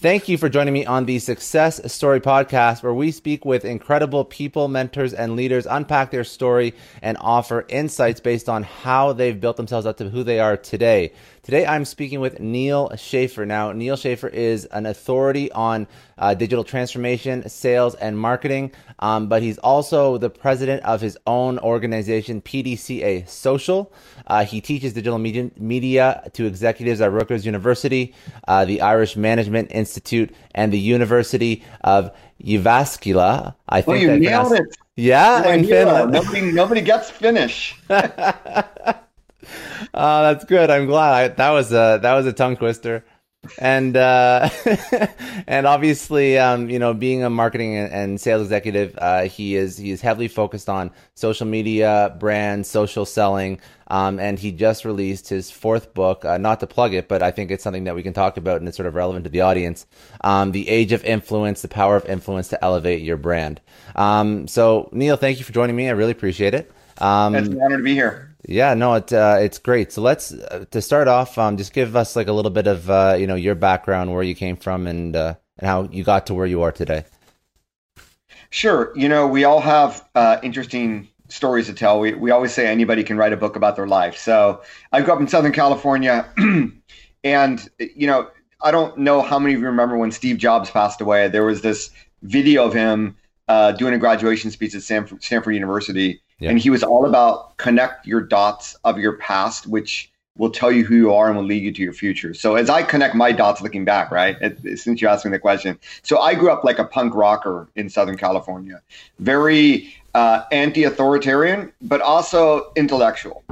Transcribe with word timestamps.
Thank 0.00 0.30
you 0.30 0.38
for 0.38 0.48
joining 0.48 0.72
me 0.72 0.86
on 0.86 1.04
the 1.04 1.18
Success 1.18 1.92
Story 1.92 2.22
podcast, 2.22 2.82
where 2.82 2.94
we 2.94 3.10
speak 3.10 3.44
with 3.44 3.66
incredible 3.66 4.24
people, 4.24 4.66
mentors, 4.66 5.12
and 5.12 5.36
leaders, 5.36 5.66
unpack 5.66 6.10
their 6.10 6.24
story, 6.24 6.72
and 7.02 7.18
offer 7.20 7.66
insights 7.68 8.18
based 8.18 8.48
on 8.48 8.62
how 8.62 9.12
they've 9.12 9.38
built 9.38 9.58
themselves 9.58 9.84
up 9.84 9.98
to 9.98 10.08
who 10.08 10.22
they 10.22 10.40
are 10.40 10.56
today. 10.56 11.12
Today, 11.42 11.66
I'm 11.66 11.84
speaking 11.84 12.20
with 12.20 12.40
Neal 12.40 12.96
Schaffer. 12.96 13.44
Now, 13.44 13.72
Neal 13.72 13.96
Schaffer 13.96 14.28
is 14.28 14.64
an 14.66 14.86
authority 14.86 15.52
on 15.52 15.86
uh, 16.16 16.32
digital 16.32 16.64
transformation, 16.64 17.46
sales, 17.48 17.94
and 17.94 18.18
marketing, 18.18 18.72
um, 19.00 19.28
but 19.28 19.42
he's 19.42 19.58
also 19.58 20.16
the 20.16 20.30
president 20.30 20.82
of 20.84 21.00
his 21.00 21.18
own 21.26 21.58
organization, 21.58 22.40
PDCA 22.40 23.28
Social. 23.28 23.92
Uh, 24.26 24.44
he 24.44 24.60
teaches 24.60 24.92
digital 24.92 25.18
media, 25.18 25.50
media, 25.58 26.30
to 26.34 26.46
executives 26.46 27.00
at 27.00 27.10
Rutgers 27.10 27.44
University, 27.44 28.14
uh, 28.46 28.64
the 28.64 28.80
Irish 28.80 29.16
Management 29.16 29.72
Institute, 29.72 29.89
and 30.54 30.72
the 30.72 30.78
University 30.78 31.62
of 31.82 32.10
Jyväskylä. 32.44 33.54
I 33.68 33.78
oh, 33.78 33.82
think 33.82 33.86
well, 33.86 33.98
you 33.98 34.18
nailed 34.18 34.52
it. 34.52 34.76
Yeah, 34.96 35.54
in 35.54 35.64
Finland. 35.64 36.12
Nobody, 36.12 36.52
nobody 36.52 36.80
gets 36.82 37.10
Finnish. 37.10 37.74
Oh, 37.88 38.02
that's 39.94 40.44
good. 40.44 40.70
I'm 40.70 40.86
glad. 40.86 41.12
I, 41.14 41.28
that 41.28 41.50
was 41.50 41.72
a 41.72 41.98
that 42.02 42.14
was 42.14 42.26
a 42.26 42.32
tongue 42.32 42.56
twister, 42.56 43.04
and 43.58 43.96
uh, 43.96 44.48
and 45.46 45.66
obviously, 45.66 46.38
um, 46.38 46.68
you 46.68 46.78
know, 46.78 46.92
being 46.92 47.24
a 47.24 47.30
marketing 47.30 47.76
and 47.76 48.20
sales 48.20 48.42
executive, 48.42 48.96
uh, 48.98 49.22
he 49.22 49.56
is 49.56 49.76
he 49.76 49.90
is 49.90 50.00
heavily 50.00 50.28
focused 50.28 50.68
on 50.68 50.90
social 51.14 51.46
media, 51.46 52.14
brand, 52.18 52.66
social 52.66 53.06
selling, 53.06 53.60
um, 53.88 54.20
and 54.20 54.38
he 54.38 54.52
just 54.52 54.84
released 54.84 55.28
his 55.28 55.50
fourth 55.50 55.94
book. 55.94 56.24
Uh, 56.24 56.38
not 56.38 56.60
to 56.60 56.66
plug 56.66 56.92
it, 56.92 57.08
but 57.08 57.22
I 57.22 57.30
think 57.30 57.50
it's 57.50 57.64
something 57.64 57.84
that 57.84 57.94
we 57.94 58.02
can 58.02 58.12
talk 58.12 58.36
about 58.36 58.60
and 58.60 58.68
it's 58.68 58.76
sort 58.76 58.86
of 58.86 58.94
relevant 58.94 59.24
to 59.24 59.30
the 59.30 59.40
audience. 59.40 59.86
Um, 60.22 60.52
the 60.52 60.68
Age 60.68 60.92
of 60.92 61.02
Influence: 61.04 61.62
The 61.62 61.68
Power 61.68 61.96
of 61.96 62.04
Influence 62.06 62.48
to 62.48 62.62
Elevate 62.62 63.02
Your 63.02 63.16
Brand. 63.16 63.60
Um, 63.96 64.48
so, 64.48 64.88
Neal, 64.92 65.16
thank 65.16 65.38
you 65.38 65.44
for 65.44 65.52
joining 65.52 65.76
me. 65.76 65.88
I 65.88 65.92
really 65.92 66.12
appreciate 66.12 66.54
it. 66.54 66.70
Um, 66.98 67.34
it's 67.34 67.48
an 67.48 67.60
honor 67.62 67.78
to 67.78 67.82
be 67.82 67.94
here. 67.94 68.29
Yeah, 68.46 68.74
no, 68.74 68.94
it 68.94 69.12
uh, 69.12 69.38
it's 69.40 69.58
great. 69.58 69.92
So 69.92 70.02
let's 70.02 70.32
uh, 70.32 70.64
to 70.70 70.80
start 70.80 71.08
off, 71.08 71.36
um, 71.36 71.56
just 71.56 71.72
give 71.72 71.94
us 71.94 72.16
like 72.16 72.28
a 72.28 72.32
little 72.32 72.50
bit 72.50 72.66
of 72.66 72.88
uh, 72.88 73.16
you 73.18 73.26
know 73.26 73.34
your 73.34 73.54
background, 73.54 74.12
where 74.12 74.22
you 74.22 74.34
came 74.34 74.56
from, 74.56 74.86
and 74.86 75.14
uh, 75.14 75.34
and 75.58 75.66
how 75.66 75.88
you 75.92 76.04
got 76.04 76.26
to 76.26 76.34
where 76.34 76.46
you 76.46 76.62
are 76.62 76.72
today. 76.72 77.04
Sure. 78.48 78.92
You 78.96 79.08
know, 79.08 79.26
we 79.26 79.44
all 79.44 79.60
have 79.60 80.08
uh, 80.14 80.38
interesting 80.42 81.08
stories 81.28 81.66
to 81.66 81.74
tell. 81.74 82.00
We 82.00 82.14
we 82.14 82.30
always 82.30 82.52
say 82.52 82.66
anybody 82.66 83.04
can 83.04 83.18
write 83.18 83.32
a 83.32 83.36
book 83.36 83.56
about 83.56 83.76
their 83.76 83.86
life. 83.86 84.16
So 84.16 84.62
I 84.92 85.02
grew 85.02 85.12
up 85.12 85.20
in 85.20 85.28
Southern 85.28 85.52
California, 85.52 86.26
and 87.24 87.70
you 87.78 88.06
know, 88.06 88.30
I 88.62 88.70
don't 88.70 88.96
know 88.98 89.20
how 89.20 89.38
many 89.38 89.54
of 89.54 89.60
you 89.60 89.66
remember 89.66 89.98
when 89.98 90.12
Steve 90.12 90.38
Jobs 90.38 90.70
passed 90.70 91.02
away. 91.02 91.28
There 91.28 91.44
was 91.44 91.60
this 91.60 91.90
video 92.22 92.64
of 92.64 92.72
him 92.72 93.16
uh, 93.48 93.72
doing 93.72 93.92
a 93.92 93.98
graduation 93.98 94.50
speech 94.50 94.74
at 94.74 94.82
Stanford, 94.82 95.22
Stanford 95.22 95.54
University 95.54 96.22
and 96.40 96.58
he 96.58 96.70
was 96.70 96.82
all 96.82 97.06
about 97.06 97.56
connect 97.58 98.06
your 98.06 98.20
dots 98.20 98.76
of 98.84 98.98
your 98.98 99.14
past, 99.14 99.66
which 99.66 100.10
will 100.38 100.50
tell 100.50 100.72
you 100.72 100.84
who 100.84 100.94
you 100.94 101.12
are 101.12 101.28
and 101.28 101.36
will 101.36 101.44
lead 101.44 101.62
you 101.62 101.72
to 101.72 101.82
your 101.82 101.92
future. 101.92 102.32
So 102.32 102.54
as 102.54 102.70
I 102.70 102.82
connect 102.82 103.14
my 103.14 103.30
dots 103.32 103.60
looking 103.60 103.84
back, 103.84 104.10
right, 104.10 104.36
since 104.76 105.02
you 105.02 105.08
asked 105.08 105.24
me 105.24 105.30
the 105.30 105.38
question. 105.38 105.78
So 106.02 106.18
I 106.18 106.34
grew 106.34 106.50
up 106.50 106.64
like 106.64 106.78
a 106.78 106.84
punk 106.84 107.14
rocker 107.14 107.68
in 107.76 107.90
Southern 107.90 108.16
California, 108.16 108.80
very 109.18 109.94
uh, 110.14 110.44
anti-authoritarian, 110.50 111.72
but 111.82 112.00
also 112.00 112.72
intellectual. 112.74 113.44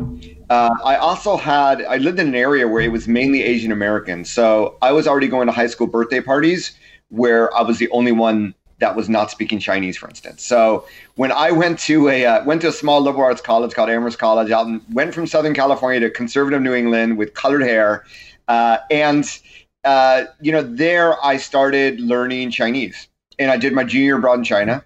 Uh, 0.49 0.71
I 0.85 0.97
also 0.97 1.37
had, 1.37 1.83
I 1.83 1.99
lived 1.99 2.19
in 2.19 2.29
an 2.29 2.35
area 2.35 2.67
where 2.67 2.81
it 2.81 2.91
was 2.91 3.07
mainly 3.07 3.43
Asian 3.43 3.71
American. 3.71 4.25
So 4.25 4.77
I 4.81 4.93
was 4.93 5.07
already 5.07 5.29
going 5.29 5.47
to 5.47 5.53
high 5.53 5.67
school 5.67 5.87
birthday 5.87 6.21
parties 6.21 6.73
where 7.11 7.55
I 7.55 7.63
was 7.63 7.79
the 7.79 7.91
only 7.91 8.13
one 8.13 8.55
that 8.79 8.95
was 8.95 9.09
not 9.09 9.31
speaking 9.31 9.59
Chinese, 9.59 9.97
for 9.97 10.09
instance. 10.09 10.43
So 10.43 10.87
when 11.17 11.33
I 11.33 11.51
went 11.51 11.79
to 11.81 12.09
a 12.09 12.25
uh, 12.25 12.45
went 12.45 12.61
to 12.63 12.69
a 12.69 12.73
small 12.73 13.01
liberal 13.01 13.25
arts 13.25 13.41
college 13.41 13.73
called 13.73 13.91
Amherst 13.91 14.19
College, 14.19 14.51
out 14.51 14.67
and 14.67 14.81
went 14.93 15.15
from 15.15 15.27
Southern 15.27 15.55
California 15.55 16.01
to 16.01 16.11
conservative 16.11 16.63
New 16.63 16.75
England 16.75 17.19
with 17.19 17.35
colored 17.35 17.63
hair, 17.63 18.05
uh, 18.47 18.79
and 18.91 19.41
uh, 19.85 20.25
you 20.41 20.53
know 20.53 20.63
there 20.63 21.25
I 21.25 21.37
started 21.37 22.01
learning 22.01 22.51
Chinese, 22.51 23.09
and 23.39 23.51
I 23.51 23.57
did 23.57 23.73
my 23.73 23.85
junior 23.85 24.17
abroad 24.17 24.39
in 24.39 24.45
China. 24.45 24.85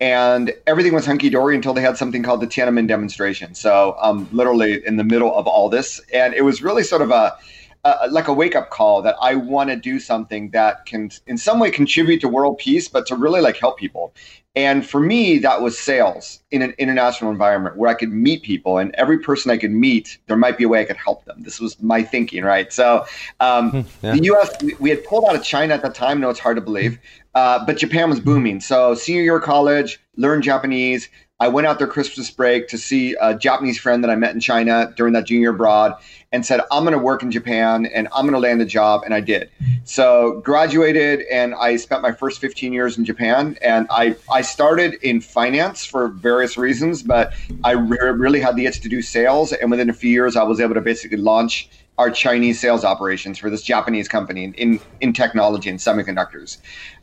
And 0.00 0.52
everything 0.66 0.94
was 0.94 1.06
hunky 1.06 1.30
dory 1.30 1.54
until 1.54 1.74
they 1.74 1.80
had 1.80 1.96
something 1.96 2.24
called 2.24 2.40
the 2.40 2.48
Tiananmen 2.48 2.88
demonstration. 2.88 3.54
So 3.54 3.96
um, 4.00 4.28
literally 4.32 4.84
in 4.84 4.96
the 4.96 5.04
middle 5.04 5.32
of 5.32 5.46
all 5.46 5.68
this. 5.68 6.00
And 6.12 6.34
it 6.34 6.42
was 6.42 6.60
really 6.60 6.82
sort 6.82 7.02
of 7.02 7.12
a, 7.12 7.38
uh, 7.84 8.08
like 8.10 8.28
a 8.28 8.32
wake 8.32 8.54
up 8.54 8.70
call 8.70 9.02
that 9.02 9.16
I 9.20 9.34
want 9.34 9.70
to 9.70 9.76
do 9.76 9.98
something 9.98 10.50
that 10.50 10.86
can 10.86 11.10
in 11.26 11.36
some 11.36 11.58
way 11.58 11.70
contribute 11.70 12.20
to 12.20 12.28
world 12.28 12.58
peace, 12.58 12.88
but 12.88 13.06
to 13.06 13.16
really 13.16 13.40
like 13.40 13.56
help 13.56 13.78
people. 13.78 14.14
And 14.54 14.86
for 14.86 15.00
me, 15.00 15.38
that 15.38 15.62
was 15.62 15.78
sales 15.78 16.42
in 16.50 16.60
an 16.60 16.74
international 16.76 17.30
environment 17.30 17.76
where 17.76 17.88
I 17.88 17.94
could 17.94 18.12
meet 18.12 18.42
people, 18.42 18.76
and 18.76 18.94
every 18.96 19.18
person 19.18 19.50
I 19.50 19.56
could 19.56 19.70
meet, 19.70 20.18
there 20.26 20.36
might 20.36 20.58
be 20.58 20.64
a 20.64 20.68
way 20.68 20.82
I 20.82 20.84
could 20.84 20.98
help 20.98 21.24
them. 21.24 21.42
This 21.42 21.58
was 21.58 21.80
my 21.82 22.02
thinking, 22.02 22.44
right? 22.44 22.70
So, 22.70 23.06
um, 23.40 23.70
hmm, 23.70 24.06
yeah. 24.06 24.12
the 24.12 24.24
U.S. 24.24 24.78
we 24.78 24.90
had 24.90 25.02
pulled 25.04 25.24
out 25.26 25.34
of 25.34 25.42
China 25.42 25.72
at 25.72 25.80
the 25.80 25.88
time. 25.88 26.20
No, 26.20 26.28
it's 26.28 26.38
hard 26.38 26.56
to 26.56 26.60
believe, 26.60 26.98
uh, 27.34 27.64
but 27.64 27.78
Japan 27.78 28.10
was 28.10 28.20
booming. 28.20 28.60
So, 28.60 28.94
senior 28.94 29.22
year 29.22 29.38
of 29.38 29.42
college, 29.42 29.98
learned 30.16 30.42
Japanese. 30.42 31.08
I 31.40 31.48
went 31.48 31.66
out 31.66 31.78
there 31.78 31.88
Christmas 31.88 32.30
break 32.30 32.68
to 32.68 32.78
see 32.78 33.16
a 33.20 33.34
Japanese 33.34 33.76
friend 33.76 34.04
that 34.04 34.10
I 34.10 34.16
met 34.16 34.32
in 34.32 34.38
China 34.38 34.92
during 34.96 35.14
that 35.14 35.26
junior 35.26 35.50
abroad 35.50 35.94
and 36.32 36.44
said, 36.46 36.60
I'm 36.70 36.82
going 36.84 36.92
to 36.92 36.98
work 36.98 37.22
in 37.22 37.30
Japan 37.30 37.86
and 37.86 38.08
I'm 38.12 38.22
going 38.22 38.32
to 38.32 38.40
land 38.40 38.60
a 38.62 38.64
job. 38.64 39.02
And 39.04 39.12
I 39.14 39.20
did. 39.20 39.50
So 39.84 40.40
graduated 40.44 41.20
and 41.30 41.54
I 41.54 41.76
spent 41.76 42.02
my 42.02 42.12
first 42.12 42.40
15 42.40 42.72
years 42.72 42.96
in 42.96 43.04
Japan. 43.04 43.58
And 43.60 43.86
I, 43.90 44.16
I 44.30 44.42
started 44.42 44.94
in 45.02 45.20
finance 45.20 45.84
for 45.84 46.08
various 46.08 46.56
reasons, 46.56 47.02
but 47.02 47.34
I 47.64 47.72
re- 47.72 47.98
really 48.10 48.40
had 48.40 48.56
the 48.56 48.66
itch 48.66 48.80
to 48.80 48.88
do 48.88 49.02
sales. 49.02 49.52
And 49.52 49.70
within 49.70 49.90
a 49.90 49.94
few 49.94 50.10
years, 50.10 50.36
I 50.36 50.42
was 50.42 50.60
able 50.60 50.74
to 50.74 50.80
basically 50.80 51.18
launch 51.18 51.68
our 51.98 52.10
Chinese 52.10 52.58
sales 52.58 52.84
operations 52.84 53.38
for 53.38 53.50
this 53.50 53.62
Japanese 53.62 54.08
company 54.08 54.44
in, 54.44 54.54
in, 54.54 54.80
in 55.00 55.12
technology 55.12 55.68
and 55.68 55.78
semiconductors. 55.78 56.56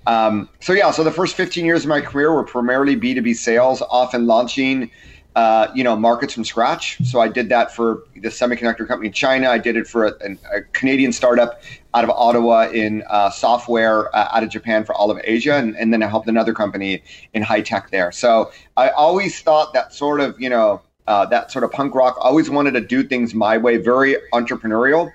Um, 0.08 0.50
so 0.60 0.74
yeah, 0.74 0.90
so 0.90 1.04
the 1.04 1.12
first 1.12 1.36
15 1.36 1.64
years 1.64 1.84
of 1.84 1.90
my 1.90 2.02
career 2.02 2.34
were 2.34 2.44
primarily 2.44 2.96
B2B 2.96 3.36
sales, 3.36 3.84
often 3.90 4.26
launching 4.26 4.90
uh, 5.36 5.68
you 5.74 5.84
know, 5.84 5.96
markets 5.96 6.34
from 6.34 6.44
scratch. 6.44 6.98
So 7.06 7.20
I 7.20 7.28
did 7.28 7.50
that 7.50 7.74
for 7.74 8.04
the 8.16 8.30
semiconductor 8.30 8.88
company 8.88 9.08
in 9.08 9.14
China. 9.14 9.50
I 9.50 9.58
did 9.58 9.78
it 9.78 9.88
for 9.88 10.08
a, 10.08 10.38
a 10.52 10.62
Canadian 10.74 11.14
startup 11.14 11.62
out 11.94 12.04
of 12.04 12.10
Ottawa 12.10 12.70
in 12.70 13.04
uh, 13.10 13.30
software 13.30 14.14
uh, 14.16 14.30
out 14.32 14.44
of 14.44 14.50
Japan 14.50 14.86
for 14.86 14.94
all 14.96 15.12
of 15.12 15.20
Asia, 15.24 15.56
and, 15.56 15.76
and 15.78 15.94
then 15.94 16.04
I 16.04 16.08
helped 16.08 16.28
another 16.28 16.54
company 16.54 17.04
in 17.34 17.42
high 17.42 17.62
tech 17.62 17.92
there. 17.92 18.12
So 18.12 18.52
I 18.76 18.90
always 18.90 19.42
thought 19.42 19.74
that 19.74 19.94
sort 19.94 20.20
of, 20.20 20.40
you 20.40 20.50
know, 20.50 20.82
uh, 21.08 21.26
that 21.26 21.52
sort 21.52 21.64
of 21.64 21.72
punk 21.72 21.96
rock. 21.96 22.16
always 22.22 22.52
wanted 22.52 22.72
to 22.72 22.82
do 22.82 23.04
things 23.04 23.34
my 23.34 23.58
way, 23.58 23.78
very 23.78 24.16
entrepreneurial. 24.32 25.12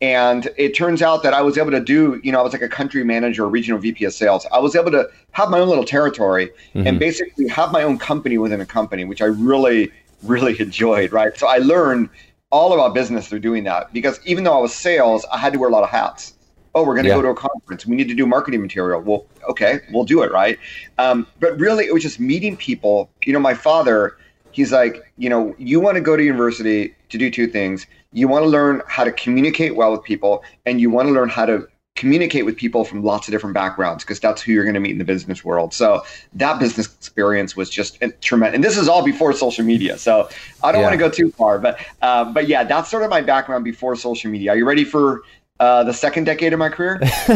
And 0.00 0.48
it 0.56 0.76
turns 0.76 1.02
out 1.02 1.24
that 1.24 1.34
I 1.34 1.42
was 1.42 1.58
able 1.58 1.72
to 1.72 1.80
do, 1.80 2.20
you 2.22 2.30
know, 2.30 2.38
I 2.38 2.42
was 2.42 2.52
like 2.52 2.62
a 2.62 2.68
country 2.68 3.02
manager, 3.02 3.44
or 3.44 3.48
regional 3.48 3.80
VP 3.80 4.04
of 4.04 4.12
sales. 4.12 4.46
I 4.52 4.58
was 4.60 4.76
able 4.76 4.92
to 4.92 5.08
have 5.32 5.50
my 5.50 5.58
own 5.58 5.68
little 5.68 5.84
territory 5.84 6.50
mm-hmm. 6.74 6.86
and 6.86 6.98
basically 7.00 7.48
have 7.48 7.72
my 7.72 7.82
own 7.82 7.98
company 7.98 8.38
within 8.38 8.60
a 8.60 8.66
company, 8.66 9.04
which 9.04 9.20
I 9.20 9.26
really, 9.26 9.90
really 10.22 10.58
enjoyed, 10.60 11.12
right? 11.12 11.36
So 11.36 11.48
I 11.48 11.58
learned 11.58 12.10
all 12.50 12.72
about 12.72 12.94
business 12.94 13.28
through 13.28 13.40
doing 13.40 13.64
that 13.64 13.92
because 13.92 14.20
even 14.24 14.44
though 14.44 14.56
I 14.56 14.60
was 14.60 14.74
sales, 14.74 15.26
I 15.32 15.38
had 15.38 15.52
to 15.52 15.58
wear 15.58 15.68
a 15.68 15.72
lot 15.72 15.82
of 15.82 15.90
hats. 15.90 16.34
Oh, 16.74 16.84
we're 16.84 16.94
going 16.94 17.04
to 17.04 17.10
yeah. 17.10 17.16
go 17.16 17.22
to 17.22 17.28
a 17.30 17.34
conference. 17.34 17.86
We 17.86 17.96
need 17.96 18.08
to 18.08 18.14
do 18.14 18.24
marketing 18.24 18.62
material. 18.62 19.00
Well, 19.00 19.26
okay, 19.48 19.80
we'll 19.90 20.04
do 20.04 20.22
it, 20.22 20.30
right? 20.30 20.58
Um, 20.98 21.26
but 21.40 21.58
really, 21.58 21.86
it 21.86 21.92
was 21.92 22.02
just 22.02 22.20
meeting 22.20 22.56
people. 22.56 23.10
You 23.24 23.32
know, 23.32 23.40
my 23.40 23.54
father, 23.54 24.16
he's 24.52 24.70
like, 24.70 25.12
you 25.16 25.28
know, 25.28 25.56
you 25.58 25.80
want 25.80 25.96
to 25.96 26.00
go 26.00 26.16
to 26.16 26.22
university 26.22 26.94
to 27.08 27.18
do 27.18 27.30
two 27.30 27.48
things 27.48 27.86
you 28.12 28.28
want 28.28 28.44
to 28.44 28.48
learn 28.48 28.82
how 28.86 29.04
to 29.04 29.12
communicate 29.12 29.76
well 29.76 29.92
with 29.92 30.02
people 30.02 30.42
and 30.66 30.80
you 30.80 30.90
want 30.90 31.08
to 31.08 31.12
learn 31.12 31.28
how 31.28 31.46
to 31.46 31.66
communicate 31.98 32.44
with 32.44 32.56
people 32.56 32.84
from 32.84 33.02
lots 33.02 33.26
of 33.26 33.32
different 33.32 33.54
backgrounds 33.54 34.04
because 34.04 34.20
that's 34.20 34.40
who 34.40 34.52
you're 34.52 34.62
going 34.62 34.74
to 34.74 34.80
meet 34.80 34.92
in 34.92 34.98
the 34.98 35.04
business 35.04 35.44
world. 35.44 35.74
So 35.74 36.04
that 36.34 36.60
business 36.60 36.86
experience 36.86 37.56
was 37.56 37.68
just 37.68 38.00
tremendous. 38.20 38.54
And 38.54 38.62
this 38.62 38.78
is 38.78 38.88
all 38.88 39.04
before 39.04 39.32
social 39.32 39.64
media. 39.64 39.98
So 39.98 40.28
I 40.62 40.70
don't 40.70 40.80
yeah. 40.80 40.86
want 40.86 40.92
to 40.92 40.98
go 40.98 41.10
too 41.10 41.32
far, 41.32 41.58
but 41.58 41.84
uh, 42.00 42.32
but 42.32 42.46
yeah, 42.46 42.62
that's 42.62 42.88
sort 42.88 43.02
of 43.02 43.10
my 43.10 43.20
background 43.20 43.64
before 43.64 43.96
social 43.96 44.30
media. 44.30 44.52
Are 44.52 44.56
you 44.56 44.64
ready 44.64 44.84
for 44.84 45.22
uh, 45.60 45.84
the 45.84 45.92
second 45.92 46.24
decade 46.24 46.52
of 46.52 46.58
my 46.58 46.68
career? 46.68 47.00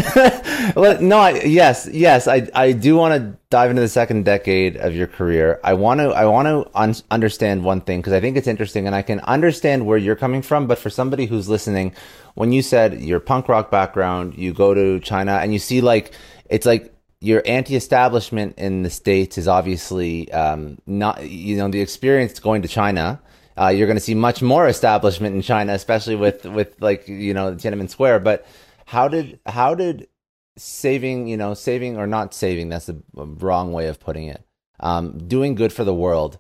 well, 0.77 1.01
no, 1.01 1.19
I, 1.19 1.43
yes, 1.43 1.89
yes, 1.93 2.29
I, 2.29 2.49
I 2.55 2.73
do 2.73 2.97
want 2.97 3.21
to 3.21 3.37
dive 3.51 3.71
into 3.71 3.83
the 3.83 3.89
second 3.89 4.25
decade 4.25 4.77
of 4.77 4.95
your 4.95 5.09
career. 5.09 5.61
I 5.65 5.75
want 5.75 6.01
to, 6.01 6.11
I 6.11 6.27
want 6.27 6.47
to 6.47 6.71
un- 6.79 6.95
understand 7.11 7.65
one 7.65 7.81
thing 7.81 8.01
because 8.01 8.13
I 8.13 8.21
think 8.21 8.37
it's 8.37 8.47
interesting, 8.47 8.87
and 8.87 8.95
I 8.95 9.03
can 9.03 9.21
understand 9.21 9.87
where 9.87 9.99
you're 9.99 10.17
coming 10.17 10.43
from. 10.43 10.67
But 10.67 10.79
for 10.79 10.91
somebody 10.91 11.27
who's 11.27 11.49
listening, 11.49 11.95
when 12.35 12.53
you 12.53 12.63
said 12.63 13.01
your 13.01 13.21
punk 13.21 13.49
rock 13.49 13.71
background, 13.71 14.39
you 14.39 14.53
go 14.53 14.73
to 14.73 15.01
China 15.01 15.33
and 15.33 15.53
you 15.53 15.59
see 15.59 15.81
like 15.81 16.13
it's 16.49 16.67
like 16.67 16.95
your 17.21 17.43
anti-establishment 17.47 18.59
in 18.59 18.83
the 18.83 18.91
states 18.91 19.39
is 19.39 19.47
obviously 19.47 20.31
um, 20.33 20.77
not, 20.87 21.29
you 21.29 21.57
know, 21.57 21.69
the 21.69 21.81
experience 21.81 22.41
going 22.41 22.63
to 22.63 22.69
China 22.69 23.21
uh, 23.59 23.69
you're 23.69 23.87
going 23.87 23.97
to 23.97 24.03
see 24.03 24.15
much 24.15 24.43
more 24.43 24.67
establishment 24.67 25.35
in 25.35 25.43
China, 25.43 25.73
especially 25.73 26.17
with 26.17 26.45
with 26.45 26.81
like 26.81 27.09
you 27.09 27.35
know 27.35 27.55
Tiananmen 27.55 27.91
Square. 27.91 28.21
But 28.21 28.47
how 28.87 29.09
did 29.09 29.41
how 29.47 29.75
did 29.75 30.09
saving 30.57 31.27
you 31.27 31.37
know 31.37 31.55
saving 31.55 31.97
or 31.97 32.07
not 32.07 32.35
saving 32.35 32.69
that's 32.69 32.87
the 32.87 33.01
wrong 33.15 33.73
way 33.73 33.89
of 33.89 33.99
putting 33.99 34.27
it 34.29 34.45
um, 34.81 35.17
doing 35.27 35.55
good 35.55 35.73
for 35.73 35.85
the 35.85 35.95
world 35.95 36.39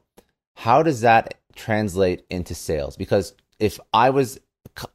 how 0.54 0.82
does 0.82 1.00
that 1.00 1.34
translate 1.54 2.24
into 2.28 2.54
sales 2.54 2.96
because 2.96 3.34
if 3.58 3.80
i 3.94 4.10
was 4.10 4.38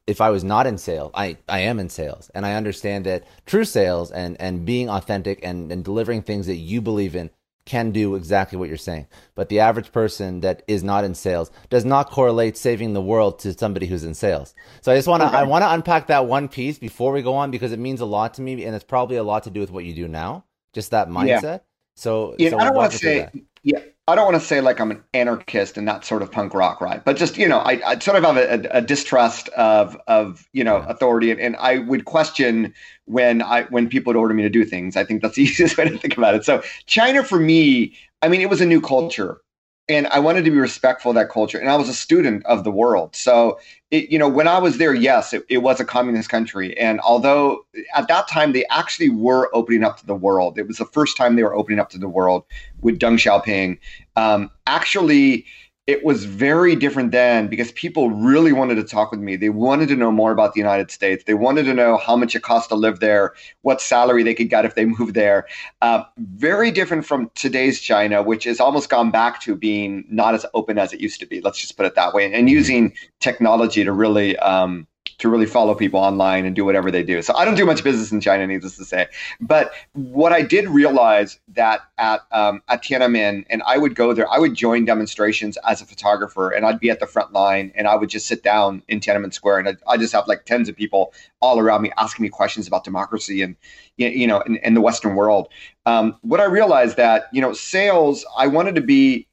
if 0.05 0.21
i 0.21 0.29
was 0.29 0.43
not 0.43 0.67
in 0.67 0.77
sales 0.77 1.11
i 1.15 1.35
i 1.49 1.59
am 1.59 1.79
in 1.79 1.89
sales 1.89 2.29
and 2.35 2.45
i 2.45 2.53
understand 2.53 3.05
that 3.05 3.23
true 3.45 3.65
sales 3.65 4.11
and 4.11 4.39
and 4.39 4.65
being 4.65 4.89
authentic 4.89 5.39
and 5.43 5.71
and 5.71 5.83
delivering 5.83 6.21
things 6.21 6.45
that 6.45 6.55
you 6.55 6.79
believe 6.79 7.15
in 7.15 7.29
can 7.67 7.91
do 7.91 8.15
exactly 8.15 8.57
what 8.57 8.69
you're 8.69 8.77
saying. 8.77 9.05
But 9.35 9.49
the 9.49 9.59
average 9.59 9.91
person 9.91 10.39
that 10.39 10.63
is 10.67 10.83
not 10.83 11.03
in 11.03 11.13
sales 11.13 11.51
does 11.69 11.85
not 11.85 12.09
correlate 12.09 12.57
saving 12.57 12.93
the 12.93 13.01
world 13.01 13.39
to 13.39 13.53
somebody 13.53 13.85
who's 13.85 14.03
in 14.03 14.15
sales. 14.15 14.55
So 14.81 14.91
I 14.91 14.95
just 14.95 15.07
want 15.07 15.21
to 15.21 15.27
okay. 15.27 15.37
I 15.37 15.43
want 15.43 15.63
to 15.63 15.71
unpack 15.71 16.07
that 16.07 16.25
one 16.25 16.47
piece 16.47 16.79
before 16.79 17.11
we 17.11 17.21
go 17.21 17.35
on 17.35 17.51
because 17.51 17.71
it 17.71 17.79
means 17.79 18.01
a 18.01 18.05
lot 18.05 18.33
to 18.35 18.41
me 18.41 18.65
and 18.65 18.73
it's 18.73 18.85
probably 18.85 19.17
a 19.17 19.23
lot 19.23 19.43
to 19.43 19.51
do 19.51 19.59
with 19.59 19.69
what 19.69 19.85
you 19.85 19.93
do 19.93 20.07
now. 20.07 20.45
Just 20.73 20.91
that 20.91 21.09
mindset. 21.09 21.41
Yeah. 21.43 21.57
So, 21.95 22.35
yeah, 22.39 22.51
so 22.51 22.59
I 22.59 22.63
don't 22.63 22.75
want 22.75 22.91
to 22.93 22.97
say 22.97 23.29
yeah, 23.63 23.79
I 24.09 24.15
don't 24.15 24.25
want 24.25 24.41
to 24.41 24.47
say 24.47 24.61
like 24.61 24.79
I'm 24.79 24.91
an 24.91 25.03
anarchist 25.13 25.77
and 25.77 25.85
that 25.87 26.05
sort 26.05 26.21
of 26.21 26.31
punk 26.31 26.53
rock, 26.53 26.79
right? 26.79 27.03
But 27.03 27.17
just 27.17 27.37
you 27.37 27.47
know, 27.47 27.59
I, 27.59 27.81
I 27.85 27.99
sort 27.99 28.17
of 28.17 28.23
have 28.23 28.37
a, 28.37 28.67
a, 28.71 28.81
distrust 28.81 29.49
of 29.49 29.97
of 30.07 30.47
you 30.53 30.63
know 30.63 30.77
authority, 30.77 31.29
and, 31.29 31.41
and 31.41 31.57
I 31.57 31.79
would 31.79 32.05
question 32.05 32.73
when 33.05 33.41
I 33.41 33.63
when 33.63 33.89
people 33.89 34.11
would 34.11 34.19
order 34.19 34.33
me 34.33 34.43
to 34.43 34.49
do 34.49 34.63
things. 34.63 34.95
I 34.95 35.03
think 35.03 35.21
that's 35.21 35.35
the 35.35 35.43
easiest 35.43 35.77
way 35.77 35.89
to 35.89 35.97
think 35.97 36.17
about 36.17 36.35
it. 36.35 36.45
So 36.45 36.63
China 36.85 37.23
for 37.23 37.39
me, 37.39 37.93
I 38.21 38.29
mean, 38.29 38.39
it 38.39 38.49
was 38.49 38.61
a 38.61 38.65
new 38.65 38.79
culture 38.79 39.41
and 39.89 40.07
I 40.07 40.19
wanted 40.19 40.43
to 40.45 40.51
be 40.51 40.57
respectful 40.57 41.11
of 41.11 41.15
that 41.15 41.29
culture. 41.29 41.57
And 41.57 41.69
I 41.69 41.75
was 41.75 41.87
a 41.87 41.93
student 41.93 42.45
of 42.45 42.63
the 42.63 42.71
world. 42.71 43.15
So, 43.15 43.59
it, 43.89 44.09
you 44.09 44.19
know, 44.19 44.27
when 44.27 44.47
I 44.47 44.57
was 44.57 44.77
there, 44.77 44.93
yes, 44.93 45.33
it, 45.33 45.45
it, 45.49 45.59
was 45.59 45.79
a 45.79 45.85
communist 45.85 46.29
country. 46.29 46.77
And 46.77 46.99
although 47.01 47.65
at 47.95 48.07
that 48.09 48.27
time 48.27 48.51
they 48.51 48.65
actually 48.69 49.09
were 49.09 49.49
opening 49.53 49.83
up 49.83 49.97
to 49.99 50.05
the 50.05 50.15
world, 50.15 50.57
it 50.57 50.67
was 50.67 50.77
the 50.77 50.85
first 50.85 51.15
time 51.15 51.35
they 51.35 51.43
were 51.43 51.55
opening 51.55 51.79
up 51.79 51.89
to 51.91 51.97
the 51.97 52.09
world 52.09 52.43
with 52.81 52.99
Deng 52.99 53.13
Xiaoping. 53.13 53.79
Um, 54.17 54.51
actually, 54.65 55.45
it 55.87 56.03
was 56.03 56.25
very 56.25 56.75
different 56.75 57.11
then 57.13 57.47
because 57.47 57.71
people 57.71 58.11
really 58.11 58.51
wanted 58.51 58.75
to 58.75 58.83
talk 58.83 59.09
with 59.09 59.21
me. 59.21 59.37
They 59.37 59.47
wanted 59.47 59.87
to 59.87 59.95
know 59.95 60.11
more 60.11 60.33
about 60.33 60.53
the 60.53 60.59
United 60.59 60.91
States. 60.91 61.23
They 61.23 61.33
wanted 61.33 61.63
to 61.63 61.73
know 61.73 61.97
how 61.97 62.17
much 62.17 62.35
it 62.35 62.43
cost 62.43 62.67
to 62.69 62.75
live 62.75 62.99
there, 62.99 63.33
what 63.61 63.79
salary 63.79 64.21
they 64.21 64.33
could 64.33 64.49
get 64.49 64.65
if 64.65 64.75
they 64.75 64.83
moved 64.85 65.13
there. 65.13 65.47
Uh, 65.81 66.03
very 66.17 66.71
different 66.71 67.05
from 67.05 67.31
today's 67.35 67.79
China, 67.79 68.21
which 68.21 68.43
has 68.43 68.59
almost 68.59 68.89
gone 68.89 69.11
back 69.11 69.41
to 69.43 69.55
being 69.55 70.03
not 70.09 70.35
as 70.35 70.45
open 70.53 70.77
as 70.77 70.91
it 70.91 70.99
used 70.99 71.21
to 71.21 71.25
be. 71.25 71.39
Let's 71.39 71.57
just 71.57 71.77
put 71.77 71.85
it 71.85 71.95
that 71.95 72.13
way, 72.13 72.31
and 72.33 72.49
using 72.49 72.93
technology 73.21 73.85
to 73.85 73.93
really 73.93 74.35
um, 74.39 74.87
to 75.19 75.29
really 75.29 75.47
follow 75.47 75.73
people 75.73 75.99
online 75.99 76.45
and 76.45 76.55
do 76.55 76.63
whatever 76.63 76.91
they 76.91 77.01
do. 77.01 77.21
So 77.21 77.35
I 77.35 77.43
don't 77.43 77.55
do 77.55 77.65
much 77.65 77.83
business 77.83 78.11
in 78.11 78.21
China, 78.21 78.45
needless 78.45 78.77
to 78.77 78.85
say. 78.85 79.07
But 79.41 79.73
what 79.93 80.31
I 80.31 80.43
did 80.43 80.69
realize 80.69 81.39
that 81.49 81.81
at 81.97 82.21
um, 82.31 82.61
at 82.67 82.83
Tiananmen, 82.83 83.45
and 83.49 83.63
I 83.65 83.77
would 83.77 83.95
go 83.95 84.13
there, 84.13 84.31
I 84.31 84.37
would 84.37 84.53
join 84.53 84.85
demonstrations 84.85 85.57
as 85.67 85.81
a 85.81 85.85
photographer, 85.85 86.51
and 86.51 86.65
I'd 86.65 86.79
be 86.79 86.91
at 86.91 86.99
the 86.99 87.07
front 87.07 87.33
line, 87.33 87.71
and 87.75 87.87
I 87.87 87.95
would 87.95 88.09
just 88.09 88.27
sit 88.27 88.43
down 88.43 88.83
in 88.87 88.99
Tiananmen 88.99 89.33
Square, 89.33 89.59
and 89.59 89.77
I, 89.87 89.97
just 89.97 90.13
have 90.13 90.27
like 90.27 90.45
tens 90.45 90.69
of 90.69 90.75
people 90.75 91.13
all 91.41 91.57
around 91.57 91.81
me 91.81 91.91
asking 91.97 92.21
me 92.21 92.29
questions 92.29 92.67
about 92.67 92.83
democracy 92.83 93.41
and 93.41 93.55
you 93.97 94.27
know 94.27 94.41
in 94.41 94.75
the 94.75 94.81
Western 94.81 95.15
world. 95.15 95.47
Um, 95.87 96.15
what 96.21 96.39
I 96.39 96.45
realized 96.45 96.97
that 96.97 97.29
you 97.31 97.41
know 97.41 97.53
sales, 97.53 98.23
I 98.37 98.45
wanted 98.45 98.75
to 98.75 98.81
be, 98.81 99.27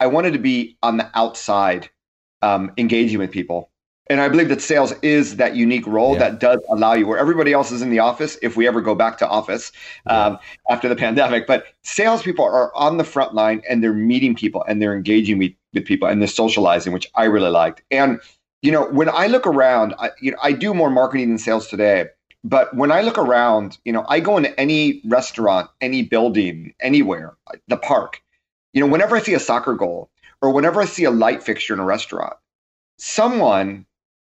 I 0.00 0.06
wanted 0.06 0.32
to 0.32 0.38
be 0.38 0.78
on 0.82 0.96
the 0.96 1.10
outside, 1.14 1.90
um, 2.40 2.72
engaging 2.78 3.18
with 3.18 3.30
people 3.30 3.70
and 4.10 4.20
I 4.20 4.28
believe 4.28 4.48
that 4.48 4.62
sales 4.62 4.92
is 5.02 5.36
that 5.36 5.54
unique 5.54 5.86
role 5.86 6.14
yeah. 6.14 6.20
that 6.20 6.40
does 6.40 6.58
allow 6.70 6.94
you, 6.94 7.06
where 7.06 7.18
everybody 7.18 7.52
else 7.52 7.70
is 7.70 7.82
in 7.82 7.90
the 7.90 7.98
office, 7.98 8.38
if 8.42 8.56
we 8.56 8.66
ever 8.66 8.80
go 8.80 8.94
back 8.94 9.18
to 9.18 9.28
office 9.28 9.70
yeah. 10.06 10.26
um, 10.26 10.38
after 10.70 10.88
the 10.88 10.96
pandemic. 10.96 11.46
But 11.46 11.66
salespeople 11.82 12.44
are 12.44 12.74
on 12.74 12.96
the 12.96 13.04
front 13.04 13.34
line 13.34 13.62
and 13.68 13.82
they're 13.82 13.92
meeting 13.92 14.34
people 14.34 14.64
and 14.66 14.80
they're 14.80 14.94
engaging 14.94 15.38
with, 15.38 15.52
with 15.74 15.84
people 15.84 16.08
and 16.08 16.20
they're 16.22 16.28
socializing, 16.28 16.92
which 16.92 17.10
I 17.14 17.24
really 17.24 17.50
liked. 17.50 17.82
And, 17.90 18.20
you 18.62 18.72
know, 18.72 18.88
when 18.90 19.08
I 19.10 19.26
look 19.26 19.46
around, 19.46 19.94
I, 19.98 20.10
you 20.20 20.30
know, 20.30 20.38
I 20.42 20.52
do 20.52 20.72
more 20.72 20.90
marketing 20.90 21.28
than 21.28 21.38
sales 21.38 21.68
today. 21.68 22.06
But 22.44 22.74
when 22.74 22.90
I 22.92 23.02
look 23.02 23.18
around, 23.18 23.78
you 23.84 23.92
know, 23.92 24.06
I 24.08 24.20
go 24.20 24.36
into 24.36 24.58
any 24.58 25.02
restaurant, 25.04 25.68
any 25.80 26.02
building, 26.02 26.72
anywhere, 26.80 27.36
the 27.66 27.76
park, 27.76 28.22
you 28.72 28.80
know, 28.80 28.86
whenever 28.86 29.16
I 29.16 29.20
see 29.20 29.34
a 29.34 29.40
soccer 29.40 29.74
goal 29.74 30.08
or 30.40 30.52
whenever 30.52 30.80
I 30.80 30.84
see 30.84 31.04
a 31.04 31.10
light 31.10 31.42
fixture 31.42 31.74
in 31.74 31.80
a 31.80 31.84
restaurant, 31.84 32.34
someone 32.96 33.86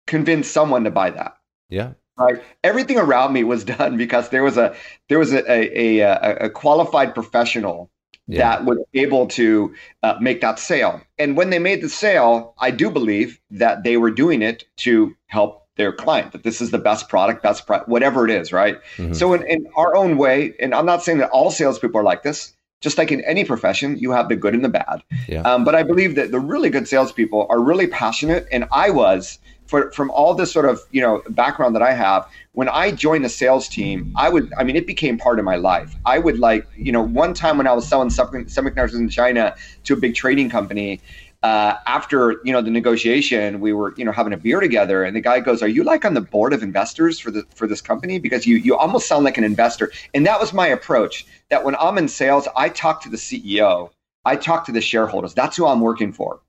convince 0.08 0.48
someone 0.48 0.84
to 0.84 0.90
buy 0.90 1.10
that. 1.10 1.36
Yeah. 1.68 1.92
Right. 2.18 2.42
Everything 2.64 2.98
around 2.98 3.32
me 3.32 3.44
was 3.44 3.62
done 3.78 3.96
because 3.96 4.30
there 4.30 4.42
was 4.42 4.56
a 4.56 4.74
there 5.08 5.18
was 5.20 5.32
a 5.32 5.48
a, 5.50 6.00
a, 6.00 6.36
a 6.46 6.50
qualified 6.50 7.14
professional 7.14 7.90
yeah. 8.26 8.38
that 8.38 8.64
was 8.64 8.78
able 8.94 9.26
to 9.28 9.74
uh, 10.02 10.16
make 10.20 10.40
that 10.40 10.58
sale. 10.58 11.00
And 11.18 11.36
when 11.36 11.50
they 11.50 11.58
made 11.58 11.80
the 11.80 11.88
sale, 11.88 12.54
I 12.58 12.70
do 12.70 12.90
believe 12.90 13.40
that 13.50 13.84
they 13.84 13.96
were 13.96 14.10
doing 14.10 14.42
it 14.42 14.64
to 14.78 15.16
help 15.26 15.66
their 15.76 15.92
client. 15.92 16.32
That 16.32 16.42
this 16.42 16.60
is 16.60 16.70
the 16.70 16.78
best 16.78 17.08
product, 17.08 17.42
best 17.42 17.66
pro- 17.66 17.80
whatever 17.80 18.24
it 18.24 18.30
is, 18.30 18.52
right? 18.52 18.78
Mm-hmm. 18.96 19.14
So 19.14 19.32
in, 19.32 19.46
in 19.46 19.66
our 19.76 19.96
own 19.96 20.18
way, 20.18 20.54
and 20.60 20.74
I'm 20.74 20.86
not 20.86 21.02
saying 21.02 21.18
that 21.18 21.30
all 21.30 21.50
salespeople 21.50 22.00
are 22.00 22.04
like 22.04 22.22
this. 22.22 22.54
Just 22.80 22.96
like 22.96 23.10
in 23.10 23.22
any 23.22 23.44
profession, 23.44 23.98
you 23.98 24.12
have 24.12 24.28
the 24.28 24.36
good 24.36 24.54
and 24.54 24.64
the 24.64 24.68
bad. 24.68 25.02
Yeah. 25.26 25.42
Um, 25.42 25.64
but 25.64 25.74
I 25.74 25.82
believe 25.82 26.14
that 26.14 26.30
the 26.30 26.38
really 26.38 26.70
good 26.70 26.86
salespeople 26.86 27.48
are 27.50 27.60
really 27.60 27.88
passionate, 27.88 28.46
and 28.52 28.66
I 28.70 28.90
was 28.90 29.40
for, 29.68 29.92
from 29.92 30.10
all 30.10 30.34
this 30.34 30.52
sort 30.52 30.66
of 30.66 30.80
you 30.90 31.00
know 31.00 31.22
background 31.30 31.74
that 31.76 31.82
I 31.82 31.92
have, 31.92 32.28
when 32.52 32.68
I 32.68 32.90
joined 32.90 33.24
the 33.24 33.28
sales 33.28 33.68
team, 33.68 34.12
I 34.16 34.28
would 34.28 34.52
I 34.58 34.64
mean 34.64 34.76
it 34.76 34.86
became 34.86 35.18
part 35.18 35.38
of 35.38 35.44
my 35.44 35.56
life. 35.56 35.94
I 36.04 36.18
would 36.18 36.38
like 36.38 36.66
you 36.76 36.92
know 36.92 37.02
one 37.02 37.34
time 37.34 37.58
when 37.58 37.68
I 37.68 37.72
was 37.72 37.86
selling 37.86 38.08
semiconductors 38.08 38.94
in 38.94 39.08
China 39.08 39.54
to 39.84 39.94
a 39.94 39.96
big 39.96 40.14
trading 40.14 40.50
company. 40.50 41.00
Uh, 41.44 41.76
after 41.86 42.40
you 42.44 42.52
know 42.52 42.60
the 42.60 42.70
negotiation, 42.70 43.60
we 43.60 43.72
were 43.72 43.94
you 43.96 44.04
know 44.04 44.10
having 44.10 44.32
a 44.32 44.36
beer 44.36 44.58
together, 44.58 45.04
and 45.04 45.14
the 45.14 45.20
guy 45.20 45.38
goes, 45.38 45.62
"Are 45.62 45.68
you 45.68 45.84
like 45.84 46.04
on 46.04 46.14
the 46.14 46.20
board 46.20 46.52
of 46.52 46.64
investors 46.64 47.20
for 47.20 47.30
the 47.30 47.44
for 47.54 47.68
this 47.68 47.80
company? 47.80 48.18
Because 48.18 48.46
you 48.46 48.56
you 48.56 48.76
almost 48.76 49.06
sound 49.06 49.24
like 49.24 49.38
an 49.38 49.44
investor." 49.44 49.92
And 50.14 50.26
that 50.26 50.40
was 50.40 50.52
my 50.52 50.66
approach. 50.66 51.26
That 51.50 51.64
when 51.64 51.76
I'm 51.76 51.96
in 51.98 52.08
sales, 52.08 52.48
I 52.56 52.70
talk 52.70 53.02
to 53.02 53.08
the 53.08 53.16
CEO, 53.18 53.90
I 54.24 54.34
talk 54.36 54.66
to 54.66 54.72
the 54.72 54.80
shareholders. 54.80 55.34
That's 55.34 55.56
who 55.56 55.66
I'm 55.66 55.80
working 55.80 56.12
for. 56.12 56.40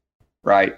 right? 0.43 0.75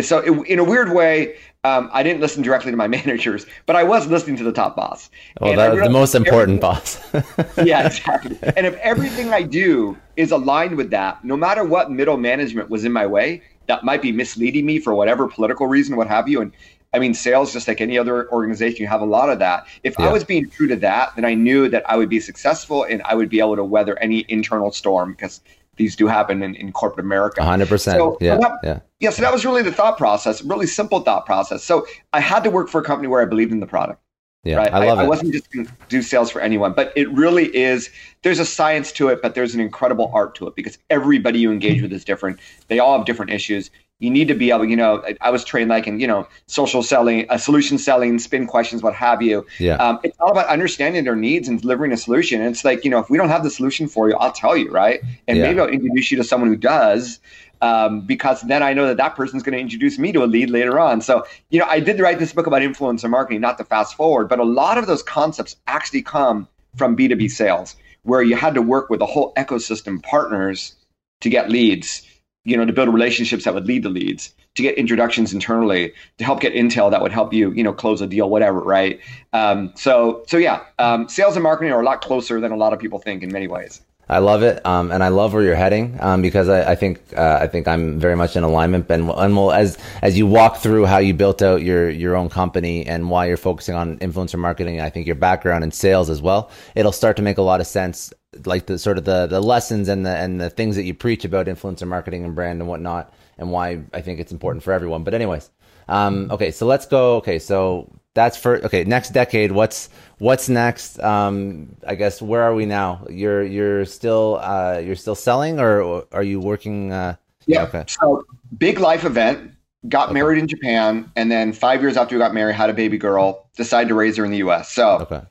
So 0.00 0.18
it, 0.18 0.48
in 0.48 0.58
a 0.58 0.64
weird 0.64 0.92
way, 0.92 1.36
um, 1.68 1.90
I 1.92 2.02
didn't 2.02 2.20
listen 2.20 2.42
directly 2.42 2.70
to 2.70 2.76
my 2.76 2.88
managers, 2.98 3.46
but 3.66 3.76
I 3.76 3.84
was 3.84 4.06
listening 4.06 4.36
to 4.38 4.44
the 4.44 4.52
top 4.52 4.76
boss. 4.76 5.10
Well, 5.40 5.54
that 5.56 5.72
was 5.72 5.82
the 5.82 5.90
most 5.90 6.14
important 6.14 6.60
boss. 6.60 7.00
yeah, 7.62 7.86
exactly. 7.86 8.38
And 8.56 8.66
if 8.66 8.74
everything 8.76 9.32
I 9.32 9.42
do 9.42 9.96
is 10.16 10.30
aligned 10.30 10.76
with 10.76 10.90
that, 10.90 11.24
no 11.24 11.36
matter 11.36 11.64
what 11.64 11.90
middle 11.90 12.16
management 12.16 12.70
was 12.70 12.84
in 12.84 12.92
my 12.92 13.06
way, 13.06 13.42
that 13.66 13.84
might 13.84 14.00
be 14.00 14.12
misleading 14.12 14.64
me 14.64 14.78
for 14.78 14.94
whatever 14.94 15.28
political 15.28 15.66
reason, 15.66 15.96
what 15.96 16.08
have 16.08 16.28
you. 16.28 16.40
And 16.40 16.52
I 16.94 16.98
mean, 16.98 17.12
sales, 17.12 17.52
just 17.52 17.68
like 17.68 17.82
any 17.82 17.98
other 17.98 18.30
organization, 18.32 18.80
you 18.80 18.86
have 18.86 19.02
a 19.02 19.06
lot 19.06 19.28
of 19.28 19.38
that. 19.40 19.66
If 19.84 19.94
yeah. 19.98 20.06
I 20.06 20.12
was 20.12 20.24
being 20.24 20.48
true 20.48 20.68
to 20.68 20.76
that, 20.76 21.14
then 21.16 21.26
I 21.26 21.34
knew 21.34 21.68
that 21.68 21.88
I 21.88 21.96
would 21.96 22.08
be 22.08 22.18
successful 22.18 22.84
and 22.84 23.02
I 23.02 23.14
would 23.14 23.28
be 23.28 23.40
able 23.40 23.56
to 23.56 23.64
weather 23.64 23.98
any 23.98 24.24
internal 24.28 24.72
storm 24.72 25.12
because 25.12 25.42
these 25.78 25.96
do 25.96 26.06
happen 26.06 26.42
in, 26.42 26.54
in 26.56 26.72
corporate 26.72 27.06
America. 27.06 27.40
100%. 27.40 27.80
So, 27.80 28.18
yeah, 28.20 28.36
that, 28.36 28.58
yeah. 28.62 28.80
Yeah. 29.00 29.10
So 29.10 29.22
that 29.22 29.32
was 29.32 29.44
really 29.44 29.62
the 29.62 29.72
thought 29.72 29.96
process, 29.96 30.42
really 30.42 30.66
simple 30.66 31.00
thought 31.00 31.24
process. 31.24 31.64
So 31.64 31.86
I 32.12 32.20
had 32.20 32.44
to 32.44 32.50
work 32.50 32.68
for 32.68 32.80
a 32.80 32.84
company 32.84 33.08
where 33.08 33.22
I 33.22 33.24
believed 33.24 33.52
in 33.52 33.60
the 33.60 33.66
product. 33.66 34.02
Yeah, 34.44 34.56
right? 34.56 34.72
I 34.72 34.86
love 34.86 34.98
I, 34.98 35.02
it. 35.02 35.04
I 35.04 35.08
wasn't 35.08 35.32
just 35.32 35.50
going 35.50 35.66
to 35.66 35.72
do 35.88 36.00
sales 36.00 36.30
for 36.30 36.40
anyone, 36.40 36.72
but 36.72 36.92
it 36.96 37.10
really 37.12 37.54
is. 37.56 37.90
There's 38.22 38.38
a 38.38 38.44
science 38.44 38.92
to 38.92 39.08
it, 39.08 39.20
but 39.20 39.34
there's 39.34 39.54
an 39.54 39.60
incredible 39.60 40.10
art 40.14 40.34
to 40.36 40.46
it 40.46 40.54
because 40.54 40.78
everybody 40.90 41.40
you 41.40 41.50
engage 41.50 41.82
with 41.82 41.92
is 41.92 42.04
different. 42.04 42.38
They 42.68 42.78
all 42.78 42.96
have 42.96 43.06
different 43.06 43.32
issues 43.32 43.70
you 44.00 44.10
need 44.10 44.28
to 44.28 44.34
be 44.34 44.50
able, 44.50 44.64
you 44.64 44.76
know, 44.76 45.02
I 45.20 45.30
was 45.30 45.44
trained 45.44 45.70
like 45.70 45.88
in, 45.88 45.98
you 45.98 46.06
know, 46.06 46.28
social 46.46 46.84
selling, 46.84 47.28
uh, 47.28 47.36
solution 47.36 47.78
selling, 47.78 48.18
spin 48.20 48.46
questions, 48.46 48.80
what 48.80 48.94
have 48.94 49.22
you. 49.22 49.44
Yeah. 49.58 49.74
Um, 49.76 49.98
it's 50.04 50.16
all 50.20 50.30
about 50.30 50.46
understanding 50.46 51.02
their 51.02 51.16
needs 51.16 51.48
and 51.48 51.60
delivering 51.60 51.90
a 51.92 51.96
solution. 51.96 52.40
And 52.40 52.50
it's 52.50 52.64
like, 52.64 52.84
you 52.84 52.90
know, 52.90 53.00
if 53.00 53.10
we 53.10 53.18
don't 53.18 53.28
have 53.28 53.42
the 53.42 53.50
solution 53.50 53.88
for 53.88 54.08
you, 54.08 54.14
I'll 54.16 54.32
tell 54.32 54.56
you, 54.56 54.70
right? 54.70 55.00
And 55.26 55.38
yeah. 55.38 55.48
maybe 55.48 55.60
I'll 55.60 55.68
introduce 55.68 56.12
you 56.12 56.16
to 56.18 56.24
someone 56.24 56.48
who 56.48 56.56
does, 56.56 57.18
um, 57.60 58.02
because 58.02 58.40
then 58.42 58.62
I 58.62 58.72
know 58.72 58.86
that 58.86 58.98
that 58.98 59.16
person's 59.16 59.42
going 59.42 59.54
to 59.54 59.60
introduce 59.60 59.98
me 59.98 60.12
to 60.12 60.22
a 60.22 60.26
lead 60.26 60.48
later 60.50 60.78
on. 60.78 61.00
So, 61.00 61.26
you 61.50 61.58
know, 61.58 61.66
I 61.66 61.80
did 61.80 61.98
write 61.98 62.20
this 62.20 62.32
book 62.32 62.46
about 62.46 62.62
influencer 62.62 63.10
marketing, 63.10 63.40
not 63.40 63.58
to 63.58 63.64
fast 63.64 63.96
forward, 63.96 64.28
but 64.28 64.38
a 64.38 64.44
lot 64.44 64.78
of 64.78 64.86
those 64.86 65.02
concepts 65.02 65.56
actually 65.66 66.02
come 66.02 66.46
from 66.76 66.96
B2B 66.96 67.32
sales, 67.32 67.74
where 68.04 68.22
you 68.22 68.36
had 68.36 68.54
to 68.54 68.62
work 68.62 68.90
with 68.90 69.00
a 69.00 69.06
whole 69.06 69.34
ecosystem 69.34 70.00
partners 70.04 70.76
to 71.20 71.28
get 71.28 71.50
leads 71.50 72.06
you 72.44 72.56
know, 72.56 72.64
to 72.64 72.72
build 72.72 72.88
relationships 72.88 73.44
that 73.44 73.54
would 73.54 73.66
lead 73.66 73.82
to 73.82 73.88
leads, 73.88 74.34
to 74.54 74.62
get 74.62 74.76
introductions 74.76 75.32
internally, 75.32 75.92
to 76.18 76.24
help 76.24 76.40
get 76.40 76.54
intel 76.54 76.90
that 76.90 77.02
would 77.02 77.12
help 77.12 77.32
you, 77.32 77.52
you 77.52 77.62
know, 77.62 77.72
close 77.72 78.00
a 78.00 78.06
deal, 78.06 78.30
whatever, 78.30 78.60
right? 78.60 79.00
Um, 79.32 79.72
so, 79.74 80.24
so 80.26 80.36
yeah, 80.36 80.62
um, 80.78 81.08
sales 81.08 81.36
and 81.36 81.42
marketing 81.42 81.72
are 81.72 81.80
a 81.80 81.84
lot 81.84 82.00
closer 82.00 82.40
than 82.40 82.52
a 82.52 82.56
lot 82.56 82.72
of 82.72 82.78
people 82.78 82.98
think 82.98 83.22
in 83.22 83.30
many 83.30 83.48
ways. 83.48 83.82
I 84.10 84.18
love 84.18 84.42
it, 84.42 84.64
um, 84.64 84.90
and 84.90 85.04
I 85.04 85.08
love 85.08 85.34
where 85.34 85.42
you're 85.42 85.54
heading 85.54 85.98
um, 86.00 86.22
because 86.22 86.48
I, 86.48 86.72
I 86.72 86.74
think 86.74 87.00
uh, 87.14 87.38
I 87.42 87.46
think 87.46 87.68
I'm 87.68 87.98
very 87.98 88.16
much 88.16 88.36
in 88.36 88.42
alignment. 88.42 88.90
And, 88.90 89.10
and 89.10 89.36
we'll, 89.36 89.52
as 89.52 89.76
as 90.00 90.16
you 90.16 90.26
walk 90.26 90.56
through 90.56 90.86
how 90.86 90.98
you 90.98 91.12
built 91.12 91.42
out 91.42 91.62
your 91.62 91.90
your 91.90 92.16
own 92.16 92.30
company 92.30 92.86
and 92.86 93.10
why 93.10 93.26
you're 93.26 93.36
focusing 93.36 93.74
on 93.74 93.98
influencer 93.98 94.38
marketing, 94.38 94.80
I 94.80 94.88
think 94.88 95.06
your 95.06 95.16
background 95.16 95.62
in 95.62 95.70
sales 95.72 96.08
as 96.08 96.22
well, 96.22 96.50
it'll 96.74 96.92
start 96.92 97.16
to 97.16 97.22
make 97.22 97.36
a 97.36 97.42
lot 97.42 97.60
of 97.60 97.66
sense. 97.66 98.12
Like 98.46 98.66
the 98.66 98.78
sort 98.78 98.96
of 98.96 99.04
the 99.04 99.26
the 99.26 99.40
lessons 99.40 99.88
and 99.88 100.06
the 100.06 100.16
and 100.16 100.40
the 100.40 100.48
things 100.48 100.76
that 100.76 100.84
you 100.84 100.94
preach 100.94 101.24
about 101.26 101.46
influencer 101.46 101.86
marketing 101.86 102.24
and 102.24 102.34
brand 102.34 102.60
and 102.60 102.68
whatnot, 102.68 103.12
and 103.36 103.50
why 103.50 103.80
I 103.92 104.00
think 104.00 104.20
it's 104.20 104.32
important 104.32 104.62
for 104.62 104.72
everyone. 104.72 105.04
But 105.04 105.12
anyways, 105.12 105.50
um, 105.88 106.30
okay, 106.30 106.50
so 106.50 106.66
let's 106.66 106.86
go. 106.86 107.16
Okay, 107.16 107.38
so 107.38 107.90
that's 108.18 108.36
for 108.36 108.56
okay. 108.64 108.82
Next 108.82 109.10
decade, 109.10 109.52
what's 109.52 109.88
what's 110.18 110.48
next? 110.48 110.98
Um, 110.98 111.76
I 111.86 111.94
guess 111.94 112.20
where 112.20 112.42
are 112.42 112.52
we 112.52 112.66
now? 112.66 113.06
You're 113.08 113.44
you're 113.44 113.84
still 113.84 114.40
uh, 114.42 114.78
you're 114.84 114.96
still 114.96 115.14
selling, 115.14 115.60
or 115.60 116.04
are 116.10 116.24
you 116.24 116.40
working? 116.40 116.92
Uh, 116.92 117.14
yeah. 117.46 117.62
Okay. 117.62 117.84
So 117.86 118.24
big 118.58 118.80
life 118.80 119.04
event. 119.04 119.52
Got 119.88 120.06
okay. 120.06 120.14
married 120.14 120.40
in 120.40 120.48
Japan, 120.48 121.10
and 121.14 121.30
then 121.30 121.52
five 121.52 121.80
years 121.80 121.96
after 121.96 122.16
we 122.16 122.18
got 122.18 122.34
married, 122.34 122.56
had 122.56 122.70
a 122.70 122.74
baby 122.74 122.98
girl. 122.98 123.48
Decided 123.56 123.88
to 123.90 123.94
raise 123.94 124.16
her 124.16 124.24
in 124.24 124.32
the 124.32 124.38
U.S. 124.38 124.72
So, 124.72 124.98
okay. 124.98 125.22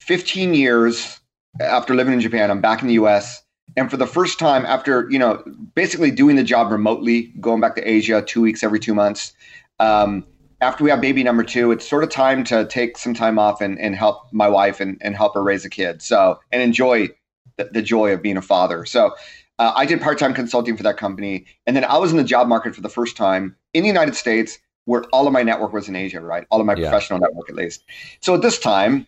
15 0.00 0.54
years 0.54 1.20
after 1.60 1.94
living 1.94 2.12
in 2.12 2.20
Japan, 2.20 2.50
I'm 2.50 2.60
back 2.60 2.82
in 2.82 2.88
the 2.88 2.94
U.S. 2.94 3.44
And 3.76 3.88
for 3.88 3.96
the 3.96 4.06
first 4.06 4.40
time, 4.40 4.66
after 4.66 5.08
you 5.08 5.20
know, 5.20 5.44
basically 5.76 6.10
doing 6.10 6.34
the 6.34 6.42
job 6.42 6.72
remotely, 6.72 7.32
going 7.40 7.60
back 7.60 7.76
to 7.76 7.88
Asia 7.88 8.22
two 8.22 8.40
weeks 8.40 8.64
every 8.64 8.80
two 8.80 8.94
months. 8.94 9.32
Um, 9.78 10.24
after 10.60 10.82
we 10.82 10.90
have 10.90 11.00
baby 11.00 11.22
number 11.22 11.44
two, 11.44 11.70
it's 11.70 11.88
sort 11.88 12.02
of 12.02 12.10
time 12.10 12.44
to 12.44 12.66
take 12.66 12.98
some 12.98 13.14
time 13.14 13.38
off 13.38 13.60
and, 13.60 13.78
and 13.78 13.94
help 13.94 14.32
my 14.32 14.48
wife 14.48 14.80
and, 14.80 14.98
and 15.00 15.14
help 15.16 15.34
her 15.34 15.42
raise 15.42 15.64
a 15.64 15.70
kid. 15.70 16.02
So, 16.02 16.40
and 16.50 16.62
enjoy 16.62 17.08
the, 17.56 17.64
the 17.64 17.82
joy 17.82 18.12
of 18.12 18.22
being 18.22 18.36
a 18.36 18.42
father. 18.42 18.84
So, 18.84 19.14
uh, 19.60 19.72
I 19.74 19.86
did 19.86 20.00
part 20.00 20.18
time 20.18 20.34
consulting 20.34 20.76
for 20.76 20.84
that 20.84 20.96
company. 20.96 21.46
And 21.66 21.76
then 21.76 21.84
I 21.84 21.98
was 21.98 22.10
in 22.12 22.16
the 22.16 22.24
job 22.24 22.46
market 22.46 22.74
for 22.74 22.80
the 22.80 22.88
first 22.88 23.16
time 23.16 23.56
in 23.74 23.82
the 23.82 23.88
United 23.88 24.14
States, 24.14 24.58
where 24.84 25.02
all 25.12 25.26
of 25.26 25.32
my 25.32 25.42
network 25.42 25.72
was 25.72 25.88
in 25.88 25.96
Asia, 25.96 26.20
right? 26.20 26.46
All 26.50 26.60
of 26.60 26.66
my 26.66 26.74
yeah. 26.74 26.88
professional 26.88 27.18
network, 27.18 27.48
at 27.48 27.56
least. 27.56 27.84
So, 28.20 28.34
at 28.34 28.42
this 28.42 28.58
time, 28.58 29.06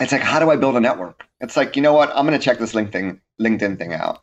it's 0.00 0.12
like, 0.12 0.22
how 0.22 0.38
do 0.38 0.50
I 0.50 0.56
build 0.56 0.76
a 0.76 0.80
network? 0.80 1.24
It's 1.40 1.56
like, 1.56 1.76
you 1.76 1.82
know 1.82 1.92
what? 1.92 2.10
I'm 2.14 2.26
going 2.26 2.38
to 2.38 2.44
check 2.44 2.58
this 2.58 2.72
LinkedIn 2.72 3.20
LinkedIn 3.40 3.78
thing 3.78 3.92
out. 3.92 4.22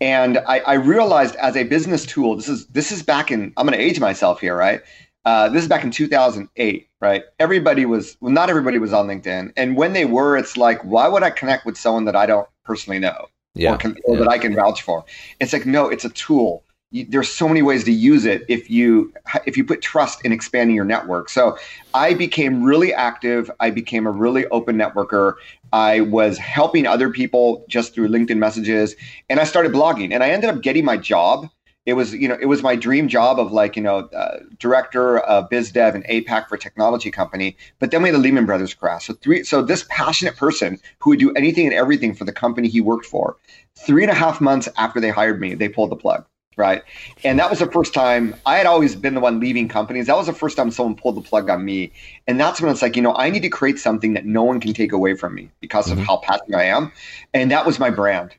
And 0.00 0.38
I, 0.38 0.60
I 0.60 0.74
realized 0.74 1.36
as 1.36 1.56
a 1.56 1.64
business 1.64 2.06
tool, 2.06 2.36
this 2.36 2.48
is 2.48 2.66
this 2.68 2.92
is 2.92 3.02
back 3.02 3.30
in. 3.30 3.52
I'm 3.56 3.66
going 3.66 3.78
to 3.78 3.84
age 3.84 4.00
myself 4.00 4.40
here, 4.40 4.56
right? 4.56 4.82
Uh, 5.26 5.48
this 5.48 5.64
is 5.64 5.68
back 5.68 5.82
in 5.82 5.90
2008, 5.90 6.88
right? 7.00 7.24
Everybody 7.40 7.84
was, 7.84 8.16
well, 8.20 8.32
not 8.32 8.48
everybody 8.48 8.78
was 8.78 8.92
on 8.92 9.08
LinkedIn. 9.08 9.52
And 9.56 9.76
when 9.76 9.92
they 9.92 10.04
were, 10.04 10.36
it's 10.36 10.56
like, 10.56 10.80
why 10.84 11.08
would 11.08 11.24
I 11.24 11.30
connect 11.30 11.66
with 11.66 11.76
someone 11.76 12.04
that 12.04 12.14
I 12.14 12.26
don't 12.26 12.48
personally 12.64 13.00
know 13.00 13.26
yeah, 13.56 13.74
or, 13.74 13.76
can, 13.76 13.96
or 14.04 14.14
yeah. 14.14 14.20
that 14.20 14.28
I 14.28 14.38
can 14.38 14.54
vouch 14.54 14.82
for? 14.82 15.04
It's 15.40 15.52
like, 15.52 15.66
no, 15.66 15.88
it's 15.88 16.04
a 16.04 16.10
tool. 16.10 16.62
You, 16.92 17.06
there's 17.08 17.28
so 17.28 17.48
many 17.48 17.60
ways 17.60 17.82
to 17.84 17.92
use 17.92 18.24
it 18.24 18.44
if 18.48 18.70
you 18.70 19.12
if 19.44 19.56
you 19.56 19.64
put 19.64 19.82
trust 19.82 20.24
in 20.24 20.30
expanding 20.30 20.76
your 20.76 20.84
network. 20.84 21.28
So 21.28 21.58
I 21.92 22.14
became 22.14 22.62
really 22.62 22.94
active. 22.94 23.50
I 23.58 23.70
became 23.70 24.06
a 24.06 24.12
really 24.12 24.46
open 24.46 24.76
networker. 24.76 25.34
I 25.72 26.02
was 26.02 26.38
helping 26.38 26.86
other 26.86 27.10
people 27.10 27.64
just 27.68 27.92
through 27.92 28.10
LinkedIn 28.10 28.36
messages, 28.36 28.94
and 29.28 29.40
I 29.40 29.44
started 29.44 29.72
blogging. 29.72 30.14
And 30.14 30.22
I 30.22 30.30
ended 30.30 30.48
up 30.48 30.62
getting 30.62 30.84
my 30.84 30.96
job 30.96 31.50
it 31.86 31.94
was 31.94 32.12
you 32.12 32.28
know 32.28 32.36
it 32.40 32.46
was 32.46 32.62
my 32.62 32.76
dream 32.76 33.08
job 33.08 33.38
of 33.38 33.52
like 33.52 33.76
you 33.76 33.82
know 33.82 33.98
uh, 33.98 34.40
director 34.58 35.20
of 35.20 35.48
biz 35.48 35.70
dev 35.70 35.94
and 35.94 36.04
apac 36.04 36.48
for 36.48 36.56
a 36.56 36.58
technology 36.58 37.10
company 37.10 37.56
but 37.78 37.90
then 37.90 38.02
we 38.02 38.08
had 38.08 38.16
the 38.16 38.18
lehman 38.18 38.44
brothers 38.44 38.74
crash. 38.74 39.06
So 39.06 39.14
three 39.14 39.44
so 39.44 39.62
this 39.62 39.86
passionate 39.88 40.36
person 40.36 40.78
who 40.98 41.10
would 41.10 41.20
do 41.20 41.32
anything 41.32 41.66
and 41.66 41.74
everything 41.74 42.14
for 42.14 42.24
the 42.24 42.32
company 42.32 42.68
he 42.68 42.80
worked 42.80 43.06
for 43.06 43.36
three 43.76 44.02
and 44.02 44.10
a 44.10 44.14
half 44.14 44.40
months 44.40 44.68
after 44.76 45.00
they 45.00 45.10
hired 45.10 45.40
me 45.40 45.54
they 45.54 45.68
pulled 45.68 45.90
the 45.90 45.96
plug 45.96 46.26
right? 46.58 46.82
And 47.22 47.38
that 47.38 47.50
was 47.50 47.58
the 47.58 47.70
first 47.70 47.92
time 47.94 48.34
i 48.46 48.56
had 48.56 48.66
always 48.66 48.96
been 48.96 49.14
the 49.14 49.20
one 49.20 49.40
leaving 49.40 49.68
companies. 49.68 50.06
That 50.06 50.16
was 50.16 50.26
the 50.26 50.32
first 50.32 50.56
time 50.56 50.70
someone 50.70 50.96
pulled 50.96 51.16
the 51.16 51.20
plug 51.20 51.50
on 51.50 51.64
me. 51.64 51.92
And 52.26 52.40
that's 52.40 52.60
when 52.60 52.70
it's 52.70 52.82
like 52.82 52.96
you 52.96 53.02
know 53.02 53.14
i 53.14 53.30
need 53.30 53.42
to 53.42 53.48
create 53.48 53.78
something 53.78 54.14
that 54.14 54.26
no 54.26 54.42
one 54.42 54.58
can 54.58 54.72
take 54.74 54.92
away 54.92 55.14
from 55.14 55.34
me 55.34 55.50
because 55.60 55.86
mm-hmm. 55.86 56.00
of 56.00 56.06
how 56.06 56.16
passionate 56.16 56.58
i 56.58 56.64
am. 56.64 56.90
And 57.32 57.50
that 57.52 57.64
was 57.64 57.78
my 57.78 57.90
brand 57.90 58.34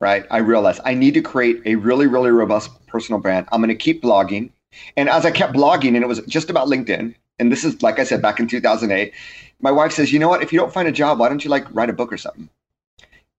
right? 0.00 0.26
I 0.30 0.38
realized 0.38 0.80
I 0.84 0.94
need 0.94 1.14
to 1.14 1.22
create 1.22 1.60
a 1.66 1.76
really, 1.76 2.06
really 2.06 2.30
robust 2.30 2.70
personal 2.86 3.20
brand. 3.20 3.46
I'm 3.52 3.60
going 3.60 3.68
to 3.68 3.74
keep 3.74 4.02
blogging. 4.02 4.50
And 4.96 5.08
as 5.08 5.26
I 5.26 5.30
kept 5.30 5.52
blogging, 5.52 5.94
and 5.94 5.98
it 5.98 6.08
was 6.08 6.20
just 6.26 6.50
about 6.50 6.68
LinkedIn, 6.68 7.14
and 7.38 7.52
this 7.52 7.64
is, 7.64 7.82
like 7.82 7.98
I 7.98 8.04
said, 8.04 8.22
back 8.22 8.40
in 8.40 8.46
2008, 8.46 9.12
my 9.60 9.70
wife 9.70 9.92
says, 9.92 10.12
you 10.12 10.18
know 10.18 10.28
what? 10.28 10.42
If 10.42 10.52
you 10.52 10.58
don't 10.58 10.72
find 10.72 10.88
a 10.88 10.92
job, 10.92 11.18
why 11.18 11.28
don't 11.28 11.44
you 11.44 11.50
like 11.50 11.66
write 11.74 11.90
a 11.90 11.92
book 11.92 12.12
or 12.12 12.18
something? 12.18 12.48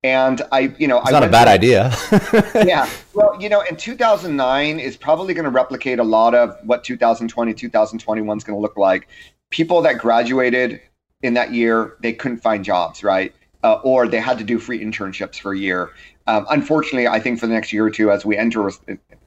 And 0.03 0.41
I, 0.51 0.73
you 0.79 0.87
know, 0.87 0.99
it's 0.99 1.09
I 1.09 1.11
not 1.11 1.23
a 1.23 1.29
bad 1.29 1.47
idea. 1.47 1.93
yeah. 2.65 2.89
Well, 3.13 3.35
you 3.41 3.49
know, 3.49 3.59
in 3.59 3.75
2009 3.75 4.79
is 4.79 4.95
probably 4.95 5.33
going 5.33 5.43
to 5.43 5.51
replicate 5.51 5.99
a 5.99 6.03
lot 6.03 6.33
of 6.33 6.57
what 6.63 6.85
2020, 6.85 7.53
2021 7.53 8.37
is 8.37 8.43
going 8.45 8.57
to 8.57 8.61
look 8.61 8.77
like. 8.77 9.09
People 9.49 9.81
that 9.81 9.97
graduated 9.97 10.79
in 11.21 11.33
that 11.33 11.53
year, 11.53 11.97
they 12.01 12.13
couldn't 12.13 12.37
find 12.37 12.63
jobs, 12.63 13.03
right? 13.03 13.35
Uh, 13.65 13.81
or 13.83 14.07
they 14.07 14.21
had 14.21 14.37
to 14.37 14.45
do 14.45 14.59
free 14.59 14.81
internships 14.81 15.39
for 15.41 15.51
a 15.51 15.57
year. 15.57 15.89
Um, 16.27 16.45
unfortunately, 16.49 17.07
I 17.07 17.19
think 17.19 17.39
for 17.39 17.47
the 17.47 17.53
next 17.53 17.73
year 17.73 17.85
or 17.85 17.89
two, 17.89 18.11
as 18.11 18.25
we 18.25 18.37
enter, 18.37 18.69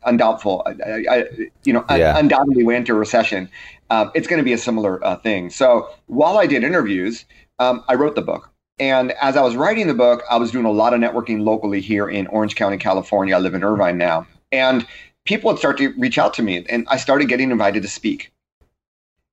undoubtful, 0.04 0.62
I, 0.66 1.04
I, 1.10 1.24
you 1.64 1.72
know, 1.72 1.84
yeah. 1.90 2.18
undoubtedly 2.18 2.64
we 2.64 2.74
enter 2.74 2.94
recession, 2.94 3.48
um, 3.90 4.10
it's 4.14 4.26
going 4.26 4.38
to 4.38 4.44
be 4.44 4.52
a 4.52 4.58
similar 4.58 5.04
uh, 5.04 5.16
thing. 5.16 5.50
So 5.50 5.88
while 6.06 6.38
I 6.38 6.46
did 6.46 6.64
interviews, 6.64 7.24
um, 7.58 7.84
I 7.88 7.94
wrote 7.94 8.14
the 8.14 8.22
book. 8.22 8.50
And 8.78 9.12
as 9.12 9.36
I 9.36 9.42
was 9.42 9.54
writing 9.54 9.86
the 9.86 9.94
book, 9.94 10.22
I 10.30 10.36
was 10.36 10.50
doing 10.50 10.64
a 10.64 10.70
lot 10.70 10.94
of 10.94 11.00
networking 11.00 11.44
locally 11.44 11.80
here 11.80 12.08
in 12.08 12.26
Orange 12.28 12.56
County, 12.56 12.76
California. 12.76 13.36
I 13.36 13.38
live 13.38 13.54
in 13.54 13.62
Irvine 13.62 13.98
now. 13.98 14.26
And 14.50 14.86
people 15.24 15.50
would 15.50 15.58
start 15.58 15.78
to 15.78 15.92
reach 15.98 16.18
out 16.18 16.34
to 16.34 16.42
me, 16.42 16.64
and 16.68 16.86
I 16.88 16.96
started 16.96 17.28
getting 17.28 17.50
invited 17.50 17.82
to 17.82 17.88
speak. 17.88 18.32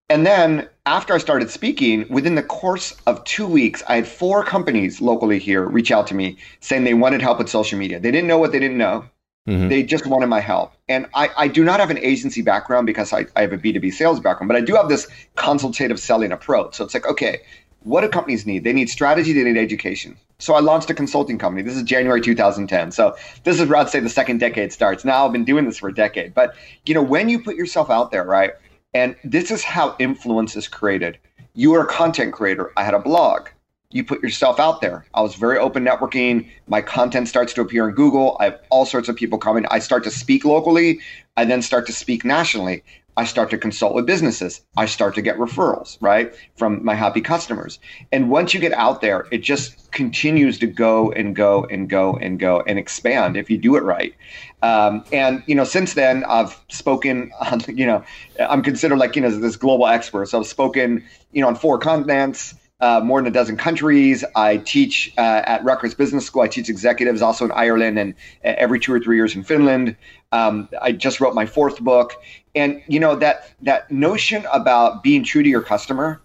And 0.10 0.26
then 0.26 0.68
after 0.86 1.14
I 1.14 1.20
started 1.20 1.50
speaking, 1.52 2.08
within 2.10 2.36
the 2.36 2.44
course 2.44 2.96
of 3.06 3.24
two 3.24 3.48
weeks, 3.48 3.84
I 3.88 3.98
had 3.98 4.08
four 4.08 4.44
companies 4.44 5.00
locally 5.00 5.38
here 5.38 5.66
reach 5.66 5.92
out 5.92 6.08
to 6.08 6.16
me 6.16 6.38
saying 6.60 6.84
they 6.84 6.96
wanted 6.96 7.22
help 7.22 7.38
with 7.38 7.50
social 7.50 7.78
media. 7.78 8.00
They 8.00 8.12
didn't 8.12 8.28
know 8.28 8.40
what 8.40 8.52
they 8.52 8.60
didn't 8.60 8.78
know. 8.78 9.06
Mm-hmm. 9.48 9.70
They 9.70 9.84
just 9.84 10.06
wanted 10.06 10.28
my 10.28 10.40
help. 10.40 10.74
And 10.88 11.08
I, 11.14 11.30
I 11.38 11.48
do 11.48 11.64
not 11.64 11.80
have 11.80 11.90
an 11.90 11.98
agency 12.00 12.42
background 12.42 12.88
because 12.88 13.14
I, 13.14 13.26
I 13.36 13.42
have 13.42 13.54
a 13.54 13.58
B2B 13.58 13.94
sales 13.94 14.20
background, 14.20 14.48
but 14.48 14.58
I 14.58 14.62
do 14.62 14.76
have 14.76 14.90
this 14.90 15.08
consultative 15.36 16.00
selling 16.00 16.32
approach. 16.32 16.76
So 16.76 16.84
it's 16.84 16.94
like, 16.94 17.08
okay, 17.08 17.42
what 17.84 18.02
do 18.02 18.10
companies 18.10 18.46
need? 18.46 18.64
They 18.64 18.74
need 18.74 18.90
strategy, 18.90 19.34
they 19.34 19.44
need 19.44 19.58
education. 19.58 20.18
So 20.38 20.56
I 20.56 20.60
launched 20.60 20.90
a 20.90 20.96
consulting 20.96 21.38
company. 21.38 21.62
This 21.62 21.76
is 21.76 21.84
January 21.84 22.22
2010. 22.22 22.92
So 22.92 23.16
this 23.44 23.60
is 23.60 23.68
where 23.68 23.80
I'd 23.80 23.90
say 23.90 24.00
the 24.00 24.10
second 24.10 24.40
decade 24.40 24.74
starts. 24.74 25.06
Now 25.06 25.26
I've 25.26 25.32
been 25.32 25.46
doing 25.46 25.66
this 25.66 25.78
for 25.78 25.90
a 25.90 25.94
decade. 25.94 26.34
But 26.34 26.56
you 26.86 26.96
know, 26.96 27.04
when 27.04 27.30
you 27.30 27.42
put 27.44 27.56
yourself 27.56 27.92
out 27.92 28.12
there, 28.12 28.24
right? 28.24 28.52
And 28.94 29.16
this 29.24 29.52
is 29.52 29.64
how 29.64 29.96
influence 30.00 30.56
is 30.56 30.68
created. 30.68 31.18
You 31.54 31.74
are 31.76 31.84
a 31.84 31.88
content 31.88 32.34
creator. 32.34 32.72
I 32.76 32.84
had 32.84 32.94
a 32.94 33.00
blog. 33.00 33.48
You 33.92 34.04
put 34.04 34.22
yourself 34.22 34.60
out 34.60 34.82
there. 34.82 35.06
I 35.14 35.22
was 35.22 35.36
very 35.36 35.58
open 35.58 35.84
networking. 35.84 36.50
My 36.68 36.82
content 36.82 37.28
starts 37.28 37.54
to 37.54 37.62
appear 37.62 37.90
in 37.90 37.96
Google. 37.96 38.38
I 38.40 38.46
have 38.46 38.60
all 38.70 38.86
sorts 38.86 39.10
of 39.10 39.16
people 39.16 39.38
coming. 39.38 39.66
I 39.70 39.80
start 39.80 40.04
to 40.06 40.12
speak 40.12 40.46
locally. 40.46 41.02
I 41.36 41.46
then 41.46 41.62
start 41.62 41.88
to 41.88 41.94
speak 41.94 42.24
nationally. 42.24 42.84
I 43.18 43.26
start 43.26 43.50
to 43.50 43.58
consult 43.58 43.94
with 43.94 44.06
businesses. 44.06 44.62
I 44.78 44.86
start 44.86 45.16
to 45.16 45.22
get 45.22 45.38
referrals, 45.38 45.98
right, 46.02 46.34
from 46.56 46.84
my 46.84 46.96
happy 46.96 47.22
customers. 47.22 47.80
And 48.12 48.30
once 48.30 48.54
you 48.54 48.60
get 48.60 48.74
out 48.74 49.02
there, 49.02 49.28
it 49.32 49.40
just 49.40 49.92
continues 49.92 50.58
to 50.60 50.68
go 50.68 51.12
and 51.12 51.36
go 51.36 51.66
and 51.66 51.90
go 51.90 52.16
and 52.16 52.40
go 52.40 52.62
and 52.66 52.80
expand 52.80 53.36
if 53.36 53.50
you 53.50 53.58
do 53.58 53.76
it 53.76 53.84
right. 53.84 54.14
Um, 54.62 55.04
and 55.12 55.44
you 55.46 55.56
know, 55.56 55.64
since 55.66 55.94
then, 55.94 56.24
I've 56.24 56.58
spoken 56.70 57.32
on, 57.52 57.62
you 57.68 57.86
know, 57.86 58.04
I'm 58.40 58.64
considered 58.64 58.98
like 58.98 59.16
you 59.16 59.22
know 59.22 59.30
this 59.30 59.56
global 59.56 59.88
expert. 59.88 60.30
So 60.30 60.40
I've 60.40 60.48
spoken, 60.48 61.04
you 61.32 61.42
know, 61.42 61.48
on 61.48 61.56
four 61.56 61.78
continents. 61.78 62.56
Uh, 62.80 63.00
more 63.00 63.20
than 63.20 63.28
a 63.28 63.32
dozen 63.32 63.58
countries. 63.58 64.26
I 64.36 64.58
teach 64.58 65.14
uh, 65.16 65.44
at 65.46 65.64
Rutgers 65.64 65.94
Business 65.94 66.26
School. 66.26 66.42
I 66.42 66.48
teach 66.48 66.68
executives 66.68 67.22
also 67.22 67.46
in 67.46 67.52
Ireland 67.52 68.00
and 68.00 68.16
uh, 68.44 68.56
every 68.58 68.80
two 68.80 68.92
or 68.92 69.00
three 69.00 69.18
years 69.18 69.36
in 69.36 69.44
Finland. 69.44 69.96
Um, 70.32 70.68
I 70.82 70.92
just 70.92 71.22
wrote 71.22 71.36
my 71.36 71.46
fourth 71.46 71.80
book, 71.80 72.16
and 72.56 72.82
you 72.88 73.00
know 73.00 73.16
that 73.16 73.52
that 73.62 73.90
notion 73.92 74.46
about 74.52 75.04
being 75.04 75.24
true 75.24 75.44
to 75.44 75.50
your 75.50 75.62
customer 75.62 76.22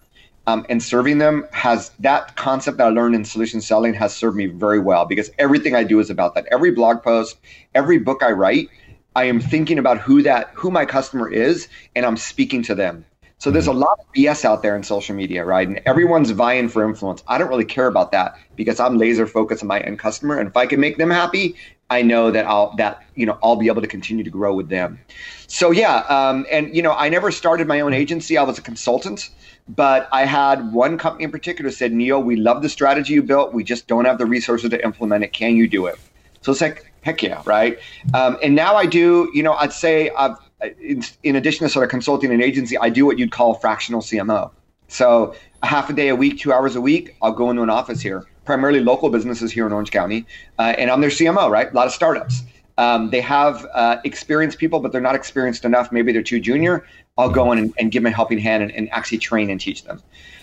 um, 0.47 0.65
and 0.69 0.81
serving 0.81 1.17
them 1.17 1.45
has 1.51 1.91
that 1.99 2.35
concept 2.37 2.77
that 2.77 2.87
I 2.87 2.89
learned 2.89 3.15
in 3.15 3.25
solution 3.25 3.59
selling 3.61 3.93
has 3.93 4.15
served 4.15 4.37
me 4.37 4.45
very 4.45 4.79
well 4.79 5.05
because 5.05 5.29
everything 5.37 5.75
I 5.75 5.83
do 5.83 5.99
is 5.99 6.09
about 6.09 6.35
that. 6.35 6.47
Every 6.51 6.71
blog 6.71 7.03
post, 7.03 7.37
every 7.75 7.97
book 7.97 8.23
I 8.23 8.31
write, 8.31 8.69
I 9.15 9.25
am 9.25 9.39
thinking 9.41 9.77
about 9.77 9.97
who 9.97 10.21
that 10.23 10.51
who 10.53 10.71
my 10.71 10.85
customer 10.85 11.29
is, 11.29 11.67
and 11.95 12.05
I'm 12.05 12.17
speaking 12.17 12.63
to 12.63 12.75
them. 12.75 13.05
So 13.39 13.51
there's 13.51 13.67
a 13.67 13.71
mm-hmm. 13.71 13.79
lot 13.79 13.99
of 13.99 14.05
BS 14.13 14.45
out 14.45 14.63
there 14.63 14.75
in 14.75 14.83
social 14.83 15.15
media, 15.15 15.45
right? 15.45 15.67
And 15.67 15.81
everyone's 15.85 16.31
vying 16.31 16.69
for 16.69 16.87
influence. 16.87 17.23
I 17.27 17.37
don't 17.37 17.49
really 17.49 17.65
care 17.65 17.87
about 17.87 18.11
that 18.13 18.35
because 18.55 18.79
I'm 18.79 18.97
laser 18.97 19.27
focused 19.27 19.61
on 19.61 19.67
my 19.67 19.79
end 19.79 19.99
customer. 19.99 20.39
And 20.39 20.47
if 20.49 20.57
I 20.57 20.65
can 20.65 20.79
make 20.79 20.97
them 20.97 21.11
happy, 21.11 21.55
I 21.89 22.01
know 22.01 22.31
that 22.31 22.45
I'll 22.45 22.75
that 22.75 23.03
you 23.15 23.25
know 23.25 23.37
I'll 23.41 23.55
be 23.55 23.67
able 23.67 23.81
to 23.81 23.87
continue 23.87 24.23
to 24.23 24.29
grow 24.29 24.53
with 24.53 24.69
them. 24.69 24.99
So 25.47 25.71
yeah, 25.71 25.99
um, 26.09 26.45
and 26.51 26.75
you 26.75 26.81
know 26.81 26.93
I 26.93 27.09
never 27.09 27.31
started 27.31 27.67
my 27.67 27.79
own 27.79 27.93
agency. 27.93 28.37
I 28.37 28.43
was 28.43 28.57
a 28.57 28.61
consultant, 28.61 29.29
but 29.69 30.09
I 30.11 30.25
had 30.25 30.73
one 30.73 30.97
company 30.97 31.23
in 31.23 31.31
particular 31.31 31.71
said, 31.71 31.93
Neal, 31.93 32.21
we 32.21 32.35
love 32.35 32.61
the 32.61 32.69
strategy 32.69 33.13
you 33.13 33.23
built. 33.23 33.53
We 33.53 33.63
just 33.63 33.87
don't 33.87 34.05
have 34.05 34.17
the 34.17 34.25
resources 34.25 34.69
to 34.69 34.83
implement 34.83 35.23
it. 35.23 35.31
Can 35.33 35.55
you 35.55 35.67
do 35.67 35.85
it? 35.85 35.97
So 36.41 36.51
it's 36.51 36.61
like 36.61 36.91
heck 37.01 37.23
yeah, 37.23 37.41
right? 37.45 37.79
Um, 38.13 38.37
and 38.43 38.53
now 38.53 38.75
I 38.75 38.85
do. 38.85 39.31
You 39.33 39.43
know, 39.43 39.53
I'd 39.53 39.73
say 39.73 40.09
I've 40.17 40.35
in, 40.81 41.03
in 41.23 41.35
addition 41.35 41.65
to 41.65 41.69
sort 41.71 41.83
of 41.83 41.89
consulting 41.89 42.31
an 42.31 42.41
agency, 42.41 42.77
I 42.77 42.89
do 42.89 43.05
what 43.05 43.17
you'd 43.17 43.31
call 43.31 43.53
fractional 43.53 44.01
CMO. 44.01 44.51
So 44.87 45.35
a 45.61 45.67
half 45.67 45.89
a 45.89 45.93
day 45.93 46.09
a 46.09 46.15
week, 46.15 46.39
two 46.39 46.53
hours 46.53 46.75
a 46.75 46.81
week, 46.81 47.15
I'll 47.21 47.31
go 47.31 47.49
into 47.49 47.61
an 47.61 47.69
office 47.69 48.01
here 48.01 48.25
primarily 48.47 48.79
local 48.79 49.09
businesses 49.09 49.51
here 49.51 49.67
in 49.67 49.71
Orange 49.71 49.91
County, 49.91 50.25
uh, 50.57 50.73
and 50.79 50.89
I'm 50.89 51.01
their 51.01 51.11
CMO, 51.11 51.51
right? 51.51 51.71
A 51.71 51.75
lot 51.75 51.85
of 51.85 51.93
startups. 51.93 52.41
Um, 52.79 53.09
they 53.09 53.21
have 53.21 53.67
uh, 53.73 53.97
experienced 54.03 54.57
people, 54.57 54.79
but 54.79 54.91
they're 54.91 55.01
not 55.01 55.15
experienced 55.15 55.65
enough. 55.65 55.91
Maybe 55.91 56.11
they're 56.11 56.23
too 56.23 56.39
junior. 56.39 56.87
I'll 57.17 57.29
go 57.29 57.51
in 57.51 57.57
and, 57.57 57.73
and 57.77 57.91
give 57.91 58.03
them 58.03 58.11
a 58.11 58.15
helping 58.15 58.39
hand 58.39 58.63
and, 58.63 58.71
and, 58.71 58.89
actually 58.91 59.17
train 59.17 59.49
and 59.49 59.59
teach 59.59 59.83
them. 59.83 60.01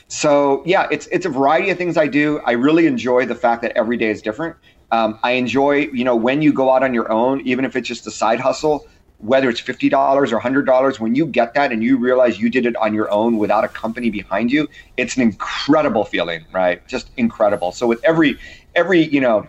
So 0.09 0.63
yeah, 0.67 0.89
it's 0.91 1.07
it's 1.09 1.25
a 1.25 1.29
variety 1.29 1.71
of 1.71 1.79
things 1.79 1.97
I 1.97 2.09
do. 2.09 2.41
I 2.45 2.53
really 2.53 2.87
enjoy 2.87 3.27
the 3.27 3.35
fact 3.35 3.63
that 3.63 3.73
every 3.77 3.97
day 3.97 4.11
is 4.11 4.21
different. 4.21 4.57
Um, 4.91 5.19
I 5.23 5.33
enjoy, 5.33 5.89
you 5.93 6.05
know, 6.05 6.15
when 6.15 6.43
you 6.43 6.53
go 6.53 6.71
out 6.71 6.83
on 6.83 6.93
your 6.93 7.11
own, 7.11 7.41
even 7.43 7.65
if 7.65 7.75
it's 7.75 7.89
just 7.89 8.07
a 8.07 8.11
side 8.11 8.41
hustle 8.41 8.87
whether 9.25 9.49
it's 9.49 9.61
$50 9.61 10.33
or 10.33 10.41
$100, 10.41 11.01
when 11.01 11.15
you 11.15 11.25
get 11.27 11.55
that 11.55 11.73
and 11.73 11.83
you 11.83 11.97
realize 11.97 12.39
you 12.39 12.51
did 12.51 12.67
it 12.67 12.77
on 12.77 12.93
your 12.93 13.11
own 13.11 13.39
without 13.39 13.65
a 13.65 13.69
company 13.69 14.11
behind 14.11 14.53
you, 14.53 14.69
it's 14.99 15.17
an 15.17 15.23
incredible 15.23 16.05
feeling, 16.05 16.45
right? 16.53 16.87
Just 16.89 17.11
incredible. 17.17 17.73
So 17.73 17.87
with 17.87 18.05
every, 18.05 18.37
every, 18.75 19.03
you 19.03 19.23
know, 19.23 19.49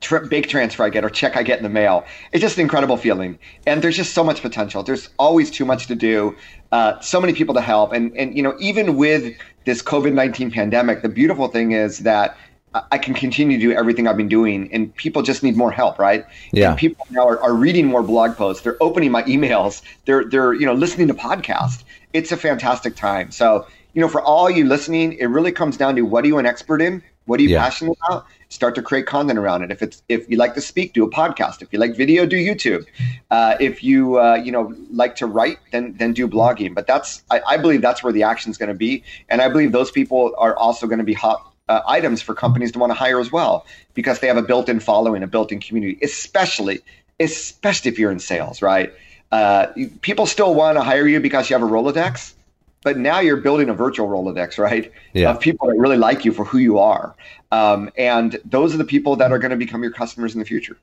tri- 0.00 0.26
big 0.26 0.48
transfer 0.48 0.82
I 0.82 0.90
get 0.90 1.04
or 1.04 1.10
check 1.10 1.36
I 1.36 1.44
get 1.44 1.58
in 1.58 1.62
the 1.62 1.70
mail, 1.70 2.04
it's 2.32 2.40
just 2.40 2.56
an 2.56 2.62
incredible 2.62 2.96
feeling. 2.96 3.38
And 3.64 3.80
there's 3.80 3.96
just 3.96 4.12
so 4.12 4.24
much 4.24 4.42
potential. 4.42 4.82
There's 4.82 5.08
always 5.20 5.52
too 5.52 5.64
much 5.64 5.86
to 5.86 5.94
do, 5.94 6.36
uh, 6.72 6.98
so 6.98 7.20
many 7.20 7.32
people 7.32 7.54
to 7.54 7.60
help. 7.60 7.92
And, 7.92 8.16
and, 8.16 8.36
you 8.36 8.42
know, 8.42 8.56
even 8.58 8.96
with 8.96 9.36
this 9.66 9.82
COVID-19 9.82 10.52
pandemic, 10.52 11.02
the 11.02 11.08
beautiful 11.08 11.46
thing 11.46 11.72
is 11.72 11.98
that 11.98 12.36
I 12.74 12.98
can 12.98 13.14
continue 13.14 13.58
to 13.58 13.62
do 13.62 13.72
everything 13.72 14.06
I've 14.06 14.16
been 14.16 14.28
doing, 14.28 14.72
and 14.72 14.94
people 14.94 15.22
just 15.22 15.42
need 15.42 15.56
more 15.56 15.72
help, 15.72 15.98
right? 15.98 16.24
Yeah. 16.52 16.70
And 16.70 16.78
people 16.78 17.04
now 17.10 17.26
are, 17.26 17.40
are 17.42 17.52
reading 17.52 17.86
more 17.86 18.02
blog 18.02 18.36
posts. 18.36 18.62
They're 18.62 18.80
opening 18.80 19.10
my 19.10 19.22
emails. 19.34 19.82
They're 20.04 20.24
they're 20.24 20.54
you 20.54 20.66
know 20.66 20.74
listening 20.74 21.08
to 21.08 21.14
podcasts. 21.14 21.82
It's 22.12 22.32
a 22.32 22.36
fantastic 22.36 22.94
time. 22.94 23.30
So 23.32 23.66
you 23.92 24.00
know, 24.00 24.08
for 24.08 24.22
all 24.22 24.48
you 24.48 24.64
listening, 24.64 25.14
it 25.14 25.26
really 25.26 25.52
comes 25.52 25.76
down 25.76 25.96
to 25.96 26.02
what 26.02 26.24
are 26.24 26.28
you 26.28 26.38
an 26.38 26.46
expert 26.46 26.80
in? 26.80 27.02
What 27.26 27.40
are 27.40 27.42
you 27.42 27.50
yeah. 27.50 27.62
passionate 27.62 27.98
about? 28.08 28.26
Start 28.48 28.74
to 28.76 28.82
create 28.82 29.06
content 29.06 29.38
around 29.38 29.62
it. 29.62 29.70
If 29.70 29.82
it's 29.82 30.02
if 30.08 30.28
you 30.28 30.36
like 30.36 30.54
to 30.54 30.60
speak, 30.60 30.92
do 30.92 31.04
a 31.04 31.10
podcast. 31.10 31.62
If 31.62 31.72
you 31.72 31.78
like 31.78 31.96
video, 31.96 32.26
do 32.26 32.36
YouTube. 32.36 32.84
Uh, 33.30 33.56
if 33.60 33.84
you 33.84 34.18
uh, 34.18 34.34
you 34.36 34.50
know 34.50 34.74
like 34.92 35.16
to 35.16 35.26
write, 35.26 35.58
then 35.70 35.94
then 35.98 36.12
do 36.12 36.26
blogging. 36.26 36.74
But 36.74 36.86
that's 36.86 37.22
I, 37.30 37.40
I 37.46 37.56
believe 37.56 37.82
that's 37.82 38.02
where 38.02 38.12
the 38.12 38.22
action 38.24 38.50
is 38.50 38.58
going 38.58 38.68
to 38.68 38.74
be, 38.74 39.04
and 39.28 39.40
I 39.42 39.48
believe 39.48 39.72
those 39.72 39.90
people 39.90 40.34
are 40.38 40.56
also 40.56 40.86
going 40.86 40.98
to 40.98 41.04
be 41.04 41.14
hot 41.14 41.49
uh, 41.70 41.82
items 41.86 42.20
for 42.20 42.34
companies 42.34 42.72
to 42.72 42.78
want 42.78 42.90
to 42.90 42.94
hire 42.94 43.20
as 43.20 43.30
well 43.30 43.64
because 43.94 44.18
they 44.18 44.26
have 44.26 44.36
a 44.36 44.42
built-in 44.42 44.80
following, 44.80 45.22
a 45.22 45.26
built-in 45.26 45.60
community, 45.60 45.98
especially 46.02 46.80
especially 47.20 47.90
if 47.90 47.98
you're 47.98 48.10
in 48.10 48.18
sales, 48.18 48.62
right? 48.62 48.92
Uh, 49.30 49.66
people 50.00 50.26
still 50.26 50.54
want 50.54 50.76
to 50.76 50.82
hire 50.82 51.06
you 51.06 51.20
because 51.20 51.48
you 51.48 51.54
have 51.54 51.62
a 51.62 51.70
Rolodex, 51.70 52.32
but 52.82 52.96
now 52.96 53.20
you're 53.20 53.36
building 53.36 53.68
a 53.68 53.74
virtual 53.74 54.08
Rolodex, 54.08 54.58
right? 54.58 54.90
Yeah. 55.12 55.30
Of 55.30 55.38
people 55.38 55.68
that 55.68 55.76
really 55.76 55.98
like 55.98 56.24
you 56.24 56.32
for 56.32 56.44
who 56.44 56.58
you 56.58 56.78
are. 56.78 57.14
Um, 57.52 57.90
and 57.96 58.40
those 58.44 58.74
are 58.74 58.78
the 58.78 58.84
people 58.84 59.16
that 59.16 59.30
are 59.30 59.38
going 59.38 59.50
to 59.50 59.56
become 59.56 59.82
your 59.82 59.92
customers 59.92 60.34
in 60.34 60.40
the 60.40 60.46
future. 60.46 60.78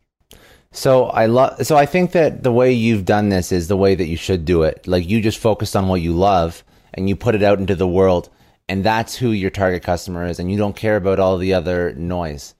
So 0.71 1.05
I 1.05 1.25
love. 1.25 1.65
So 1.65 1.75
I 1.75 1.85
think 1.85 2.11
that 2.11 2.43
the 2.43 2.51
way 2.51 2.71
you've 2.71 3.03
done 3.03 3.29
this 3.29 3.51
is 3.51 3.67
the 3.67 3.77
way 3.77 3.95
that 3.95 4.05
you 4.05 4.17
should 4.17 4.45
do 4.45 4.63
it. 4.63 4.85
Like 4.85 5.09
you 5.09 5.21
just 5.21 5.39
focused 5.39 5.75
on 5.75 5.87
what 5.87 6.01
you 6.01 6.13
love 6.13 6.63
and 6.93 7.09
you 7.09 7.15
put 7.15 7.35
it 7.35 7.43
out 7.43 7.59
into 7.59 7.75
the 7.75 7.87
world 7.87 8.29
and 8.69 8.83
that's 8.83 9.15
who 9.15 9.31
your 9.31 9.49
target 9.49 9.83
customer 9.83 10.25
is 10.25 10.39
and 10.39 10.51
you 10.51 10.57
don't 10.57 10.75
care 10.75 10.97
about 10.97 11.19
all 11.19 11.37
the 11.37 11.53
other 11.53 11.93
noise. 11.93 12.55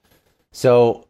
So 0.52 1.04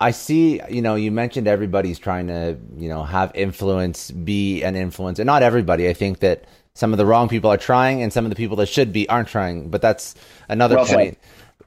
i 0.00 0.12
see 0.12 0.60
you 0.70 0.80
know 0.80 0.94
you 0.94 1.10
mentioned 1.10 1.48
everybody's 1.48 1.98
trying 1.98 2.28
to 2.28 2.56
you 2.76 2.88
know 2.88 3.02
have 3.02 3.32
influence 3.34 4.12
be 4.12 4.62
an 4.62 4.76
influence 4.76 5.18
and 5.18 5.26
not 5.26 5.42
everybody. 5.42 5.88
I 5.88 5.92
think 5.92 6.20
that 6.20 6.44
some 6.74 6.92
of 6.92 6.98
the 6.98 7.06
wrong 7.06 7.28
people 7.28 7.50
are 7.50 7.56
trying 7.56 8.02
and 8.02 8.12
some 8.12 8.24
of 8.24 8.30
the 8.30 8.36
people 8.36 8.56
that 8.58 8.68
should 8.68 8.92
be 8.92 9.08
aren't 9.08 9.28
trying 9.28 9.70
but 9.70 9.82
that's 9.82 10.14
another 10.48 10.76
well 10.76 10.86
point. 10.86 11.18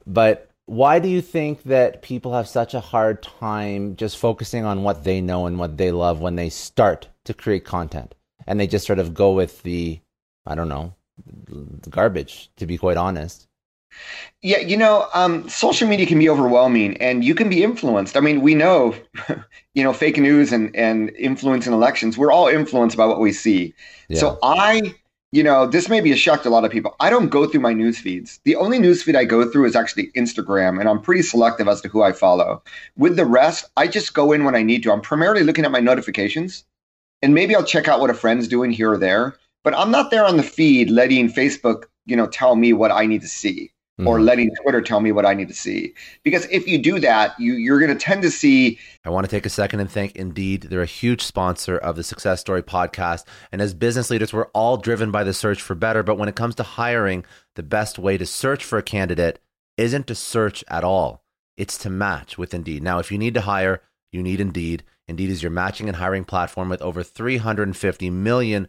But 0.06 0.50
why 0.66 0.98
do 1.00 1.08
you 1.08 1.20
think 1.20 1.64
that 1.64 2.02
people 2.02 2.32
have 2.32 2.48
such 2.48 2.72
a 2.72 2.80
hard 2.80 3.22
time 3.22 3.96
just 3.96 4.16
focusing 4.16 4.64
on 4.64 4.82
what 4.82 5.04
they 5.04 5.20
know 5.20 5.46
and 5.46 5.58
what 5.58 5.76
they 5.76 5.92
love 5.92 6.20
when 6.20 6.36
they 6.36 6.48
start 6.48 7.08
to 7.24 7.34
create 7.34 7.64
content? 7.64 8.14
And 8.46 8.58
they 8.58 8.66
just 8.66 8.86
sort 8.86 8.98
of 8.98 9.14
go 9.14 9.32
with 9.32 9.62
the 9.62 10.00
i 10.46 10.54
don't 10.54 10.68
know 10.68 10.94
garbage, 11.90 12.50
to 12.56 12.66
be 12.66 12.78
quite 12.78 12.96
honest. 12.96 13.48
Yeah, 14.40 14.58
you 14.58 14.76
know, 14.76 15.06
um, 15.14 15.48
social 15.48 15.86
media 15.86 16.06
can 16.06 16.18
be 16.18 16.28
overwhelming, 16.28 16.96
and 16.96 17.22
you 17.22 17.34
can 17.34 17.48
be 17.48 17.62
influenced. 17.62 18.16
I 18.16 18.20
mean, 18.20 18.40
we 18.40 18.54
know, 18.54 18.94
you 19.74 19.84
know, 19.84 19.92
fake 19.92 20.16
news 20.16 20.52
and 20.52 20.74
and 20.74 21.10
influence 21.16 21.66
in 21.66 21.72
elections. 21.72 22.18
We're 22.18 22.32
all 22.32 22.48
influenced 22.48 22.96
by 22.96 23.06
what 23.06 23.20
we 23.20 23.32
see. 23.32 23.74
Yeah. 24.08 24.18
So 24.18 24.38
I, 24.42 24.94
you 25.30 25.42
know, 25.42 25.66
this 25.66 25.88
may 25.88 26.00
be 26.00 26.10
a 26.10 26.16
shock 26.16 26.42
to 26.42 26.48
a 26.48 26.50
lot 26.50 26.64
of 26.64 26.72
people. 26.72 26.96
I 26.98 27.10
don't 27.10 27.28
go 27.28 27.46
through 27.46 27.60
my 27.60 27.72
news 27.72 27.98
feeds. 27.98 28.40
The 28.44 28.56
only 28.56 28.78
news 28.78 29.02
feed 29.02 29.14
I 29.14 29.24
go 29.24 29.48
through 29.48 29.66
is 29.66 29.76
actually 29.76 30.10
Instagram, 30.16 30.80
and 30.80 30.88
I'm 30.88 31.00
pretty 31.00 31.22
selective 31.22 31.68
as 31.68 31.80
to 31.82 31.88
who 31.88 32.02
I 32.02 32.12
follow. 32.12 32.62
With 32.96 33.16
the 33.16 33.26
rest, 33.26 33.70
I 33.76 33.86
just 33.86 34.14
go 34.14 34.32
in 34.32 34.44
when 34.44 34.56
I 34.56 34.62
need 34.62 34.82
to. 34.84 34.92
I'm 34.92 35.02
primarily 35.02 35.44
looking 35.44 35.64
at 35.64 35.70
my 35.70 35.80
notifications, 35.80 36.64
and 37.20 37.34
maybe 37.34 37.54
I'll 37.54 37.64
check 37.64 37.86
out 37.86 38.00
what 38.00 38.10
a 38.10 38.14
friend's 38.14 38.48
doing 38.48 38.72
here 38.72 38.90
or 38.90 38.98
there 38.98 39.36
but 39.62 39.74
I'm 39.74 39.90
not 39.90 40.10
there 40.10 40.24
on 40.24 40.36
the 40.36 40.42
feed 40.42 40.90
letting 40.90 41.32
Facebook, 41.32 41.84
you 42.06 42.16
know, 42.16 42.26
tell 42.26 42.56
me 42.56 42.72
what 42.72 42.90
I 42.90 43.06
need 43.06 43.22
to 43.22 43.28
see 43.28 43.72
mm. 44.02 44.06
or 44.06 44.20
letting 44.20 44.50
Twitter 44.62 44.80
tell 44.80 45.00
me 45.00 45.12
what 45.12 45.26
I 45.26 45.34
need 45.34 45.48
to 45.48 45.54
see. 45.54 45.94
Because 46.22 46.46
if 46.50 46.66
you 46.66 46.78
do 46.78 46.98
that, 47.00 47.38
you 47.38 47.54
you're 47.54 47.78
going 47.78 47.96
to 47.96 48.04
tend 48.04 48.22
to 48.22 48.30
see. 48.30 48.78
I 49.04 49.10
want 49.10 49.24
to 49.24 49.30
take 49.30 49.46
a 49.46 49.50
second 49.50 49.80
and 49.80 49.90
thank 49.90 50.16
Indeed. 50.16 50.62
They're 50.62 50.82
a 50.82 50.86
huge 50.86 51.22
sponsor 51.22 51.76
of 51.76 51.96
the 51.96 52.04
Success 52.04 52.40
Story 52.40 52.62
podcast. 52.62 53.24
And 53.50 53.60
as 53.60 53.74
business 53.74 54.10
leaders, 54.10 54.32
we're 54.32 54.46
all 54.48 54.76
driven 54.76 55.10
by 55.10 55.24
the 55.24 55.34
search 55.34 55.60
for 55.60 55.74
better. 55.74 56.02
But 56.02 56.18
when 56.18 56.28
it 56.28 56.36
comes 56.36 56.54
to 56.56 56.62
hiring, 56.62 57.24
the 57.54 57.62
best 57.62 57.98
way 57.98 58.18
to 58.18 58.26
search 58.26 58.64
for 58.64 58.78
a 58.78 58.82
candidate 58.82 59.40
isn't 59.76 60.06
to 60.06 60.14
search 60.14 60.64
at 60.68 60.84
all. 60.84 61.22
It's 61.56 61.78
to 61.78 61.90
match 61.90 62.38
with 62.38 62.54
Indeed. 62.54 62.82
Now, 62.82 62.98
if 62.98 63.12
you 63.12 63.18
need 63.18 63.34
to 63.34 63.42
hire, 63.42 63.82
you 64.10 64.22
need 64.22 64.40
Indeed. 64.40 64.84
Indeed 65.08 65.30
is 65.30 65.42
your 65.42 65.50
matching 65.50 65.88
and 65.88 65.96
hiring 65.96 66.24
platform 66.24 66.68
with 66.68 66.80
over 66.80 67.02
350 67.02 68.10
million 68.10 68.68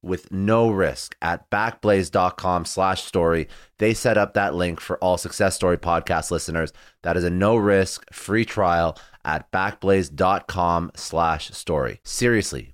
with 0.01 0.31
no 0.31 0.69
risk 0.69 1.15
at 1.21 1.49
backblaze.com 1.49 2.65
slash 2.65 3.03
story. 3.03 3.47
They 3.77 3.93
set 3.93 4.17
up 4.17 4.33
that 4.33 4.55
link 4.55 4.79
for 4.79 4.97
all 4.97 5.17
Success 5.17 5.55
Story 5.55 5.77
podcast 5.77 6.31
listeners. 6.31 6.73
That 7.03 7.17
is 7.17 7.23
a 7.23 7.29
no 7.29 7.55
risk 7.55 8.11
free 8.13 8.45
trial 8.45 8.97
at 9.23 9.51
backblaze.com 9.51 10.91
slash 10.95 11.51
story. 11.51 11.99
Seriously, 12.03 12.73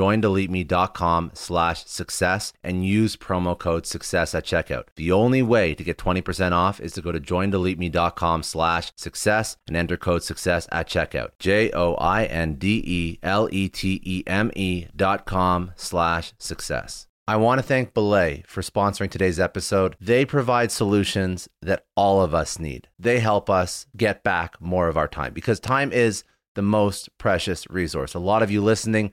joindeleteme.com 0.00 1.30
slash 1.34 1.84
success 1.84 2.54
and 2.64 2.86
use 2.86 3.16
promo 3.16 3.58
code 3.58 3.84
success 3.86 4.34
at 4.34 4.44
checkout. 4.44 4.84
The 4.96 5.12
only 5.12 5.42
way 5.42 5.74
to 5.74 5.84
get 5.84 5.98
20% 5.98 6.52
off 6.52 6.80
is 6.80 6.92
to 6.94 7.02
go 7.02 7.12
to 7.12 7.20
joindeleteme.com 7.20 8.42
slash 8.42 8.92
success 8.96 9.58
and 9.68 9.76
enter 9.76 9.98
code 9.98 10.22
success 10.22 10.66
at 10.72 10.88
checkout. 10.88 11.32
J-O-I-N-D-E-L-E-T-E-M-E 11.38 11.76
dot 14.96 15.26
com 15.26 15.72
slash 15.76 16.32
success. 16.38 17.06
I 17.28 17.36
want 17.36 17.58
to 17.60 17.62
thank 17.62 17.92
Belay 17.94 18.42
for 18.46 18.62
sponsoring 18.62 19.10
today's 19.10 19.38
episode. 19.38 19.96
They 20.00 20.24
provide 20.24 20.72
solutions 20.72 21.48
that 21.60 21.84
all 21.94 22.22
of 22.22 22.34
us 22.34 22.58
need. 22.58 22.88
They 22.98 23.20
help 23.20 23.50
us 23.50 23.86
get 23.96 24.24
back 24.24 24.60
more 24.60 24.88
of 24.88 24.96
our 24.96 25.06
time 25.06 25.34
because 25.34 25.60
time 25.60 25.92
is 25.92 26.24
the 26.54 26.62
most 26.62 27.16
precious 27.18 27.68
resource. 27.70 28.14
A 28.14 28.18
lot 28.18 28.42
of 28.42 28.50
you 28.50 28.60
listening 28.62 29.12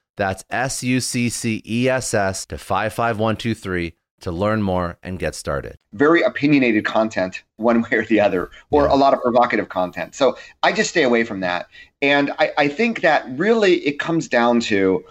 that's 0.17 0.43
S 0.49 0.83
U 0.83 0.99
C 0.99 1.29
C 1.29 1.61
E 1.65 1.89
S 1.89 2.13
S 2.13 2.45
to 2.47 2.57
55123 2.57 3.93
to 4.21 4.31
learn 4.31 4.61
more 4.61 4.97
and 5.03 5.19
get 5.19 5.35
started. 5.35 5.75
Very 5.93 6.21
opinionated 6.21 6.85
content, 6.85 7.43
one 7.57 7.81
way 7.81 7.89
or 7.91 8.05
the 8.05 8.19
other, 8.19 8.49
or 8.69 8.85
yeah. 8.85 8.93
a 8.93 8.95
lot 8.95 9.13
of 9.13 9.21
provocative 9.21 9.69
content. 9.69 10.15
So 10.15 10.37
I 10.63 10.71
just 10.71 10.91
stay 10.91 11.03
away 11.03 11.23
from 11.23 11.41
that. 11.41 11.67
And 12.01 12.31
I, 12.39 12.51
I 12.57 12.67
think 12.67 13.01
that 13.01 13.25
really 13.37 13.75
it 13.85 13.99
comes 13.99 14.27
down 14.27 14.59
to 14.61 15.03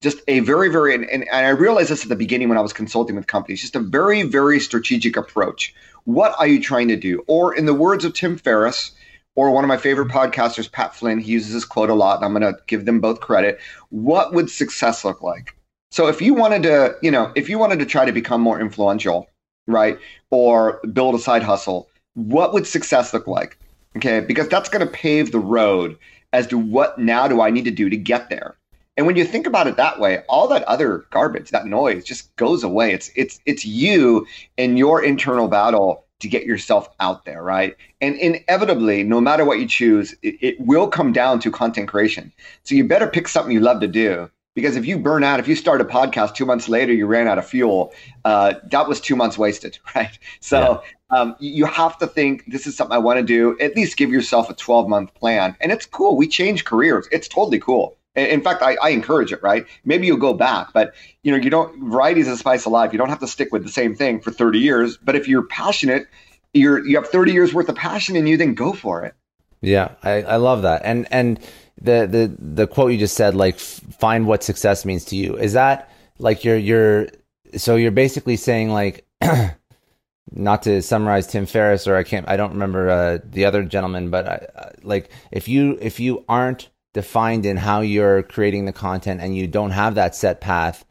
just 0.00 0.20
a 0.28 0.40
very, 0.40 0.68
very, 0.68 0.94
and, 0.94 1.08
and 1.10 1.28
I 1.32 1.48
realized 1.48 1.90
this 1.90 2.04
at 2.04 2.08
the 2.08 2.16
beginning 2.16 2.48
when 2.48 2.58
I 2.58 2.60
was 2.60 2.72
consulting 2.72 3.16
with 3.16 3.26
companies, 3.26 3.60
just 3.60 3.74
a 3.74 3.80
very, 3.80 4.22
very 4.22 4.60
strategic 4.60 5.16
approach. 5.16 5.74
What 6.04 6.34
are 6.38 6.46
you 6.46 6.62
trying 6.62 6.88
to 6.88 6.96
do? 6.96 7.24
Or 7.26 7.54
in 7.54 7.66
the 7.66 7.74
words 7.74 8.04
of 8.04 8.14
Tim 8.14 8.38
Ferriss, 8.38 8.92
or 9.38 9.52
one 9.52 9.62
of 9.62 9.68
my 9.68 9.76
favorite 9.76 10.08
podcasters, 10.08 10.72
Pat 10.72 10.92
Flynn, 10.92 11.20
he 11.20 11.30
uses 11.30 11.52
this 11.52 11.64
quote 11.64 11.90
a 11.90 11.94
lot, 11.94 12.16
and 12.16 12.24
I'm 12.24 12.32
going 12.32 12.52
to 12.52 12.60
give 12.66 12.86
them 12.86 12.98
both 12.98 13.20
credit. 13.20 13.60
What 13.90 14.34
would 14.34 14.50
success 14.50 15.04
look 15.04 15.22
like? 15.22 15.54
So 15.92 16.08
if 16.08 16.20
you 16.20 16.34
wanted 16.34 16.64
to, 16.64 16.96
you 17.02 17.12
know, 17.12 17.30
if 17.36 17.48
you 17.48 17.56
wanted 17.56 17.78
to 17.78 17.86
try 17.86 18.04
to 18.04 18.10
become 18.10 18.40
more 18.40 18.60
influential, 18.60 19.30
right, 19.68 19.96
or 20.32 20.80
build 20.92 21.14
a 21.14 21.20
side 21.20 21.44
hustle, 21.44 21.88
what 22.14 22.52
would 22.52 22.66
success 22.66 23.14
look 23.14 23.28
like? 23.28 23.56
Okay, 23.96 24.18
because 24.18 24.48
that's 24.48 24.68
going 24.68 24.84
to 24.84 24.92
pave 24.92 25.30
the 25.30 25.38
road 25.38 25.96
as 26.32 26.48
to 26.48 26.58
what 26.58 26.98
now 26.98 27.28
do 27.28 27.40
I 27.40 27.50
need 27.50 27.64
to 27.66 27.70
do 27.70 27.88
to 27.88 27.96
get 27.96 28.30
there. 28.30 28.56
And 28.96 29.06
when 29.06 29.14
you 29.14 29.24
think 29.24 29.46
about 29.46 29.68
it 29.68 29.76
that 29.76 30.00
way, 30.00 30.24
all 30.28 30.48
that 30.48 30.64
other 30.64 31.06
garbage, 31.10 31.50
that 31.50 31.64
noise 31.64 32.04
just 32.04 32.34
goes 32.34 32.64
away. 32.64 32.92
It's 32.92 33.12
it's 33.14 33.38
it's 33.46 33.64
you 33.64 34.26
and 34.58 34.76
your 34.76 35.00
internal 35.00 35.46
battle 35.46 36.07
to 36.20 36.28
get 36.28 36.44
yourself 36.44 36.88
out 37.00 37.24
there, 37.24 37.42
right? 37.42 37.76
And 38.00 38.16
inevitably, 38.16 39.04
no 39.04 39.20
matter 39.20 39.44
what 39.44 39.60
you 39.60 39.66
choose, 39.66 40.14
it, 40.22 40.36
it, 40.40 40.60
will 40.60 40.88
come 40.88 41.12
down 41.12 41.38
to 41.40 41.50
content 41.50 41.88
creation. 41.88 42.32
So 42.64 42.74
you 42.74 42.84
better 42.84 43.06
pick 43.06 43.28
something 43.28 43.52
you 43.52 43.60
love 43.60 43.80
to 43.80 43.88
do. 43.88 44.30
Because 44.54 44.74
if 44.74 44.86
you 44.86 44.98
burn 44.98 45.22
out, 45.22 45.38
if 45.38 45.46
you 45.46 45.54
start 45.54 45.80
a 45.80 45.84
podcast 45.84 46.34
two 46.34 46.44
months 46.44 46.68
later, 46.68 46.92
you 46.92 47.06
ran 47.06 47.28
out 47.28 47.38
of 47.38 47.46
fuel, 47.46 47.92
uh, 48.24 48.54
that 48.72 48.88
was 48.88 49.00
two 49.00 49.14
months 49.14 49.38
wasted, 49.38 49.78
right? 49.94 50.18
So 50.40 50.82
yeah. 51.12 51.16
um, 51.16 51.36
you 51.38 51.64
have 51.66 51.96
to 51.98 52.08
think 52.08 52.44
this 52.50 52.66
is 52.66 52.76
something 52.76 52.94
I 52.94 52.98
want 52.98 53.18
to 53.18 53.22
do. 53.22 53.56
At 53.60 53.76
least 53.76 53.96
give 53.96 54.10
yourself 54.10 54.50
a 54.50 54.54
12 54.54 54.88
month 54.88 55.14
plan. 55.14 55.56
And 55.60 55.70
it's 55.70 55.86
cool. 55.86 56.16
We 56.16 56.26
change 56.26 56.64
careers. 56.64 57.06
It's 57.12 57.28
totally 57.28 57.60
cool. 57.60 57.97
In 58.18 58.42
fact, 58.42 58.62
I, 58.62 58.76
I, 58.82 58.90
encourage 58.90 59.32
it, 59.32 59.42
right? 59.42 59.66
Maybe 59.84 60.06
you'll 60.06 60.16
go 60.16 60.34
back, 60.34 60.72
but 60.72 60.94
you 61.22 61.32
know, 61.32 61.38
you 61.38 61.50
don't 61.50 61.90
variety 61.90 62.20
is 62.20 62.28
a 62.28 62.36
spice 62.36 62.66
of 62.66 62.72
life. 62.72 62.92
You 62.92 62.98
don't 62.98 63.08
have 63.08 63.20
to 63.20 63.28
stick 63.28 63.52
with 63.52 63.64
the 63.64 63.70
same 63.70 63.94
thing 63.94 64.20
for 64.20 64.30
30 64.30 64.58
years. 64.58 64.96
But 64.96 65.16
if 65.16 65.28
you're 65.28 65.44
passionate, 65.44 66.06
you're 66.52 66.84
you 66.86 66.96
have 66.96 67.08
30 67.08 67.32
years 67.32 67.54
worth 67.54 67.68
of 67.68 67.76
passion 67.76 68.16
in 68.16 68.26
you, 68.26 68.36
then 68.36 68.54
go 68.54 68.72
for 68.72 69.04
it. 69.04 69.14
Yeah, 69.60 69.92
I, 70.02 70.22
I 70.22 70.36
love 70.36 70.62
that. 70.62 70.82
And 70.84 71.06
and 71.10 71.40
the 71.80 72.06
the 72.06 72.36
the 72.38 72.66
quote 72.66 72.92
you 72.92 72.98
just 72.98 73.16
said, 73.16 73.34
like 73.34 73.58
find 73.58 74.26
what 74.26 74.42
success 74.42 74.84
means 74.84 75.04
to 75.06 75.16
you. 75.16 75.36
Is 75.36 75.52
that 75.54 75.90
like 76.18 76.44
you're 76.44 76.56
you're 76.56 77.08
so 77.56 77.76
you're 77.76 77.90
basically 77.90 78.36
saying 78.36 78.70
like 78.70 79.06
not 80.32 80.62
to 80.62 80.82
summarize 80.82 81.26
Tim 81.26 81.46
Ferriss 81.46 81.86
or 81.86 81.96
I 81.96 82.02
can't 82.02 82.28
I 82.28 82.36
don't 82.36 82.52
remember 82.52 82.90
uh, 82.90 83.18
the 83.24 83.44
other 83.44 83.62
gentleman, 83.62 84.10
but 84.10 84.28
I, 84.28 84.72
like 84.82 85.10
if 85.30 85.48
you 85.48 85.78
if 85.80 86.00
you 86.00 86.24
aren't 86.28 86.68
defined 86.94 87.46
in 87.46 87.56
how 87.56 87.80
you're 87.80 88.22
creating 88.22 88.64
the 88.64 88.72
content 88.72 89.20
and 89.20 89.36
you 89.36 89.46
don't 89.46 89.70
have 89.70 89.94
that 89.94 90.14
set 90.14 90.40
path, 90.40 90.84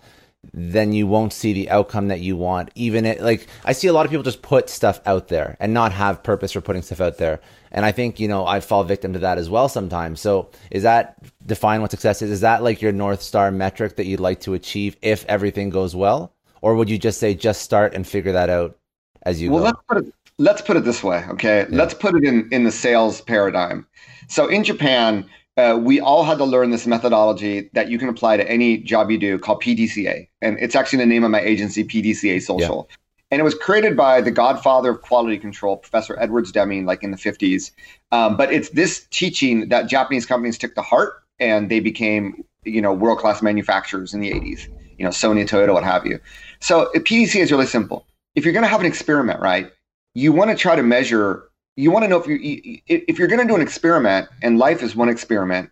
then 0.53 0.93
you 0.93 1.07
won't 1.07 1.33
see 1.33 1.53
the 1.53 1.69
outcome 1.69 2.07
that 2.07 2.21
you 2.21 2.35
want. 2.35 2.69
Even 2.75 3.05
it, 3.05 3.21
like 3.21 3.47
I 3.65 3.73
see 3.73 3.87
a 3.87 3.93
lot 3.93 4.05
of 4.05 4.11
people 4.11 4.23
just 4.23 4.41
put 4.41 4.69
stuff 4.69 5.01
out 5.05 5.27
there 5.27 5.57
and 5.59 5.73
not 5.73 5.91
have 5.91 6.23
purpose 6.23 6.51
for 6.51 6.61
putting 6.61 6.81
stuff 6.81 7.01
out 7.01 7.17
there. 7.17 7.39
And 7.71 7.85
I 7.85 7.91
think, 7.91 8.19
you 8.19 8.27
know, 8.27 8.45
I 8.45 8.59
fall 8.59 8.83
victim 8.83 9.13
to 9.13 9.19
that 9.19 9.37
as 9.37 9.49
well 9.49 9.67
sometimes. 9.67 10.21
So 10.21 10.49
is 10.71 10.83
that 10.83 11.17
define 11.45 11.81
what 11.81 11.91
success 11.91 12.21
is? 12.21 12.31
Is 12.31 12.41
that 12.41 12.63
like 12.63 12.81
your 12.81 12.91
North 12.91 13.21
Star 13.21 13.51
metric 13.51 13.97
that 13.97 14.05
you'd 14.05 14.19
like 14.19 14.39
to 14.41 14.53
achieve 14.53 14.95
if 15.01 15.25
everything 15.25 15.69
goes 15.69 15.95
well? 15.95 16.33
Or 16.61 16.75
would 16.75 16.89
you 16.89 16.97
just 16.97 17.19
say 17.19 17.33
just 17.33 17.61
start 17.61 17.93
and 17.93 18.07
figure 18.07 18.31
that 18.31 18.49
out 18.49 18.77
as 19.23 19.41
you 19.41 19.51
well, 19.51 19.59
go? 19.59 19.65
Let's 19.65 19.79
put 19.87 19.97
it, 19.97 20.13
let's 20.37 20.61
put 20.61 20.77
it 20.77 20.85
this 20.85 21.03
way, 21.03 21.25
okay? 21.29 21.65
Yeah. 21.69 21.77
Let's 21.77 21.93
put 21.93 22.15
it 22.15 22.23
in, 22.23 22.47
in 22.51 22.63
the 22.63 22.71
sales 22.71 23.21
paradigm. 23.21 23.85
So 24.27 24.47
in 24.47 24.63
Japan, 24.63 25.29
uh, 25.57 25.75
we 25.81 25.99
all 25.99 26.23
had 26.23 26.37
to 26.37 26.45
learn 26.45 26.69
this 26.69 26.85
methodology 26.85 27.69
that 27.73 27.89
you 27.89 27.97
can 27.97 28.09
apply 28.09 28.37
to 28.37 28.47
any 28.49 28.77
job 28.77 29.09
you 29.09 29.17
do 29.17 29.39
called 29.39 29.61
PDCA. 29.61 30.27
And 30.41 30.57
it's 30.59 30.75
actually 30.75 30.99
the 30.99 31.07
name 31.07 31.23
of 31.23 31.31
my 31.31 31.41
agency, 31.41 31.83
PDCA 31.83 32.41
Social. 32.41 32.87
Yeah. 32.89 32.95
And 33.31 33.41
it 33.41 33.43
was 33.43 33.55
created 33.55 33.97
by 33.97 34.21
the 34.21 34.31
godfather 34.31 34.91
of 34.91 35.01
quality 35.01 35.37
control, 35.37 35.77
Professor 35.77 36.17
Edwards 36.19 36.51
Deming, 36.51 36.85
like 36.85 37.03
in 37.03 37.11
the 37.11 37.17
50s. 37.17 37.71
Um, 38.11 38.37
but 38.37 38.53
it's 38.53 38.69
this 38.69 39.05
teaching 39.09 39.69
that 39.69 39.87
Japanese 39.87 40.25
companies 40.25 40.57
took 40.57 40.75
to 40.75 40.81
heart 40.81 41.23
and 41.39 41.69
they 41.69 41.79
became, 41.79 42.45
you 42.63 42.81
know, 42.81 42.93
world 42.93 43.17
class 43.17 43.41
manufacturers 43.41 44.13
in 44.13 44.21
the 44.21 44.31
80s, 44.31 44.67
you 44.97 45.03
know, 45.03 45.09
Sony, 45.09 45.45
Toyota, 45.45 45.73
what 45.73 45.83
have 45.83 46.05
you. 46.05 46.19
So 46.61 46.89
PDCA 46.95 47.41
is 47.41 47.51
really 47.51 47.65
simple. 47.65 48.05
If 48.35 48.45
you're 48.45 48.53
going 48.53 48.63
to 48.63 48.69
have 48.69 48.79
an 48.79 48.85
experiment, 48.85 49.41
right, 49.41 49.71
you 50.13 50.31
want 50.31 50.51
to 50.51 50.55
try 50.55 50.75
to 50.75 50.83
measure 50.83 51.49
you 51.77 51.91
want 51.91 52.03
to 52.03 52.09
know 52.09 52.17
if 52.17 52.27
you 52.27 52.81
if 52.87 53.17
you're 53.17 53.27
going 53.27 53.39
to 53.39 53.47
do 53.47 53.55
an 53.55 53.61
experiment, 53.61 54.27
and 54.41 54.57
life 54.57 54.83
is 54.83 54.95
one 54.95 55.07
experiment. 55.07 55.69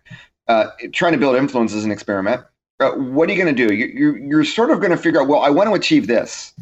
Uh, 0.48 0.68
trying 0.92 1.12
to 1.12 1.18
build 1.18 1.34
influence 1.34 1.74
is 1.74 1.84
an 1.84 1.90
experiment. 1.90 2.40
Uh, 2.78 2.92
what 2.92 3.28
are 3.28 3.32
you 3.32 3.42
going 3.42 3.54
to 3.54 3.66
do? 3.66 3.74
You're, 3.74 4.16
you're 4.16 4.44
sort 4.44 4.70
of 4.70 4.78
going 4.78 4.92
to 4.92 4.96
figure 4.96 5.20
out. 5.20 5.28
Well, 5.28 5.40
I 5.40 5.50
want 5.50 5.68
to 5.68 5.74
achieve 5.74 6.06
this. 6.06 6.54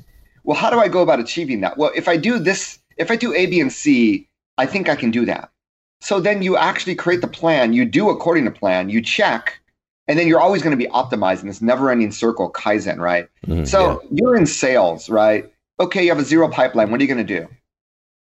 Well, 0.44 0.56
how 0.56 0.70
do 0.70 0.78
I 0.78 0.88
go 0.88 1.02
about 1.02 1.20
achieving 1.20 1.60
that? 1.60 1.76
Well, 1.76 1.92
if 1.94 2.08
I 2.08 2.16
do 2.16 2.38
this, 2.38 2.78
if 2.96 3.10
I 3.10 3.16
do 3.16 3.34
A, 3.34 3.46
B, 3.46 3.60
and 3.60 3.70
C, 3.70 4.26
I 4.56 4.66
think 4.66 4.88
I 4.88 4.96
can 4.96 5.10
do 5.10 5.26
that. 5.26 5.50
So 6.00 6.20
then 6.20 6.42
you 6.42 6.56
actually 6.56 6.94
create 6.94 7.20
the 7.20 7.28
plan. 7.28 7.72
You 7.74 7.84
do 7.84 8.10
according 8.10 8.44
to 8.46 8.50
plan. 8.50 8.88
You 8.88 9.02
check, 9.02 9.60
and 10.08 10.18
then 10.18 10.26
you're 10.26 10.40
always 10.40 10.62
going 10.62 10.76
to 10.76 10.82
be 10.82 10.90
optimizing 10.90 11.44
this 11.44 11.60
never-ending 11.60 12.12
circle, 12.12 12.50
kaizen, 12.50 12.98
right? 12.98 13.28
Mm, 13.46 13.66
so 13.66 14.02
yeah. 14.02 14.08
you're 14.12 14.36
in 14.36 14.46
sales, 14.46 15.10
right? 15.10 15.50
Okay, 15.80 16.04
you 16.04 16.10
have 16.10 16.18
a 16.18 16.24
zero 16.24 16.48
pipeline. 16.48 16.90
What 16.90 17.00
are 17.00 17.04
you 17.04 17.14
going 17.14 17.26
to 17.26 17.40
do? 17.40 17.48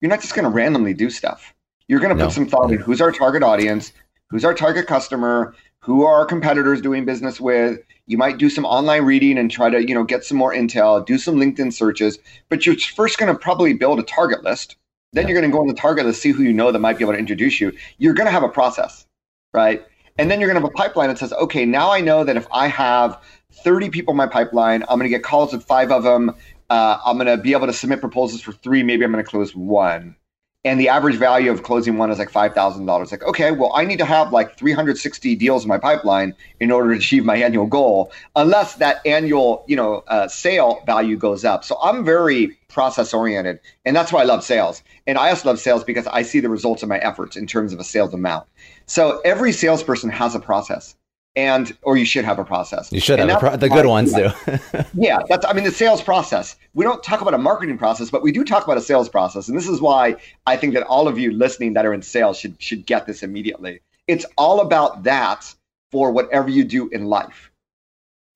You're 0.02 0.10
not 0.10 0.20
just 0.20 0.34
going 0.34 0.44
to 0.44 0.50
randomly 0.50 0.92
do 0.92 1.08
stuff. 1.08 1.54
You're 1.86 2.00
going 2.00 2.10
to 2.10 2.18
no. 2.18 2.26
put 2.26 2.34
some 2.34 2.46
thought 2.46 2.70
in 2.70 2.78
who's 2.78 3.00
our 3.00 3.12
target 3.12 3.42
audience, 3.42 3.92
who's 4.28 4.44
our 4.44 4.52
target 4.52 4.86
customer, 4.86 5.54
who 5.78 6.04
are 6.04 6.14
our 6.14 6.26
competitors 6.26 6.82
doing 6.82 7.04
business 7.04 7.40
with. 7.40 7.78
You 8.06 8.18
might 8.18 8.36
do 8.36 8.50
some 8.50 8.64
online 8.64 9.04
reading 9.04 9.38
and 9.38 9.50
try 9.50 9.70
to, 9.70 9.86
you 9.86 9.94
know, 9.94 10.04
get 10.04 10.24
some 10.24 10.36
more 10.36 10.52
intel, 10.52 11.06
do 11.06 11.18
some 11.18 11.36
LinkedIn 11.36 11.72
searches, 11.72 12.18
but 12.48 12.66
you're 12.66 12.76
first 12.76 13.16
going 13.18 13.32
to 13.32 13.38
probably 13.38 13.74
build 13.74 14.00
a 14.00 14.02
target 14.02 14.42
list. 14.42 14.76
Then 15.12 15.24
yeah. 15.24 15.32
you're 15.32 15.40
going 15.40 15.50
to 15.50 15.56
go 15.56 15.60
on 15.60 15.68
the 15.68 15.74
target 15.74 16.04
list, 16.04 16.20
see 16.20 16.30
who 16.30 16.42
you 16.42 16.52
know 16.52 16.72
that 16.72 16.80
might 16.80 16.98
be 16.98 17.04
able 17.04 17.12
to 17.12 17.18
introduce 17.18 17.60
you. 17.60 17.72
You're 17.98 18.14
going 18.14 18.26
to 18.26 18.32
have 18.32 18.42
a 18.42 18.48
process, 18.48 19.06
right? 19.54 19.84
And 20.18 20.30
then 20.30 20.40
you're 20.40 20.48
going 20.48 20.60
to 20.60 20.66
have 20.66 20.70
a 20.70 20.76
pipeline 20.76 21.08
that 21.08 21.18
says, 21.18 21.32
okay, 21.34 21.64
now 21.64 21.90
I 21.90 22.00
know 22.00 22.24
that 22.24 22.36
if 22.36 22.46
I 22.52 22.66
have 22.66 23.22
30 23.64 23.90
people 23.90 24.12
in 24.12 24.16
my 24.16 24.26
pipeline, 24.26 24.82
I'm 24.82 24.98
going 24.98 25.10
to 25.10 25.16
get 25.16 25.22
calls 25.22 25.52
with 25.52 25.64
five 25.64 25.90
of 25.90 26.02
them 26.02 26.34
uh, 26.72 26.98
I'm 27.04 27.18
going 27.18 27.26
to 27.26 27.37
be 27.37 27.52
able 27.52 27.66
to 27.66 27.72
submit 27.74 28.00
proposals 28.00 28.40
for 28.40 28.52
three. 28.52 28.82
Maybe 28.82 29.04
I'm 29.04 29.12
going 29.12 29.22
to 29.22 29.30
close 29.30 29.54
one. 29.54 30.16
and 30.64 30.78
the 30.80 30.88
average 30.88 31.16
value 31.16 31.50
of 31.50 31.64
closing 31.64 31.98
one 31.98 32.11
is 32.11 32.18
like 32.18 32.30
$5,000. 32.30 33.11
Like, 33.11 33.22
okay, 33.24 33.50
well, 33.50 33.72
I 33.74 33.85
need 33.85 33.98
to 33.98 34.04
have 34.04 34.32
like 34.32 34.56
360 34.56 35.35
deals 35.37 35.64
in 35.64 35.68
my 35.68 35.78
pipeline 35.78 36.35
in 36.61 36.70
order 36.70 36.92
to 36.92 36.98
achieve 36.98 37.24
my 37.24 37.37
annual 37.37 37.66
goal, 37.66 38.12
unless 38.37 38.76
that 38.76 39.04
annual, 39.04 39.64
you 39.66 39.76
know, 39.76 40.04
uh, 40.06 40.28
sale 40.28 40.82
value 40.87 41.16
goes 41.16 41.44
up. 41.44 41.64
So 41.64 41.78
I'm 41.82 42.04
very 42.04 42.56
process 42.68 43.12
oriented, 43.12 43.58
and 43.85 43.94
that's 43.96 44.12
why 44.12 44.22
I 44.22 44.24
love 44.24 44.44
sales. 44.44 44.82
And 45.06 45.18
I 45.18 45.30
also 45.30 45.48
love 45.48 45.58
sales 45.58 45.85
because 45.85 46.06
I 46.06 46.22
see 46.22 46.40
the 46.40 46.48
results 46.48 46.82
of 46.82 46.88
my 46.88 46.98
efforts 46.98 47.37
in 47.37 47.46
terms 47.46 47.72
of 47.72 47.80
a 47.80 47.85
sales 47.85 48.14
amount. 48.14 48.46
So 48.87 49.20
every 49.24 49.52
salesperson 49.52 50.11
has 50.11 50.35
a 50.35 50.40
process 50.40 50.94
and 51.34 51.76
or 51.82 51.96
you 51.96 52.04
should 52.04 52.24
have 52.24 52.38
a 52.38 52.44
process. 52.44 52.92
You 52.92 53.00
should 53.00 53.18
and 53.18 53.30
have 53.30 53.40
pro- 53.40 53.56
the 53.56 53.68
good 53.68 53.86
ones 53.86 54.12
do. 54.12 54.30
yeah, 54.94 55.20
that's 55.28 55.46
I 55.46 55.52
mean 55.52 55.64
the 55.64 55.70
sales 55.70 56.02
process. 56.02 56.56
We 56.74 56.84
don't 56.84 57.02
talk 57.02 57.20
about 57.20 57.34
a 57.34 57.38
marketing 57.38 57.78
process, 57.78 58.10
but 58.10 58.22
we 58.22 58.32
do 58.32 58.44
talk 58.44 58.64
about 58.64 58.76
a 58.76 58.82
sales 58.82 59.08
process, 59.08 59.48
and 59.48 59.56
this 59.56 59.68
is 59.68 59.80
why 59.80 60.16
I 60.46 60.56
think 60.56 60.74
that 60.74 60.82
all 60.84 61.08
of 61.08 61.18
you 61.18 61.32
listening 61.32 61.72
that 61.74 61.86
are 61.86 61.94
in 61.94 62.02
sales 62.02 62.38
should 62.38 62.60
should 62.60 62.86
get 62.86 63.06
this 63.06 63.22
immediately. 63.22 63.80
It's 64.08 64.26
all 64.36 64.60
about 64.60 65.04
that 65.04 65.54
for 65.90 66.10
whatever 66.10 66.50
you 66.50 66.64
do 66.64 66.88
in 66.88 67.06
life. 67.06 67.50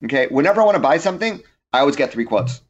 Okay, 0.05 0.27
whenever 0.27 0.61
I 0.61 0.65
want 0.65 0.75
to 0.75 0.81
buy 0.81 0.97
something, 0.97 1.41
I 1.73 1.79
always 1.79 1.95
get 1.95 2.11
three 2.11 2.25
quotes. 2.25 2.61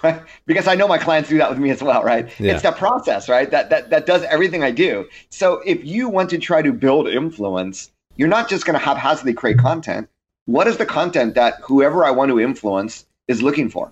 because 0.46 0.68
I 0.68 0.74
know 0.74 0.88
my 0.88 0.96
clients 0.96 1.28
do 1.28 1.36
that 1.38 1.50
with 1.50 1.58
me 1.58 1.70
as 1.70 1.82
well, 1.82 2.02
right? 2.02 2.28
Yeah. 2.40 2.54
It's 2.54 2.62
that 2.62 2.76
process, 2.76 3.28
right? 3.28 3.50
That 3.50 3.70
that 3.70 3.90
that 3.90 4.06
does 4.06 4.22
everything 4.24 4.62
I 4.62 4.70
do. 4.70 5.08
So 5.28 5.60
if 5.66 5.84
you 5.84 6.08
want 6.08 6.30
to 6.30 6.38
try 6.38 6.62
to 6.62 6.72
build 6.72 7.08
influence, 7.08 7.90
you're 8.16 8.28
not 8.28 8.48
just 8.48 8.64
going 8.64 8.78
to 8.78 8.84
haphazardly 8.84 9.34
create 9.34 9.58
content. 9.58 10.08
What 10.46 10.66
is 10.66 10.76
the 10.76 10.86
content 10.86 11.34
that 11.34 11.60
whoever 11.62 12.04
I 12.04 12.10
want 12.10 12.30
to 12.30 12.40
influence 12.40 13.06
is 13.28 13.42
looking 13.42 13.68
for? 13.70 13.90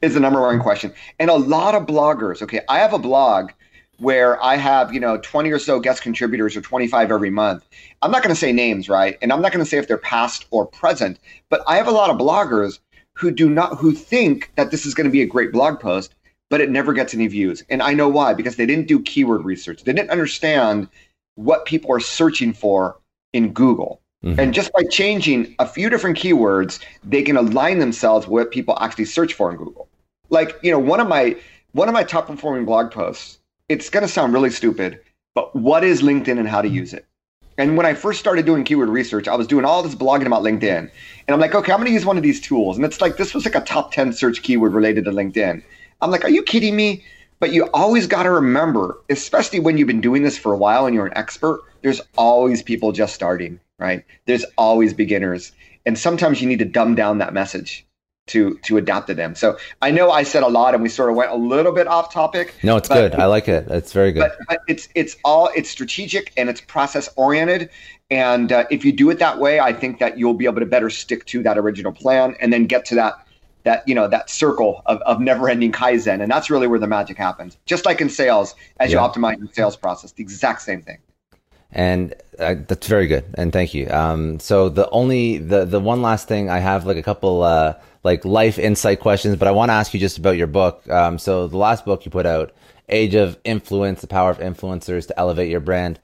Is 0.00 0.14
the 0.14 0.20
number 0.20 0.40
one 0.40 0.60
question. 0.60 0.92
And 1.18 1.28
a 1.28 1.34
lot 1.34 1.74
of 1.74 1.84
bloggers, 1.84 2.42
okay, 2.42 2.60
I 2.68 2.78
have 2.78 2.92
a 2.92 2.98
blog 2.98 3.50
where 3.98 4.40
I 4.42 4.56
have, 4.56 4.94
you 4.94 5.00
know, 5.00 5.18
20 5.18 5.50
or 5.50 5.58
so 5.58 5.80
guest 5.80 6.02
contributors 6.02 6.56
or 6.56 6.60
25 6.60 7.10
every 7.10 7.30
month. 7.30 7.68
I'm 8.00 8.12
not 8.12 8.22
going 8.22 8.34
to 8.34 8.40
say 8.40 8.52
names, 8.52 8.88
right? 8.88 9.18
And 9.20 9.32
I'm 9.32 9.42
not 9.42 9.50
going 9.50 9.64
to 9.64 9.68
say 9.68 9.76
if 9.76 9.88
they're 9.88 9.98
past 9.98 10.46
or 10.52 10.66
present, 10.66 11.18
but 11.48 11.62
I 11.66 11.76
have 11.76 11.88
a 11.88 11.92
lot 11.92 12.10
of 12.10 12.16
bloggers 12.16 12.78
who 13.14 13.32
do 13.32 13.50
not 13.50 13.76
who 13.78 13.92
think 13.92 14.52
that 14.54 14.70
this 14.70 14.86
is 14.86 14.94
going 14.94 15.06
to 15.06 15.10
be 15.10 15.22
a 15.22 15.26
great 15.26 15.50
blog 15.50 15.80
post, 15.80 16.14
but 16.48 16.60
it 16.60 16.70
never 16.70 16.92
gets 16.92 17.12
any 17.12 17.26
views. 17.26 17.64
And 17.68 17.82
I 17.82 17.92
know 17.92 18.08
why, 18.08 18.34
because 18.34 18.54
they 18.54 18.66
didn't 18.66 18.86
do 18.86 19.02
keyword 19.02 19.44
research. 19.44 19.82
They 19.82 19.92
didn't 19.92 20.10
understand 20.10 20.88
what 21.34 21.66
people 21.66 21.92
are 21.92 22.00
searching 22.00 22.52
for 22.52 22.96
in 23.38 23.52
Google. 23.52 24.02
Mm-hmm. 24.24 24.40
And 24.40 24.52
just 24.52 24.72
by 24.72 24.82
changing 24.90 25.54
a 25.60 25.66
few 25.66 25.88
different 25.88 26.18
keywords, 26.18 26.80
they 27.04 27.22
can 27.22 27.36
align 27.36 27.78
themselves 27.78 28.26
with 28.26 28.46
what 28.46 28.50
people 28.50 28.76
actually 28.80 29.04
search 29.06 29.32
for 29.32 29.50
in 29.50 29.56
Google. 29.56 29.88
Like, 30.28 30.56
you 30.62 30.70
know, 30.70 30.78
one 30.78 31.00
of 31.00 31.08
my 31.08 31.36
one 31.72 31.88
of 31.88 31.94
my 31.94 32.02
top 32.02 32.26
performing 32.26 32.64
blog 32.64 32.90
posts, 32.90 33.38
it's 33.68 33.88
going 33.88 34.02
to 34.02 34.08
sound 34.08 34.32
really 34.32 34.50
stupid, 34.50 35.00
but 35.34 35.54
what 35.54 35.84
is 35.84 36.02
LinkedIn 36.02 36.38
and 36.38 36.48
how 36.48 36.60
to 36.60 36.68
use 36.68 36.92
it? 36.92 37.06
And 37.58 37.76
when 37.76 37.86
I 37.86 37.94
first 37.94 38.20
started 38.20 38.46
doing 38.46 38.64
keyword 38.64 38.88
research, 38.88 39.28
I 39.28 39.34
was 39.34 39.46
doing 39.46 39.64
all 39.64 39.82
this 39.82 39.94
blogging 39.94 40.26
about 40.26 40.42
LinkedIn. 40.42 40.78
And 40.78 41.34
I'm 41.34 41.40
like, 41.40 41.54
okay, 41.54 41.72
I'm 41.72 41.78
going 41.78 41.88
to 41.88 41.92
use 41.92 42.06
one 42.06 42.16
of 42.16 42.22
these 42.22 42.40
tools. 42.40 42.76
And 42.76 42.84
it's 42.86 43.00
like, 43.00 43.16
this 43.16 43.34
was 43.34 43.44
like 43.44 43.56
a 43.56 43.60
top 43.60 43.92
10 43.92 44.12
search 44.12 44.42
keyword 44.42 44.72
related 44.72 45.04
to 45.04 45.10
LinkedIn. 45.10 45.62
I'm 46.00 46.10
like, 46.10 46.24
are 46.24 46.30
you 46.30 46.42
kidding 46.42 46.76
me? 46.76 47.04
But 47.40 47.52
you 47.52 47.68
always 47.72 48.06
got 48.06 48.24
to 48.24 48.30
remember, 48.30 48.98
especially 49.10 49.60
when 49.60 49.78
you've 49.78 49.86
been 49.86 50.00
doing 50.00 50.22
this 50.22 50.36
for 50.36 50.52
a 50.52 50.56
while 50.56 50.86
and 50.86 50.94
you're 50.94 51.06
an 51.06 51.16
expert, 51.16 51.62
there's 51.82 52.00
always 52.16 52.62
people 52.62 52.92
just 52.92 53.14
starting, 53.14 53.60
right? 53.78 54.04
There's 54.26 54.44
always 54.56 54.92
beginners. 54.92 55.52
And 55.86 55.98
sometimes 55.98 56.40
you 56.42 56.48
need 56.48 56.58
to 56.58 56.64
dumb 56.64 56.94
down 56.94 57.18
that 57.18 57.32
message 57.32 57.86
to 58.28 58.58
to 58.58 58.76
adapt 58.76 59.08
to 59.08 59.14
them. 59.14 59.34
So 59.34 59.56
I 59.82 59.90
know 59.90 60.10
I 60.10 60.22
said 60.22 60.42
a 60.42 60.48
lot 60.48 60.74
and 60.74 60.82
we 60.82 60.88
sort 60.88 61.10
of 61.10 61.16
went 61.16 61.30
a 61.30 61.36
little 61.36 61.72
bit 61.72 61.86
off 61.86 62.12
topic. 62.12 62.54
No, 62.62 62.76
it's 62.76 62.88
good. 62.88 63.14
I 63.14 63.26
like 63.26 63.48
it. 63.48 63.66
It's 63.68 63.92
very 63.92 64.12
good. 64.12 64.20
But, 64.20 64.38
but 64.48 64.60
it's 64.68 64.88
it's 64.94 65.16
all 65.24 65.50
it's 65.56 65.70
strategic 65.70 66.32
and 66.36 66.48
it's 66.48 66.60
process 66.60 67.08
oriented. 67.16 67.70
And 68.10 68.52
uh, 68.52 68.64
if 68.70 68.84
you 68.84 68.92
do 68.92 69.10
it 69.10 69.18
that 69.18 69.38
way, 69.38 69.60
I 69.60 69.72
think 69.72 69.98
that 69.98 70.18
you'll 70.18 70.34
be 70.34 70.46
able 70.46 70.60
to 70.60 70.66
better 70.66 70.90
stick 70.90 71.24
to 71.26 71.42
that 71.42 71.58
original 71.58 71.92
plan 71.92 72.36
and 72.40 72.52
then 72.52 72.66
get 72.66 72.84
to 72.86 72.94
that 72.96 73.26
that 73.68 73.86
you 73.86 73.94
know 73.94 74.08
that 74.08 74.30
circle 74.30 74.82
of, 74.86 74.98
of 75.02 75.20
never-ending 75.20 75.72
kaizen. 75.72 76.22
And 76.22 76.32
that's 76.32 76.48
really 76.48 76.66
where 76.66 76.78
the 76.78 76.86
magic 76.86 77.18
happens. 77.18 77.58
Just 77.66 77.84
like 77.84 78.00
in 78.00 78.08
sales 78.08 78.54
as 78.80 78.90
yeah. 78.90 79.02
you 79.02 79.06
optimize 79.06 79.38
your 79.38 79.52
sales 79.52 79.76
process 79.76 80.12
the 80.12 80.22
exact 80.22 80.62
same 80.62 80.80
thing. 80.80 80.98
And 81.70 82.14
uh, 82.38 82.54
that's 82.66 82.86
very 82.86 83.06
good. 83.06 83.24
And 83.34 83.52
thank 83.52 83.74
you. 83.74 83.90
Um, 83.90 84.40
so 84.40 84.70
the 84.70 84.88
only 84.88 85.36
the 85.36 85.66
the 85.66 85.80
one 85.80 86.00
last 86.00 86.26
thing 86.28 86.48
i 86.48 86.58
have 86.58 86.86
like 86.86 86.96
a 86.96 87.02
couple 87.02 87.42
uh, 87.42 87.74
like 88.04 88.24
life 88.24 88.58
insight 88.58 89.00
questions 89.00 89.36
but 89.36 89.48
i 89.48 89.50
want 89.50 89.68
to 89.68 89.74
ask 89.74 89.92
you 89.92 90.00
just 90.00 90.16
about 90.16 90.38
your 90.38 90.46
book. 90.46 90.88
Um, 90.88 91.18
so 91.18 91.46
the 91.46 91.58
last 91.58 91.84
book 91.84 92.06
you 92.06 92.10
put 92.10 92.24
out 92.24 92.52
age 92.88 93.14
of 93.14 93.38
influence 93.44 94.00
the 94.00 94.06
power 94.06 94.30
of 94.30 94.38
influencers 94.38 95.06
to 95.08 95.20
elevate 95.20 95.50
your 95.50 95.60
brand 95.60 96.00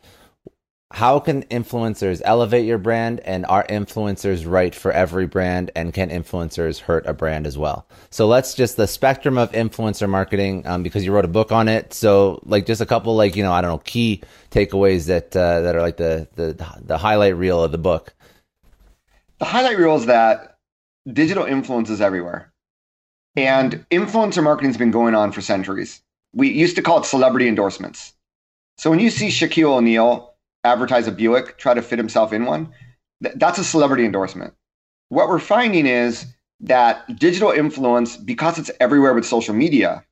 how 0.95 1.19
can 1.19 1.43
influencers 1.47 2.23
elevate 2.25 2.65
your 2.65 2.79
brand 2.79 3.19
and 3.25 3.45
are 3.47 3.67
influencers 3.67 4.49
right 4.49 4.73
for 4.73 4.93
every 4.93 5.27
brand 5.27 5.73
and 5.75 5.93
can 5.93 6.09
influencers 6.09 6.79
hurt 6.79 7.05
a 7.05 7.13
brand 7.13 7.49
as 7.49 7.59
well? 7.59 7.85
So 8.11 8.29
let's 8.29 8.55
just 8.55 8.77
the 8.77 8.87
spectrum 8.87 9.37
of 9.37 9.51
influencer 9.51 10.09
marketing 10.09 10.65
um, 10.69 10.85
because 10.85 11.05
you 11.05 11.11
wrote 11.11 11.25
a 11.25 11.29
book 11.29 11.51
on 11.51 11.67
it. 11.67 11.93
So 11.93 12.41
like 12.47 12.65
just 12.65 12.81
a 12.81 12.87
couple 12.87 13.17
like 13.17 13.35
you 13.35 13.43
know 13.43 13.53
i 13.53 13.61
don't 13.61 13.73
know 13.73 13.79
key 13.79 14.23
takeaways 14.53 15.09
that 15.09 15.35
uh, 15.35 15.63
that 15.63 15.75
are 15.75 15.83
like 15.83 15.97
the, 15.97 16.29
the 16.37 16.57
the 16.85 16.97
highlight 16.97 17.37
reel 17.37 17.65
of 17.65 17.73
the 17.73 17.79
book. 17.79 18.15
The 19.41 19.47
highlight 19.47 19.79
reel 19.79 19.97
is 19.97 20.07
that 20.07 20.59
digital 21.13 21.45
influence 21.45 21.91
is 21.91 22.01
everywhere. 22.01 22.53
And 23.35 23.85
influencer 23.91 24.45
marketing 24.45 24.71
has 24.71 24.79
been 24.79 24.93
going 24.93 25.17
on 25.17 25.33
for 25.33 25.41
centuries. 25.41 26.01
We 26.33 26.53
used 26.53 26.77
to 26.77 26.83
call 26.83 27.01
it 27.01 27.05
celebrity 27.05 27.49
endorsements. 27.49 28.13
So 28.79 28.91
when 28.91 29.01
you 29.01 29.11
see 29.11 29.27
shaquille 29.27 29.77
o'neal 29.79 30.34
advertise 30.64 31.07
a 31.07 31.12
Buick, 31.12 31.59
try 31.59 31.74
to 31.74 31.83
fit 31.83 31.98
himself 31.98 32.33
in 32.33 32.44
one, 32.46 32.72
th- 33.22 33.35
that's 33.37 33.59
a 33.59 33.64
celebrity 33.64 34.05
endorsement. 34.05 34.55
What 35.11 35.29
we're 35.29 35.38
finding 35.38 35.87
is 35.87 36.27
that 36.61 37.18
digital 37.18 37.50
influence, 37.50 38.16
because 38.16 38.59
it's 38.59 38.70
everywhere 38.81 39.14
with 39.14 39.27
social 39.27 39.55
media, 39.55 40.05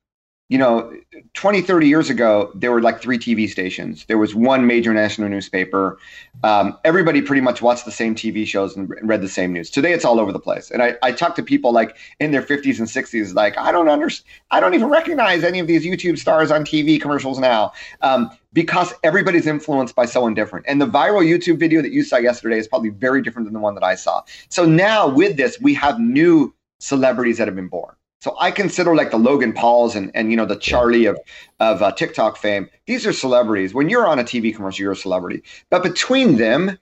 you 0.53 0.59
know, 0.59 0.95
20, 1.33 1.63
30 1.63 1.89
years 1.89 2.11
ago, 2.11 2.53
there 2.55 2.71
were 2.71 2.83
like 2.83 3.01
three 3.01 3.17
TV 3.17 3.49
stations. 3.49 4.05
There 4.05 4.19
was 4.19 4.35
one 4.35 4.67
major 4.67 4.93
national 4.93 5.31
newspaper. 5.31 5.99
Um, 6.45 6.77
everybody 6.85 7.23
pretty 7.23 7.41
much 7.41 7.63
watched 7.63 7.87
the 7.87 7.91
same 7.91 8.15
TV 8.15 8.47
shows 8.47 8.77
and 8.77 8.93
read 9.01 9.23
the 9.23 9.31
same 9.31 9.55
news. 9.55 9.71
Today, 9.71 9.95
it's 9.95 10.05
all 10.05 10.21
over 10.21 10.31
the 10.31 10.39
place. 10.39 10.71
And 10.71 10.83
I, 10.83 10.97
I 11.03 11.13
talk 11.13 11.37
to 11.37 11.43
people 11.43 11.73
like 11.73 11.97
in 12.21 12.33
their 12.33 12.43
50s 12.43 12.79
and 12.79 12.87
60s, 12.87 13.35
like, 13.35 13.57
I 13.57 13.73
don't 13.73 13.89
understand, 13.89 14.29
I 14.51 14.61
don't 14.61 14.75
even 14.75 14.91
recognize 14.91 15.43
any 15.43 15.59
of 15.59 15.67
these 15.67 15.87
YouTube 15.87 16.19
stars 16.19 16.51
on 16.51 16.67
TV 16.67 17.01
commercials 17.01 17.39
now 17.39 17.73
um, 18.03 18.31
because 18.53 18.93
everybody's 19.03 19.47
influenced 19.47 19.95
by 19.95 20.05
someone 20.05 20.35
different. 20.35 20.67
And 20.69 20.83
the 20.83 20.87
viral 20.87 21.27
YouTube 21.27 21.61
video 21.61 21.81
that 21.81 21.93
you 21.93 22.03
saw 22.03 22.19
yesterday 22.19 22.59
is 22.59 22.69
probably 22.69 22.91
very 22.91 23.23
different 23.23 23.47
than 23.47 23.55
the 23.55 23.61
one 23.61 23.75
that 23.75 23.85
I 23.85 23.95
saw. 23.95 24.21
So 24.51 24.67
now 24.67 25.09
with 25.09 25.39
this, 25.39 25.59
we 25.63 25.73
have 25.73 25.99
new 25.99 26.55
celebrities 26.79 27.39
that 27.39 27.49
have 27.49 27.57
been 27.57 27.69
born. 27.69 27.95
So 28.23 28.37
I 28.39 28.53
consider 28.53 28.95
like 28.95 29.11
the 29.11 29.19
Logan 29.19 29.53
Pauls 29.53 29.97
and, 29.97 30.13
and 30.15 30.31
you 30.31 30.37
know 30.37 30.47
the 30.47 30.57
Charli 30.57 31.11
of 31.11 31.19
of 31.59 31.83
uh, 31.83 31.91
TikTok 31.91 32.37
fame. 32.37 32.71
These 32.87 33.05
are 33.05 33.13
celebrities. 33.13 33.75
When 33.75 33.89
you're 33.89 34.07
on 34.07 34.21
a 34.21 34.23
TV 34.23 34.55
commercial, 34.55 34.85
you're 34.85 34.93
a 34.93 34.97
celebrity. 34.97 35.43
But 35.71 35.83
between 35.83 36.37
them 36.37 36.79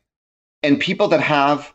and 0.62 0.78
people 0.78 1.08
that 1.08 1.22
have 1.22 1.72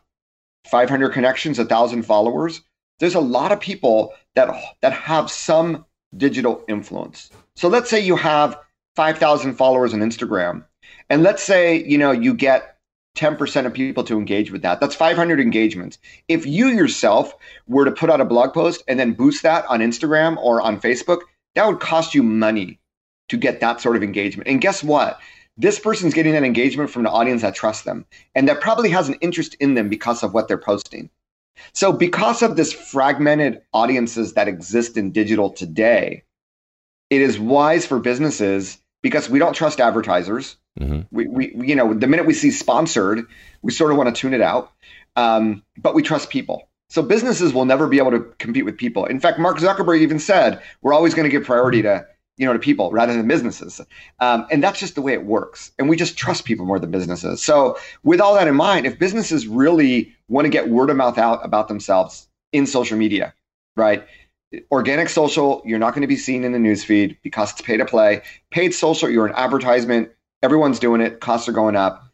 500 0.68 1.12
connections, 1.12 1.58
a 1.58 1.64
thousand 1.64 2.04
followers, 2.04 2.62
there's 3.00 3.16
a 3.16 3.20
lot 3.20 3.50
of 3.50 3.58
people 3.58 4.14
that 4.36 4.54
that 4.82 4.92
have 4.92 5.32
some 5.32 5.84
digital 6.16 6.64
influence. 6.68 7.30
So 7.56 7.66
let's 7.66 7.90
say 7.90 7.98
you 7.98 8.14
have 8.14 8.56
5,000 8.94 9.54
followers 9.54 9.92
on 9.92 9.98
Instagram, 9.98 10.64
and 11.10 11.24
let's 11.24 11.42
say 11.42 11.84
you 11.84 11.98
know 11.98 12.12
you 12.12 12.34
get 12.34 12.75
10% 13.16 13.66
of 13.66 13.72
people 13.72 14.04
to 14.04 14.18
engage 14.18 14.52
with 14.52 14.62
that. 14.62 14.80
That's 14.80 14.94
500 14.94 15.40
engagements. 15.40 15.98
If 16.28 16.46
you 16.46 16.68
yourself 16.68 17.34
were 17.66 17.84
to 17.84 17.90
put 17.90 18.10
out 18.10 18.20
a 18.20 18.24
blog 18.24 18.52
post 18.52 18.82
and 18.86 18.98
then 19.00 19.14
boost 19.14 19.42
that 19.42 19.66
on 19.66 19.80
Instagram 19.80 20.36
or 20.36 20.60
on 20.60 20.80
Facebook, 20.80 21.20
that 21.54 21.66
would 21.66 21.80
cost 21.80 22.14
you 22.14 22.22
money 22.22 22.78
to 23.28 23.36
get 23.36 23.60
that 23.60 23.80
sort 23.80 23.96
of 23.96 24.02
engagement. 24.02 24.48
And 24.48 24.60
guess 24.60 24.84
what? 24.84 25.18
This 25.56 25.78
person's 25.78 26.14
getting 26.14 26.34
that 26.34 26.44
engagement 26.44 26.90
from 26.90 27.02
the 27.02 27.10
audience 27.10 27.42
that 27.42 27.54
trusts 27.54 27.84
them 27.84 28.04
and 28.34 28.46
that 28.48 28.60
probably 28.60 28.90
has 28.90 29.08
an 29.08 29.16
interest 29.20 29.54
in 29.54 29.74
them 29.74 29.88
because 29.88 30.22
of 30.22 30.34
what 30.34 30.48
they're 30.48 30.58
posting. 30.58 31.08
So, 31.72 31.90
because 31.90 32.42
of 32.42 32.56
this 32.56 32.70
fragmented 32.70 33.62
audiences 33.72 34.34
that 34.34 34.46
exist 34.46 34.98
in 34.98 35.10
digital 35.10 35.48
today, 35.48 36.22
it 37.08 37.22
is 37.22 37.38
wise 37.38 37.86
for 37.86 37.98
businesses 37.98 38.76
because 39.06 39.30
we 39.30 39.38
don't 39.38 39.54
trust 39.54 39.80
advertisers 39.80 40.56
Mm-hmm. 40.80 41.00
We, 41.10 41.26
we, 41.26 41.54
you 41.56 41.74
know, 41.74 41.94
the 41.94 42.06
minute 42.06 42.26
we 42.26 42.34
see 42.34 42.50
sponsored, 42.50 43.26
we 43.62 43.72
sort 43.72 43.90
of 43.90 43.96
want 43.96 44.14
to 44.14 44.20
tune 44.20 44.34
it 44.34 44.40
out. 44.40 44.72
Um, 45.16 45.62
but 45.78 45.94
we 45.94 46.02
trust 46.02 46.30
people. 46.30 46.68
So 46.88 47.02
businesses 47.02 47.52
will 47.52 47.64
never 47.64 47.88
be 47.88 47.98
able 47.98 48.12
to 48.12 48.20
compete 48.38 48.64
with 48.64 48.76
people. 48.76 49.06
In 49.06 49.18
fact, 49.18 49.38
Mark 49.38 49.58
Zuckerberg 49.58 50.00
even 50.00 50.18
said 50.18 50.62
we're 50.82 50.92
always 50.92 51.14
going 51.14 51.24
to 51.24 51.30
give 51.30 51.44
priority 51.44 51.82
to 51.82 52.06
you 52.36 52.46
know 52.46 52.52
to 52.52 52.58
people 52.58 52.92
rather 52.92 53.14
than 53.14 53.26
businesses, 53.26 53.80
um, 54.20 54.46
and 54.50 54.62
that's 54.62 54.78
just 54.78 54.94
the 54.94 55.00
way 55.00 55.14
it 55.14 55.24
works. 55.24 55.72
And 55.78 55.88
we 55.88 55.96
just 55.96 56.18
trust 56.18 56.44
people 56.44 56.66
more 56.66 56.78
than 56.78 56.90
businesses. 56.90 57.42
So 57.42 57.78
with 58.04 58.20
all 58.20 58.34
that 58.34 58.46
in 58.46 58.54
mind, 58.54 58.86
if 58.86 58.98
businesses 58.98 59.46
really 59.46 60.14
want 60.28 60.44
to 60.44 60.50
get 60.50 60.68
word 60.68 60.90
of 60.90 60.96
mouth 60.96 61.16
out 61.16 61.42
about 61.44 61.68
themselves 61.68 62.28
in 62.52 62.66
social 62.66 62.98
media, 62.98 63.34
right? 63.74 64.06
Organic 64.70 65.08
social, 65.08 65.62
you're 65.64 65.78
not 65.78 65.92
going 65.92 66.02
to 66.02 66.08
be 66.08 66.16
seen 66.16 66.44
in 66.44 66.52
the 66.52 66.58
newsfeed 66.58 67.16
because 67.22 67.52
it's 67.52 67.62
pay 67.62 67.76
to 67.76 67.84
play. 67.84 68.22
Paid 68.50 68.74
social, 68.74 69.08
you're 69.08 69.26
an 69.26 69.34
advertisement. 69.36 70.10
Everyone's 70.42 70.78
doing 70.78 71.00
it. 71.00 71.20
Costs 71.20 71.48
are 71.48 71.52
going 71.52 71.76
up. 71.76 72.04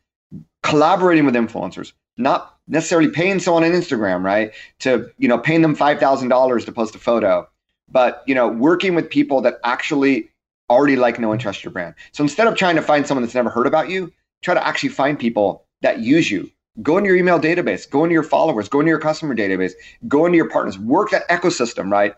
Collaborating 0.63 1.25
with 1.27 1.35
influencers, 1.35 1.93
not 2.17 2.57
necessarily 2.69 3.09
paying 3.09 3.41
someone 3.41 3.65
on 3.65 3.73
Instagram, 3.73 4.23
right? 4.23 4.53
To 4.81 5.11
you 5.19 5.29
know, 5.29 5.39
paying 5.39 5.63
them 5.63 5.75
five 5.75 5.99
thousand 5.99 6.29
dollars 6.29 6.65
to 6.67 6.73
post 6.73 6.95
a 6.95 6.99
photo, 6.99 7.49
but 7.91 8.23
you 8.27 8.35
know, 8.35 8.49
working 8.49 8.95
with 8.95 9.11
people 9.11 9.41
that 9.43 9.59
actually 9.65 10.31
already 10.71 10.97
like, 10.97 11.19
know, 11.19 11.33
and 11.33 11.41
trust 11.41 11.65
your 11.65 11.73
brand. 11.73 11.95
So 12.13 12.23
instead 12.23 12.47
of 12.47 12.57
trying 12.57 12.77
to 12.77 12.83
find 12.83 13.07
someone 13.07 13.23
that's 13.23 13.35
never 13.35 13.51
heard 13.51 13.67
about 13.67 13.91
you, 13.91 14.13
try 14.43 14.55
to 14.55 14.67
actually 14.67 14.89
find 14.91 15.19
people 15.19 15.65
that 15.83 16.01
use 16.01 16.31
you. 16.31 16.51
Go 16.81 16.97
into 16.97 17.09
your 17.09 17.19
email 17.19 17.39
database, 17.39 17.89
go 17.89 18.05
into 18.05 18.15
your 18.15 18.23
followers, 18.23 18.69
go 18.69 18.81
into 18.81 18.89
your 18.89 18.99
customer 18.99 19.35
database, 19.35 19.73
go 20.09 20.25
into 20.25 20.37
your 20.37 20.49
partners, 20.49 20.79
work 20.79 21.11
that 21.11 21.29
ecosystem, 21.29 21.91
right? 21.93 22.15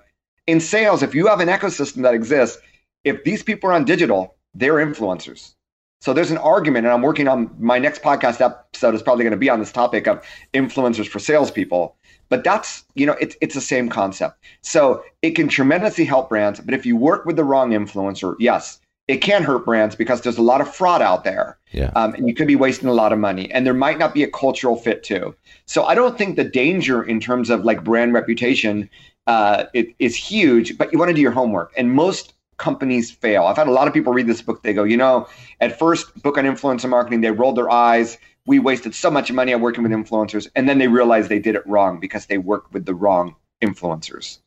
In 0.46 0.60
sales, 0.60 1.02
if 1.02 1.14
you 1.14 1.26
have 1.26 1.40
an 1.40 1.48
ecosystem 1.48 2.02
that 2.02 2.14
exists, 2.14 2.58
if 3.04 3.24
these 3.24 3.42
people 3.42 3.70
are 3.70 3.72
on 3.72 3.84
digital, 3.84 4.36
they're 4.54 4.74
influencers. 4.74 5.54
So 6.00 6.12
there's 6.12 6.30
an 6.30 6.38
argument, 6.38 6.84
and 6.84 6.92
I'm 6.92 7.00
working 7.00 7.28
on 7.28 7.50
my 7.58 7.78
next 7.78 8.02
podcast 8.02 8.42
episode 8.42 8.94
is 8.94 9.02
probably 9.02 9.24
going 9.24 9.30
to 9.30 9.38
be 9.38 9.48
on 9.48 9.58
this 9.58 9.72
topic 9.72 10.06
of 10.06 10.22
influencers 10.52 11.08
for 11.08 11.18
salespeople. 11.18 11.96
But 12.28 12.44
that's, 12.44 12.84
you 12.94 13.06
know, 13.06 13.16
it's 13.20 13.36
it's 13.40 13.54
the 13.54 13.60
same 13.60 13.88
concept. 13.88 14.38
So 14.60 15.02
it 15.22 15.30
can 15.30 15.48
tremendously 15.48 16.04
help 16.04 16.28
brands, 16.28 16.60
but 16.60 16.74
if 16.74 16.84
you 16.84 16.96
work 16.96 17.24
with 17.24 17.36
the 17.36 17.44
wrong 17.44 17.70
influencer, 17.70 18.34
yes, 18.38 18.80
it 19.08 19.18
can 19.18 19.42
hurt 19.42 19.64
brands 19.64 19.94
because 19.94 20.22
there's 20.22 20.38
a 20.38 20.42
lot 20.42 20.60
of 20.60 20.74
fraud 20.74 21.02
out 21.02 21.24
there. 21.24 21.58
Yeah. 21.72 21.90
Um, 21.94 22.14
and 22.14 22.28
you 22.28 22.34
could 22.34 22.46
be 22.46 22.56
wasting 22.56 22.88
a 22.88 22.92
lot 22.92 23.12
of 23.12 23.18
money. 23.18 23.50
And 23.50 23.66
there 23.66 23.74
might 23.74 23.98
not 23.98 24.14
be 24.14 24.22
a 24.22 24.30
cultural 24.30 24.76
fit 24.76 25.02
too. 25.02 25.34
So 25.66 25.84
I 25.84 25.94
don't 25.94 26.16
think 26.16 26.36
the 26.36 26.44
danger 26.44 27.02
in 27.02 27.20
terms 27.20 27.50
of 27.50 27.64
like 27.64 27.84
brand 27.84 28.14
reputation 28.14 28.88
uh, 29.26 29.64
it, 29.72 29.94
is 29.98 30.14
huge, 30.16 30.76
but 30.76 30.92
you 30.92 30.98
want 30.98 31.08
to 31.08 31.14
do 31.14 31.20
your 31.20 31.32
homework. 31.32 31.72
And 31.76 31.92
most 31.92 32.34
companies 32.56 33.10
fail. 33.10 33.44
I've 33.44 33.56
had 33.56 33.68
a 33.68 33.72
lot 33.72 33.88
of 33.88 33.94
people 33.94 34.12
read 34.12 34.26
this 34.26 34.42
book. 34.42 34.62
They 34.62 34.72
go, 34.72 34.84
you 34.84 34.96
know, 34.96 35.28
at 35.60 35.78
first, 35.78 36.22
book 36.22 36.38
on 36.38 36.44
influencer 36.44 36.88
marketing, 36.88 37.20
they 37.20 37.30
rolled 37.30 37.56
their 37.56 37.70
eyes. 37.70 38.18
We 38.46 38.58
wasted 38.58 38.94
so 38.94 39.10
much 39.10 39.32
money 39.32 39.54
on 39.54 39.60
working 39.60 39.82
with 39.82 39.92
influencers. 39.92 40.48
And 40.54 40.68
then 40.68 40.78
they 40.78 40.88
realized 40.88 41.28
they 41.28 41.38
did 41.38 41.54
it 41.54 41.66
wrong 41.66 41.98
because 41.98 42.26
they 42.26 42.38
worked 42.38 42.72
with 42.72 42.84
the 42.84 42.94
wrong 42.94 43.34
influencers. 43.62 44.38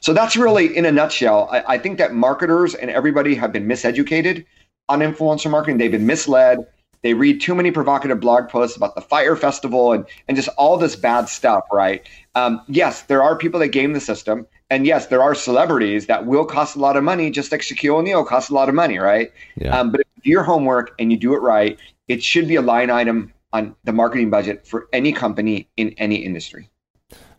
So 0.00 0.12
that's 0.12 0.36
really, 0.36 0.76
in 0.76 0.84
a 0.84 0.92
nutshell, 0.92 1.48
I, 1.50 1.74
I, 1.74 1.78
think 1.78 1.98
that 1.98 2.12
marketers 2.12 2.74
and 2.74 2.90
everybody 2.90 3.34
have 3.36 3.52
been 3.52 3.66
miseducated 3.66 4.44
on 4.88 5.00
influencer 5.00 5.50
marketing. 5.50 5.78
They've 5.78 5.90
been 5.90 6.06
misled. 6.06 6.66
They 7.02 7.14
read 7.14 7.40
too 7.40 7.54
many 7.54 7.70
provocative 7.70 8.18
blog 8.18 8.48
posts 8.48 8.76
about 8.76 8.96
the 8.96 9.00
Fyre 9.00 9.36
Festival 9.36 9.92
and, 9.92 10.04
and 10.26 10.36
just 10.36 10.48
all 10.58 10.76
this 10.76 10.96
bad 10.96 11.28
stuff, 11.28 11.62
right? 11.72 12.04
Um, 12.38 12.62
yes, 12.68 13.02
there 13.02 13.22
are 13.22 13.36
people 13.36 13.58
that 13.60 13.68
game 13.68 13.92
the 13.92 14.00
system. 14.00 14.46
And 14.70 14.86
yes, 14.86 15.06
there 15.06 15.22
are 15.22 15.34
celebrities 15.34 16.06
that 16.06 16.26
will 16.26 16.44
cost 16.44 16.76
a 16.76 16.78
lot 16.78 16.96
of 16.96 17.02
money, 17.02 17.30
just 17.30 17.50
like 17.50 17.62
Shaquille 17.62 17.96
O'Neal 17.96 18.24
costs 18.24 18.50
a 18.50 18.54
lot 18.54 18.68
of 18.68 18.74
money, 18.74 18.98
right? 18.98 19.32
Yeah. 19.56 19.76
Um, 19.76 19.90
but 19.90 20.00
if 20.00 20.06
you 20.16 20.22
do 20.24 20.30
your 20.30 20.42
homework 20.44 20.94
and 20.98 21.10
you 21.10 21.18
do 21.18 21.34
it 21.34 21.38
right, 21.38 21.78
it 22.06 22.22
should 22.22 22.46
be 22.46 22.56
a 22.56 22.62
line 22.62 22.90
item 22.90 23.32
on 23.52 23.74
the 23.84 23.92
marketing 23.92 24.30
budget 24.30 24.66
for 24.66 24.88
any 24.92 25.12
company 25.12 25.68
in 25.76 25.94
any 25.98 26.16
industry. 26.16 26.68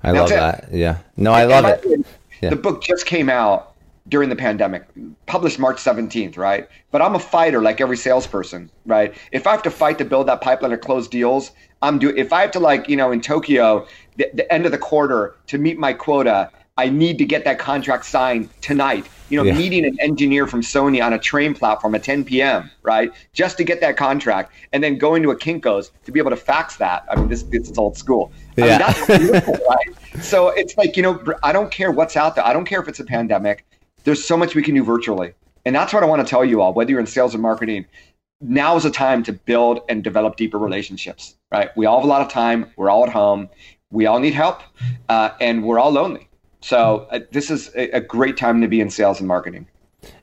I 0.02 0.12
That's 0.12 0.32
love 0.32 0.32
it. 0.32 0.36
that. 0.36 0.74
Yeah. 0.74 0.98
No, 1.16 1.32
I 1.32 1.46
love 1.46 1.66
it. 1.66 2.06
Yeah. 2.42 2.50
The 2.50 2.56
book 2.56 2.82
just 2.82 3.06
came 3.06 3.30
out 3.30 3.69
during 4.10 4.30
the 4.30 4.36
pandemic, 4.36 4.84
published 5.26 5.60
March 5.60 5.78
17th, 5.78 6.38
right? 6.38 6.68
But 6.92 7.02
I'm 7.02 7.16
a 7.16 7.20
fighter 7.20 7.62
like 7.62 7.80
every 7.80 7.98
salesperson, 7.98 8.70
right? 8.86 9.16
If 9.32 9.48
I 9.48 9.52
have 9.52 9.64
to 9.64 9.72
fight 9.72 9.98
to 10.00 10.06
build 10.06 10.28
that 10.28 10.42
pipeline 10.42 10.74
or 10.74 10.78
close 10.78 11.08
deals, 11.08 11.52
I'm 11.82 12.00
doing 12.00 12.18
if 12.18 12.34
I 12.34 12.42
have 12.42 12.52
to 12.52 12.60
like, 12.60 12.90
you 12.90 12.98
know, 12.98 13.12
in 13.12 13.22
Tokyo, 13.22 13.88
the, 14.18 14.30
the 14.34 14.52
end 14.52 14.66
of 14.66 14.72
the 14.72 14.78
quarter 14.78 15.36
to 15.48 15.58
meet 15.58 15.78
my 15.78 15.94
quota, 15.94 16.52
I 16.78 16.90
need 16.90 17.18
to 17.18 17.26
get 17.26 17.44
that 17.46 17.60
contract 17.60 18.06
signed 18.06 18.50
tonight. 18.62 19.06
You 19.30 19.38
know, 19.38 19.44
yeah. 19.44 19.54
meeting 19.54 19.86
an 19.86 19.96
engineer 20.00 20.48
from 20.48 20.62
Sony 20.62 21.06
on 21.06 21.14
a 21.14 21.20
train 21.20 21.54
platform 21.54 21.94
at 21.94 22.04
10 22.04 22.26
p.m. 22.26 22.72
Right, 22.82 23.12
just 23.32 23.58
to 23.58 23.64
get 23.64 23.80
that 23.82 23.96
contract, 23.96 24.52
and 24.74 24.84
then 24.84 24.98
going 24.98 25.22
to 25.22 25.30
a 25.30 25.36
Kinkos 25.36 25.92
to 26.06 26.12
be 26.12 26.20
able 26.20 26.32
to 26.32 26.38
fax 26.38 26.78
that. 26.78 27.06
I 27.12 27.16
mean, 27.16 27.28
this, 27.28 27.44
this 27.44 27.70
is 27.70 27.78
old 27.78 27.96
school. 27.96 28.32
I 28.58 28.62
yeah. 28.62 28.66
mean, 28.66 28.80
that's 28.80 29.06
beautiful, 29.06 29.60
right? 29.70 30.24
So 30.24 30.50
it's 30.50 30.78
like 30.78 30.98
you 30.98 31.04
know, 31.04 31.24
I 31.44 31.52
don't 31.52 31.70
care 31.70 31.92
what's 31.92 32.18
out 32.18 32.36
there. 32.36 32.46
I 32.46 32.54
don't 32.54 32.66
care 32.66 32.82
if 32.82 32.88
it's 32.88 33.00
a 33.00 33.06
pandemic. 33.06 33.66
There's 34.04 34.24
so 34.24 34.38
much 34.38 34.56
we 34.56 34.64
can 34.64 34.76
do 34.76 34.84
virtually, 34.84 35.34
and 35.66 35.76
that's 35.76 35.94
what 35.94 36.04
I 36.04 36.06
want 36.06 36.26
to 36.26 36.30
tell 36.30 36.46
you 36.46 36.62
all. 36.62 36.74
Whether 36.74 36.92
you're 36.92 37.00
in 37.00 37.08
sales 37.08 37.36
or 37.36 37.40
marketing, 37.40 37.86
now 38.42 38.76
is 38.76 38.86
a 38.86 38.92
time 38.92 39.24
to 39.24 39.34
build 39.34 39.82
and 39.90 40.04
develop 40.04 40.36
deeper 40.36 40.58
relationships. 40.58 41.36
Right? 41.52 41.76
We 41.76 41.86
all 41.86 41.98
have 41.98 42.06
a 42.06 42.08
lot 42.08 42.22
of 42.22 42.30
time. 42.32 42.72
We're 42.78 42.90
all 42.90 43.04
at 43.04 43.12
home. 43.12 43.50
We 43.92 44.06
all 44.06 44.20
need 44.20 44.34
help, 44.34 44.62
uh, 45.10 45.32
and 45.42 45.64
we're 45.64 45.80
all 45.80 45.92
lonely 45.92 46.30
so 46.62 47.08
uh, 47.12 47.20
this 47.32 47.50
is 47.50 47.70
a, 47.76 47.90
a, 47.92 48.02
great 48.02 48.38
time 48.38 48.62
to 48.62 48.68
be 48.68 48.82
in 48.82 48.90
sales 48.90 49.20
and 49.20 49.28
marketing. 49.28 49.68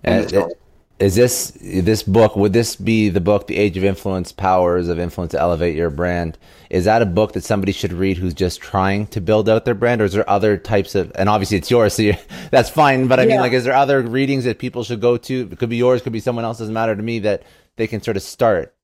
And 0.04 0.32
uh, 0.34 0.48
is 0.98 1.14
this 1.14 1.52
this 1.60 2.02
book? 2.02 2.36
Would 2.36 2.52
this 2.52 2.76
be 2.76 3.08
the 3.10 3.20
book, 3.20 3.46
"The 3.46 3.56
Age 3.56 3.76
of 3.76 3.84
Influence: 3.84 4.32
Powers 4.32 4.88
of 4.88 4.98
Influence 4.98 5.32
to 5.32 5.40
Elevate 5.40 5.76
Your 5.76 5.90
Brand"? 5.90 6.38
Is 6.70 6.86
that 6.86 7.02
a 7.02 7.06
book 7.06 7.32
that 7.32 7.44
somebody 7.44 7.72
should 7.72 7.92
read 7.92 8.16
who's 8.16 8.34
just 8.34 8.60
trying 8.60 9.06
to 9.08 9.20
build 9.20 9.48
out 9.48 9.64
their 9.64 9.74
brand, 9.74 10.00
or 10.00 10.04
is 10.04 10.14
there 10.14 10.28
other 10.28 10.56
types 10.56 10.94
of? 10.94 11.12
And 11.14 11.28
obviously, 11.28 11.58
it's 11.58 11.70
yours, 11.70 11.94
so 11.94 12.12
that's 12.50 12.70
fine. 12.70 13.08
But 13.08 13.20
I 13.20 13.24
yeah. 13.24 13.28
mean, 13.30 13.40
like, 13.40 13.52
is 13.52 13.64
there 13.64 13.74
other 13.74 14.00
readings 14.02 14.44
that 14.44 14.58
people 14.58 14.84
should 14.84 15.00
go 15.00 15.16
to? 15.16 15.48
It 15.52 15.58
could 15.58 15.68
be 15.68 15.76
yours, 15.76 16.02
could 16.02 16.12
be 16.12 16.20
someone 16.20 16.44
else. 16.44 16.58
Doesn't 16.58 16.74
matter 16.74 16.96
to 16.96 17.02
me 17.02 17.18
that 17.20 17.42
they 17.76 17.86
can 17.86 18.00
sort 18.00 18.16
of 18.16 18.22
start. 18.22 18.75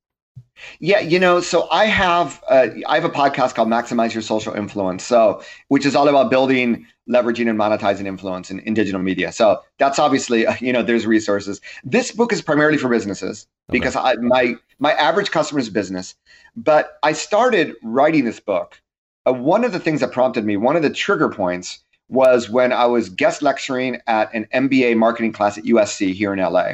Yeah, 0.78 1.00
you 1.00 1.18
know, 1.18 1.40
so 1.40 1.68
I 1.70 1.86
have 1.86 2.42
uh, 2.48 2.68
I 2.86 2.94
have 2.94 3.04
a 3.04 3.10
podcast 3.10 3.54
called 3.54 3.68
Maximize 3.68 4.14
Your 4.14 4.22
Social 4.22 4.54
Influence, 4.54 5.04
so 5.04 5.42
which 5.68 5.86
is 5.86 5.94
all 5.94 6.08
about 6.08 6.30
building, 6.30 6.86
leveraging, 7.08 7.48
and 7.48 7.58
monetizing 7.58 8.06
influence 8.06 8.50
in, 8.50 8.60
in 8.60 8.74
digital 8.74 9.00
media. 9.00 9.32
So 9.32 9.62
that's 9.78 9.98
obviously 9.98 10.46
you 10.60 10.72
know 10.72 10.82
there's 10.82 11.06
resources. 11.06 11.60
This 11.84 12.12
book 12.12 12.32
is 12.32 12.42
primarily 12.42 12.78
for 12.78 12.88
businesses 12.88 13.46
okay. 13.70 13.78
because 13.78 13.96
I, 13.96 14.14
my 14.14 14.54
my 14.78 14.92
average 14.92 15.30
customer 15.30 15.60
is 15.60 15.70
business, 15.70 16.14
but 16.56 16.98
I 17.02 17.12
started 17.12 17.74
writing 17.82 18.24
this 18.24 18.40
book. 18.40 18.80
Uh, 19.26 19.32
one 19.32 19.64
of 19.64 19.72
the 19.72 19.80
things 19.80 20.00
that 20.00 20.12
prompted 20.12 20.44
me, 20.44 20.56
one 20.56 20.76
of 20.76 20.82
the 20.82 20.90
trigger 20.90 21.28
points, 21.28 21.78
was 22.08 22.50
when 22.50 22.72
I 22.72 22.86
was 22.86 23.08
guest 23.08 23.40
lecturing 23.40 24.00
at 24.06 24.32
an 24.34 24.46
MBA 24.52 24.96
marketing 24.96 25.32
class 25.32 25.56
at 25.56 25.64
USC 25.64 26.12
here 26.12 26.32
in 26.32 26.40
LA, 26.40 26.72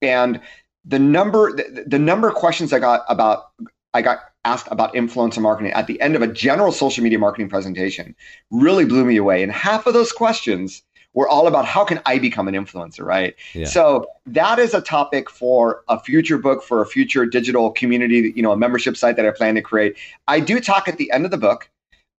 and 0.00 0.40
the 0.88 0.98
number 0.98 1.52
the, 1.54 1.84
the 1.86 1.98
number 1.98 2.28
of 2.28 2.34
questions 2.34 2.72
I 2.72 2.80
got 2.80 3.04
about 3.08 3.50
I 3.94 4.02
got 4.02 4.20
asked 4.44 4.68
about 4.70 4.94
influencer 4.94 5.40
marketing 5.40 5.72
at 5.72 5.86
the 5.86 6.00
end 6.00 6.16
of 6.16 6.22
a 6.22 6.26
general 6.26 6.72
social 6.72 7.04
media 7.04 7.18
marketing 7.18 7.48
presentation 7.48 8.14
really 8.50 8.84
blew 8.84 9.04
me 9.04 9.16
away. 9.16 9.42
And 9.42 9.52
half 9.52 9.86
of 9.86 9.94
those 9.94 10.12
questions 10.12 10.82
were 11.14 11.28
all 11.28 11.46
about 11.46 11.64
how 11.64 11.84
can 11.84 12.00
I 12.06 12.18
become 12.18 12.48
an 12.48 12.54
influencer, 12.54 13.04
right? 13.04 13.34
Yeah. 13.54 13.66
So 13.66 14.06
that 14.26 14.58
is 14.58 14.74
a 14.74 14.80
topic 14.80 15.28
for 15.30 15.82
a 15.88 15.98
future 15.98 16.38
book, 16.38 16.62
for 16.62 16.80
a 16.80 16.86
future 16.86 17.26
digital 17.26 17.70
community, 17.70 18.32
you 18.36 18.42
know, 18.42 18.52
a 18.52 18.56
membership 18.56 18.96
site 18.96 19.16
that 19.16 19.26
I 19.26 19.30
plan 19.30 19.54
to 19.56 19.62
create. 19.62 19.96
I 20.28 20.40
do 20.40 20.60
talk 20.60 20.88
at 20.88 20.96
the 20.96 21.10
end 21.10 21.24
of 21.24 21.30
the 21.30 21.38
book 21.38 21.68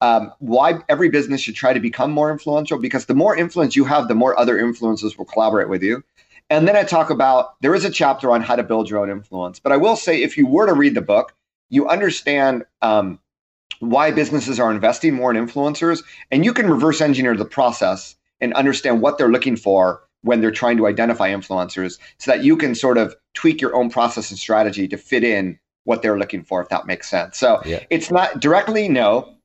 um, 0.02 0.32
why 0.40 0.80
every 0.88 1.10
business 1.10 1.42
should 1.42 1.56
try 1.56 1.74
to 1.74 1.80
become 1.80 2.12
more 2.12 2.32
influential 2.32 2.80
because 2.80 3.06
the 3.06 3.14
more 3.14 3.36
influence 3.36 3.76
you 3.76 3.86
have, 3.86 4.08
the 4.08 4.16
more 4.16 4.38
other 4.40 4.58
influencers 4.62 5.18
will 5.18 5.26
collaborate 5.26 5.70
with 5.70 5.84
you. 5.84 6.04
And 6.50 6.68
then 6.68 6.76
I 6.76 6.84
talk 6.84 7.10
about 7.10 7.60
there 7.62 7.76
is 7.76 7.86
a 7.86 7.90
chapter 7.92 8.32
on 8.32 8.42
how 8.42 8.56
to 8.56 8.64
build 8.64 8.90
your 8.90 9.00
own 9.00 9.10
influence. 9.10 9.60
But 9.60 9.72
I 9.72 9.78
will 9.78 9.96
say, 9.96 10.24
if 10.24 10.38
you 10.38 10.48
were 10.48 10.66
to 10.66 10.74
read 10.74 10.96
the 10.96 11.02
book, 11.02 11.36
you 11.70 11.88
understand 11.88 12.66
um, 12.82 13.20
why 13.80 14.12
businesses 14.12 14.60
are 14.60 14.72
investing 14.72 15.14
more 15.14 15.34
in 15.34 15.48
influencers, 15.48 16.04
and 16.32 16.44
you 16.44 16.54
can 16.54 16.70
reverse 16.70 17.02
engineer 17.02 17.36
the 17.36 17.46
process 17.46 18.16
and 18.42 18.54
understand 18.54 19.02
what 19.02 19.18
they're 19.18 19.30
looking 19.30 19.56
for 19.56 20.02
when 20.22 20.42
they're 20.42 20.52
trying 20.52 20.78
to 20.78 20.88
identify 20.88 21.30
influencers 21.30 21.98
so 22.18 22.32
that 22.32 22.44
you 22.44 22.58
can 22.58 22.76
sort 22.76 22.98
of 22.98 23.16
tweak 23.34 23.62
your 23.62 23.76
own 23.76 23.90
process 23.90 24.32
and 24.32 24.40
strategy 24.40 24.88
to 24.88 24.98
fit 24.98 25.24
in 25.24 25.58
what 25.86 26.02
they're 26.02 26.18
looking 26.18 26.44
for, 26.44 26.62
if 26.62 26.70
that 26.70 26.86
makes 26.86 27.10
sense. 27.10 27.38
So 27.38 27.62
yeah. 27.66 27.84
it's 27.90 28.12
not 28.12 28.40
directly 28.40 28.90
no, 28.90 29.36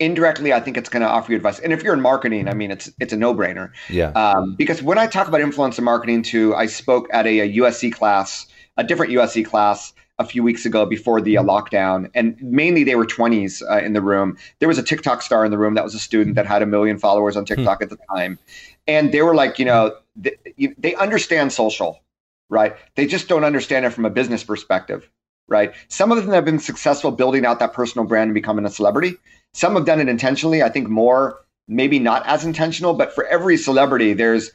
indirectly, 0.00 0.52
I 0.52 0.60
think 0.60 0.76
it's 0.76 0.88
going 0.88 1.02
to 1.02 1.08
offer 1.08 1.30
you 1.30 1.36
advice. 1.36 1.60
And 1.60 1.72
if 1.72 1.82
you're 1.82 1.94
in 1.94 2.00
marketing, 2.00 2.48
I 2.48 2.54
mean, 2.54 2.70
it's 2.70 2.90
it's 2.98 3.12
a 3.12 3.16
no 3.16 3.34
brainer. 3.34 3.70
Yeah. 3.88 4.10
Um, 4.12 4.56
because 4.56 4.82
when 4.82 4.98
I 4.98 5.06
talk 5.06 5.28
about 5.28 5.40
influencer 5.40 5.82
marketing, 5.82 6.22
too, 6.22 6.54
I 6.54 6.66
spoke 6.66 7.08
at 7.12 7.26
a, 7.26 7.40
a, 7.40 7.52
USC 7.58 7.92
class, 7.92 8.46
a 8.76 8.82
different 8.82 9.12
USC 9.12 9.44
class 9.44 9.92
a 10.18 10.24
few 10.24 10.42
weeks 10.42 10.66
ago 10.66 10.84
before 10.84 11.20
the 11.20 11.38
uh, 11.38 11.42
lockdown, 11.42 12.10
and 12.14 12.36
mainly 12.42 12.84
they 12.84 12.94
were 12.94 13.06
20s 13.06 13.62
uh, 13.70 13.84
in 13.84 13.92
the 13.92 14.02
room. 14.02 14.36
There 14.58 14.68
was 14.68 14.78
a 14.78 14.82
TikTok 14.82 15.22
star 15.22 15.44
in 15.44 15.50
the 15.50 15.58
room 15.58 15.74
that 15.74 15.84
was 15.84 15.94
a 15.94 15.98
student 15.98 16.34
that 16.36 16.46
had 16.46 16.62
a 16.62 16.66
million 16.66 16.98
followers 16.98 17.36
on. 17.36 17.44
TikTok 17.44 17.78
hmm. 17.78 17.84
at 17.84 17.90
the 17.90 17.98
time, 18.14 18.38
and 18.88 19.12
they 19.12 19.22
were 19.22 19.34
like, 19.34 19.58
you 19.58 19.64
know, 19.64 19.94
they, 20.16 20.36
they 20.78 20.94
understand 20.94 21.52
social, 21.52 22.00
right? 22.48 22.76
They 22.96 23.06
just 23.06 23.28
don't 23.28 23.44
understand 23.44 23.84
it 23.84 23.90
from 23.90 24.04
a 24.04 24.10
business 24.10 24.42
perspective 24.44 25.08
right? 25.48 25.74
Some 25.88 26.12
of 26.12 26.24
them 26.24 26.32
have 26.32 26.44
been 26.44 26.60
successful 26.60 27.10
building 27.10 27.44
out 27.44 27.58
that 27.58 27.72
personal 27.72 28.06
brand 28.06 28.28
and 28.28 28.34
becoming 28.34 28.64
a 28.64 28.70
celebrity. 28.70 29.16
Some 29.52 29.74
have 29.74 29.84
done 29.84 30.00
it 30.00 30.08
intentionally. 30.08 30.62
I 30.62 30.68
think 30.68 30.88
more, 30.88 31.44
maybe 31.68 31.98
not 31.98 32.26
as 32.26 32.44
intentional, 32.44 32.94
but 32.94 33.14
for 33.14 33.26
every 33.26 33.56
celebrity, 33.56 34.12
there's 34.12 34.52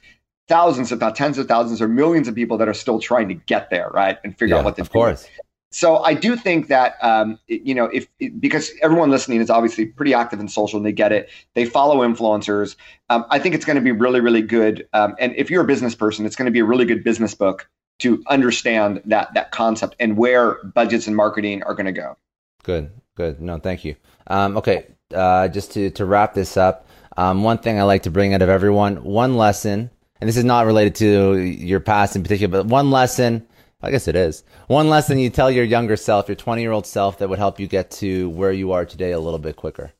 thousands, 0.47 0.91
if 0.91 0.99
not 0.99 1.15
tens 1.15 1.37
of 1.37 1.47
thousands 1.47 1.81
or 1.81 1.87
millions 1.87 2.27
of 2.27 2.35
people 2.35 2.57
that 2.57 2.67
are 2.67 2.73
still 2.73 2.99
trying 2.99 3.27
to 3.27 3.33
get 3.33 3.69
there, 3.69 3.89
right? 3.93 4.17
And 4.23 4.37
figure 4.37 4.55
yeah, 4.55 4.59
out 4.59 4.65
what 4.65 4.75
to 4.77 4.81
of 4.81 4.89
do. 4.89 4.93
course. 4.93 5.27
So 5.71 5.97
I 5.97 6.13
do 6.13 6.37
think 6.37 6.69
that 6.69 6.95
um, 7.01 7.37
you 7.47 7.75
know 7.75 7.85
if 7.91 8.07
because 8.39 8.71
everyone 8.81 9.09
listening 9.09 9.41
is 9.41 9.49
obviously 9.49 9.87
pretty 9.87 10.13
active 10.13 10.39
in 10.39 10.47
social 10.47 10.77
and 10.77 10.85
they 10.85 10.93
get 10.93 11.11
it, 11.11 11.29
they 11.53 11.65
follow 11.65 11.97
influencers. 12.07 12.77
Um, 13.09 13.25
I 13.29 13.39
think 13.39 13.55
it's 13.55 13.65
going 13.65 13.75
to 13.75 13.81
be 13.81 13.91
really 13.91 14.21
really 14.21 14.41
good. 14.41 14.87
Um, 14.93 15.15
and 15.19 15.35
if 15.35 15.49
you're 15.49 15.63
a 15.63 15.67
business 15.67 15.93
person, 15.93 16.25
it's 16.25 16.37
going 16.37 16.45
to 16.45 16.51
be 16.51 16.59
a 16.59 16.65
really 16.65 16.85
good 16.85 17.03
business 17.03 17.33
book 17.33 17.69
to 17.99 18.23
understand 18.27 19.01
that 19.05 19.33
that 19.33 19.51
concept 19.51 19.97
and 19.99 20.15
where 20.15 20.63
budgets 20.63 21.07
and 21.07 21.15
marketing 21.15 21.61
are 21.63 21.73
going 21.73 21.87
to 21.87 21.91
go. 21.91 22.15
Good, 22.63 22.89
good. 23.15 23.41
No, 23.41 23.59
thank 23.59 23.83
you. 23.85 23.95
Um, 24.27 24.57
okay, 24.57 24.87
uh, 25.13 25.47
just 25.47 25.71
to 25.73 25.89
to 25.91 26.05
wrap 26.05 26.33
this 26.33 26.57
up, 26.57 26.87
um, 27.17 27.43
one 27.43 27.57
thing 27.57 27.79
I 27.79 27.83
like 27.83 28.03
to 28.03 28.11
bring 28.11 28.33
out 28.33 28.41
of 28.41 28.49
everyone, 28.49 29.03
one 29.03 29.35
lesson, 29.35 29.89
and 30.19 30.27
this 30.27 30.37
is 30.37 30.43
not 30.43 30.65
related 30.65 30.95
to 30.95 31.35
your 31.37 31.79
past 31.79 32.15
in 32.15 32.23
particular, 32.23 32.63
but 32.63 32.67
one 32.67 32.91
lesson 32.91 33.47
I 33.85 33.91
guess 33.91 34.07
it 34.07 34.15
is. 34.15 34.43
One 34.67 34.89
lesson 34.89 35.19
you 35.19 35.29
tell 35.29 35.51
your 35.51 35.63
younger 35.63 35.95
self, 35.95 36.27
your 36.27 36.35
20 36.35 36.61
year 36.61 36.71
old 36.71 36.87
self, 36.87 37.19
that 37.19 37.29
would 37.29 37.37
help 37.37 37.59
you 37.59 37.67
get 37.67 37.91
to 37.91 38.29
where 38.29 38.51
you 38.51 38.71
are 38.71 38.83
today 38.83 39.11
a 39.11 39.19
little 39.19 39.39
bit 39.39 39.55
quicker. 39.55 39.91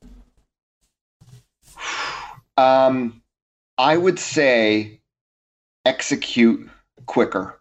Um, 2.57 3.21
I 3.77 3.95
would 3.95 4.17
say 4.17 5.01
execute 5.85 6.67
quicker. 7.05 7.59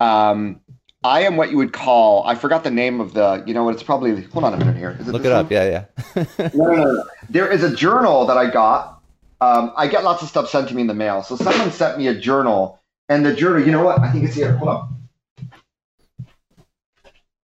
Um, 0.00 0.60
I 1.04 1.20
am 1.20 1.36
what 1.36 1.50
you 1.50 1.58
would 1.58 1.74
call, 1.74 2.26
I 2.26 2.34
forgot 2.34 2.64
the 2.64 2.70
name 2.70 2.98
of 2.98 3.12
the, 3.12 3.44
you 3.46 3.52
know 3.52 3.62
what, 3.62 3.74
it's 3.74 3.82
probably, 3.82 4.22
hold 4.22 4.44
on 4.44 4.54
a 4.54 4.56
minute 4.56 4.76
here. 4.76 4.96
It 4.98 5.06
Look 5.06 5.26
it 5.26 5.32
up. 5.32 5.44
One? 5.44 5.52
Yeah, 5.52 5.84
yeah. 6.16 6.24
no, 6.54 6.64
no, 6.64 6.76
no, 6.76 7.04
There 7.28 7.52
is 7.52 7.62
a 7.62 7.76
journal 7.76 8.24
that 8.26 8.38
I 8.38 8.50
got. 8.50 9.02
Um, 9.42 9.70
I 9.76 9.86
get 9.86 10.02
lots 10.02 10.22
of 10.22 10.30
stuff 10.30 10.48
sent 10.48 10.70
to 10.70 10.74
me 10.74 10.80
in 10.80 10.86
the 10.86 10.94
mail. 10.94 11.22
So 11.22 11.36
someone 11.36 11.70
sent 11.70 11.98
me 11.98 12.06
a 12.06 12.14
journal, 12.14 12.80
and 13.10 13.26
the 13.26 13.34
journal, 13.34 13.66
you 13.66 13.70
know 13.70 13.84
what? 13.84 14.00
I 14.00 14.10
think 14.10 14.24
it's 14.24 14.34
here. 14.34 14.56
Hold 14.56 14.86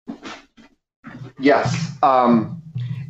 on. 0.08 0.18
Yes. 1.40 1.92
Um, 2.02 2.64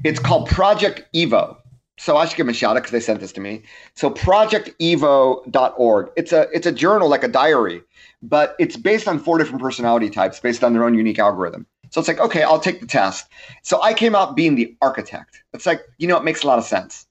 it's 0.03 0.19
called 0.19 0.49
Project 0.49 1.05
Evo. 1.13 1.55
So 1.97 2.17
I 2.17 2.25
should 2.25 2.35
give 2.35 2.45
them 2.45 2.51
a 2.51 2.53
shout 2.53 2.75
out 2.75 2.83
because 2.83 2.91
they 2.91 2.99
sent 2.99 3.21
this 3.21 3.31
to 3.33 3.41
me. 3.41 3.61
So 3.95 4.09
projectevo.org. 4.09 6.09
It's 6.17 6.33
a 6.33 6.49
it's 6.53 6.67
a 6.67 6.71
journal 6.73 7.07
like 7.07 7.23
a 7.23 7.29
diary, 7.29 7.81
but 8.21 8.55
it's 8.59 8.77
based 8.77 9.07
on 9.07 9.19
four 9.19 9.37
different 9.37 9.61
personality 9.61 10.09
types 10.09 10.39
based 10.39 10.63
on 10.63 10.73
their 10.73 10.83
own 10.83 10.95
unique 10.95 11.19
algorithm. 11.19 11.65
So 11.89 11.99
it's 11.99 12.07
like, 12.07 12.19
okay, 12.19 12.43
I'll 12.43 12.59
take 12.59 12.81
the 12.81 12.87
test. 12.87 13.27
So 13.61 13.81
I 13.81 13.93
came 13.93 14.15
out 14.15 14.35
being 14.35 14.55
the 14.55 14.75
architect. 14.81 15.43
It's 15.53 15.65
like, 15.65 15.81
you 15.97 16.07
know, 16.07 16.17
it 16.17 16.23
makes 16.23 16.43
a 16.43 16.47
lot 16.47 16.59
of 16.59 16.65
sense. 16.65 17.05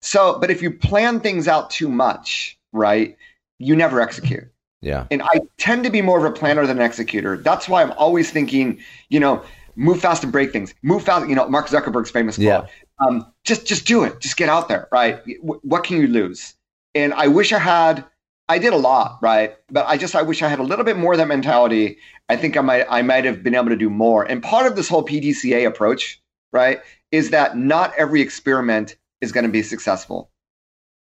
So, 0.00 0.38
but 0.38 0.50
if 0.50 0.60
you 0.60 0.70
plan 0.70 1.20
things 1.20 1.48
out 1.48 1.70
too 1.70 1.88
much, 1.88 2.58
right, 2.72 3.16
you 3.58 3.76
never 3.76 4.00
execute. 4.00 4.44
Yeah. 4.80 5.06
And 5.10 5.22
I 5.22 5.40
tend 5.56 5.84
to 5.84 5.90
be 5.90 6.02
more 6.02 6.18
of 6.18 6.30
a 6.30 6.34
planner 6.34 6.66
than 6.66 6.78
an 6.78 6.84
executor. 6.84 7.38
That's 7.38 7.68
why 7.68 7.82
I'm 7.82 7.92
always 7.92 8.30
thinking, 8.30 8.80
you 9.08 9.18
know, 9.18 9.42
move 9.76 10.00
fast 10.00 10.22
and 10.22 10.30
break 10.30 10.52
things. 10.52 10.74
Move 10.82 11.04
fast. 11.04 11.28
You 11.28 11.34
know, 11.34 11.48
Mark 11.48 11.68
Zuckerberg's 11.68 12.10
famous 12.10 12.36
quote. 12.36 12.44
Yeah. 12.44 12.66
Um, 12.98 13.32
just 13.44 13.66
just 13.66 13.86
do 13.86 14.04
it. 14.04 14.20
Just 14.20 14.36
get 14.36 14.48
out 14.48 14.68
there, 14.68 14.88
right? 14.92 15.22
what 15.40 15.84
can 15.84 15.96
you 16.00 16.06
lose? 16.06 16.54
And 16.94 17.12
I 17.14 17.28
wish 17.28 17.52
I 17.52 17.58
had. 17.58 18.04
I 18.48 18.58
did 18.58 18.72
a 18.72 18.76
lot, 18.76 19.18
right? 19.22 19.56
But 19.70 19.86
I 19.86 19.96
just 19.96 20.14
I 20.14 20.22
wish 20.22 20.42
I 20.42 20.48
had 20.48 20.58
a 20.58 20.64
little 20.64 20.84
bit 20.84 20.96
more 20.96 21.12
of 21.12 21.18
that 21.18 21.28
mentality. 21.28 21.98
I 22.28 22.36
think 22.36 22.56
I 22.56 22.60
might 22.60 22.86
I 22.88 23.02
might 23.02 23.24
have 23.24 23.42
been 23.42 23.54
able 23.54 23.70
to 23.70 23.76
do 23.76 23.90
more. 23.90 24.24
And 24.24 24.42
part 24.42 24.66
of 24.66 24.76
this 24.76 24.88
whole 24.88 25.04
PDCA 25.04 25.66
approach, 25.66 26.20
right, 26.52 26.80
is 27.10 27.30
that 27.30 27.56
not 27.56 27.94
every 27.96 28.20
experiment 28.20 28.96
is 29.20 29.32
going 29.32 29.44
to 29.44 29.52
be 29.52 29.62
successful. 29.62 30.30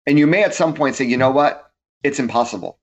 And 0.07 0.19
you 0.19 0.27
may 0.27 0.45
at 0.45 0.55
some 0.55 0.75
point 0.75 0.95
say, 0.95 1.05
you 1.05 1.17
know 1.17 1.31
what? 1.31 1.73
It's 2.05 2.21
impossible. 2.21 2.79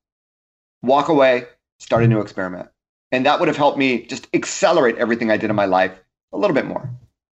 Walk 0.81 1.07
away, 1.07 1.45
start 1.79 2.03
a 2.03 2.07
new 2.07 2.19
experiment 2.19 2.67
and 3.13 3.27
that 3.27 3.39
would 3.39 3.47
have 3.47 3.55
helped 3.55 3.77
me 3.77 4.05
just 4.07 4.27
accelerate 4.33 4.97
everything 4.97 5.29
I 5.29 5.37
did 5.37 5.51
in 5.51 5.55
my 5.55 5.65
life 5.65 5.97
a 6.33 6.37
little 6.37 6.55
bit 6.55 6.65
more. 6.65 6.89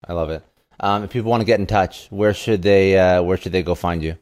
I 0.07 0.14
love 0.14 0.30
it. 0.30 0.43
Um, 0.80 1.03
if 1.03 1.09
people 1.09 1.32
want 1.32 1.41
to 1.41 1.45
get 1.45 1.59
in 1.59 1.66
touch, 1.66 2.07
where 2.12 2.36
should 2.36 2.62
they 2.62 2.97
uh, 2.97 3.24
where 3.24 3.36
should 3.36 3.51
they 3.51 3.64
go 3.64 3.76
find 3.76 4.03
you? 4.03 4.18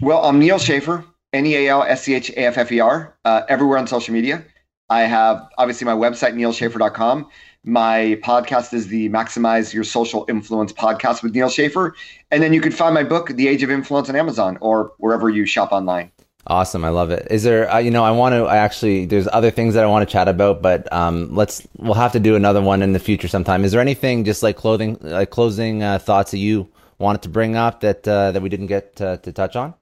Well, 0.00 0.22
I'm 0.24 0.38
Neal 0.38 0.58
Schaffer, 0.58 1.04
N 1.36 1.46
E 1.46 1.54
A 1.54 1.68
L 1.68 1.82
S 1.82 2.02
C 2.02 2.14
H 2.14 2.30
A 2.30 2.46
F 2.46 2.58
F 2.58 2.72
E 2.72 2.80
R, 2.80 3.16
uh, 3.24 3.42
everywhere 3.48 3.78
on 3.78 3.86
social 3.86 4.14
media. 4.14 4.44
I 4.88 5.02
have 5.02 5.48
obviously 5.58 5.84
my 5.84 5.92
website, 5.92 6.34
nealschaffer.com. 6.34 7.28
My 7.64 8.20
podcast 8.22 8.72
is 8.72 8.86
the 8.86 9.08
Maximize 9.08 9.74
Your 9.74 9.82
Social 9.82 10.24
Influence 10.28 10.72
podcast 10.72 11.24
with 11.24 11.34
Neal 11.34 11.48
Schaffer. 11.48 11.96
And 12.30 12.40
then 12.40 12.52
you 12.52 12.60
can 12.60 12.70
find 12.70 12.94
my 12.94 13.02
book, 13.02 13.30
The 13.30 13.48
Age 13.48 13.64
of 13.64 13.70
Influence, 13.70 14.08
on 14.08 14.14
Amazon 14.14 14.56
or 14.60 14.92
wherever 14.98 15.28
you 15.28 15.46
shop 15.46 15.72
online. 15.72 16.12
Awesome, 16.46 16.84
I 16.84 16.90
love 16.90 17.10
it. 17.10 17.26
Is 17.28 17.42
there, 17.42 17.68
uh, 17.68 17.78
you 17.78 17.90
know, 17.90 18.04
I 18.04 18.12
want 18.12 18.34
to 18.34 18.44
I 18.44 18.58
actually. 18.58 19.04
There's 19.04 19.26
other 19.32 19.50
things 19.50 19.74
that 19.74 19.82
I 19.82 19.88
want 19.88 20.08
to 20.08 20.12
chat 20.12 20.28
about, 20.28 20.62
but 20.62 20.90
um, 20.92 21.34
let's 21.34 21.66
we'll 21.76 21.94
have 21.94 22.12
to 22.12 22.20
do 22.20 22.36
another 22.36 22.62
one 22.62 22.82
in 22.82 22.92
the 22.92 23.00
future 23.00 23.26
sometime. 23.26 23.64
Is 23.64 23.72
there 23.72 23.80
anything 23.80 24.24
just 24.24 24.44
like 24.44 24.56
clothing, 24.56 24.96
like 25.00 25.30
closing 25.30 25.82
uh, 25.82 25.98
thoughts 25.98 26.30
that 26.30 26.38
you 26.38 26.70
wanted 26.98 27.22
to 27.22 27.28
bring 27.28 27.56
up 27.56 27.80
that 27.80 28.06
uh, 28.06 28.30
that 28.30 28.42
we 28.42 28.48
didn't 28.48 28.68
get 28.68 28.94
to, 28.96 29.18
to 29.24 29.32
touch 29.32 29.56
on? 29.56 29.74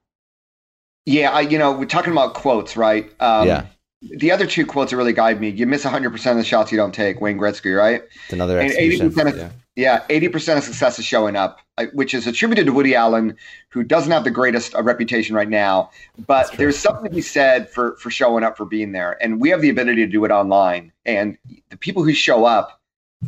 Yeah, 1.05 1.31
I, 1.31 1.41
you 1.41 1.57
know, 1.57 1.71
we're 1.71 1.85
talking 1.85 2.11
about 2.11 2.33
quotes, 2.33 2.75
right? 2.75 3.09
Um, 3.19 3.47
yeah. 3.47 3.65
The 4.01 4.31
other 4.31 4.45
two 4.45 4.65
quotes 4.65 4.91
that 4.91 4.97
really 4.97 5.13
guide 5.13 5.39
me: 5.39 5.49
you 5.49 5.65
miss 5.65 5.83
100 5.83 6.11
percent 6.11 6.37
of 6.37 6.43
the 6.43 6.47
shots 6.47 6.71
you 6.71 6.77
don't 6.77 6.93
take. 6.93 7.21
Wayne 7.21 7.37
Gretzky, 7.37 7.75
right? 7.75 8.03
It's 8.25 8.33
another. 8.33 8.59
And 8.59 8.71
80 8.71 8.99
percent 9.09 9.29
of, 9.29 9.37
yeah. 9.37 9.49
Yeah, 9.75 10.05
80% 10.07 10.57
of 10.57 10.63
success 10.63 10.99
is 10.99 11.05
showing 11.05 11.35
up, 11.35 11.59
which 11.91 12.13
is 12.13 12.27
attributed 12.27 12.65
to 12.67 12.71
Woody 12.71 12.95
Allen, 12.95 13.35
who 13.69 13.83
doesn't 13.83 14.11
have 14.11 14.23
the 14.23 14.31
greatest 14.31 14.73
uh, 14.73 14.81
reputation 14.81 15.35
right 15.35 15.49
now. 15.49 15.91
But 16.25 16.53
there's 16.53 16.77
something 16.77 17.09
to 17.09 17.15
be 17.15 17.21
said 17.21 17.69
for, 17.69 17.97
for 17.97 18.09
showing 18.09 18.45
up, 18.45 18.55
for 18.55 18.63
being 18.63 18.93
there. 18.93 19.21
And 19.21 19.41
we 19.41 19.49
have 19.49 19.61
the 19.61 19.69
ability 19.69 20.05
to 20.05 20.07
do 20.07 20.23
it 20.23 20.31
online. 20.31 20.93
And 21.05 21.37
the 21.69 21.77
people 21.77 22.03
who 22.03 22.13
show 22.13 22.45
up 22.45 22.81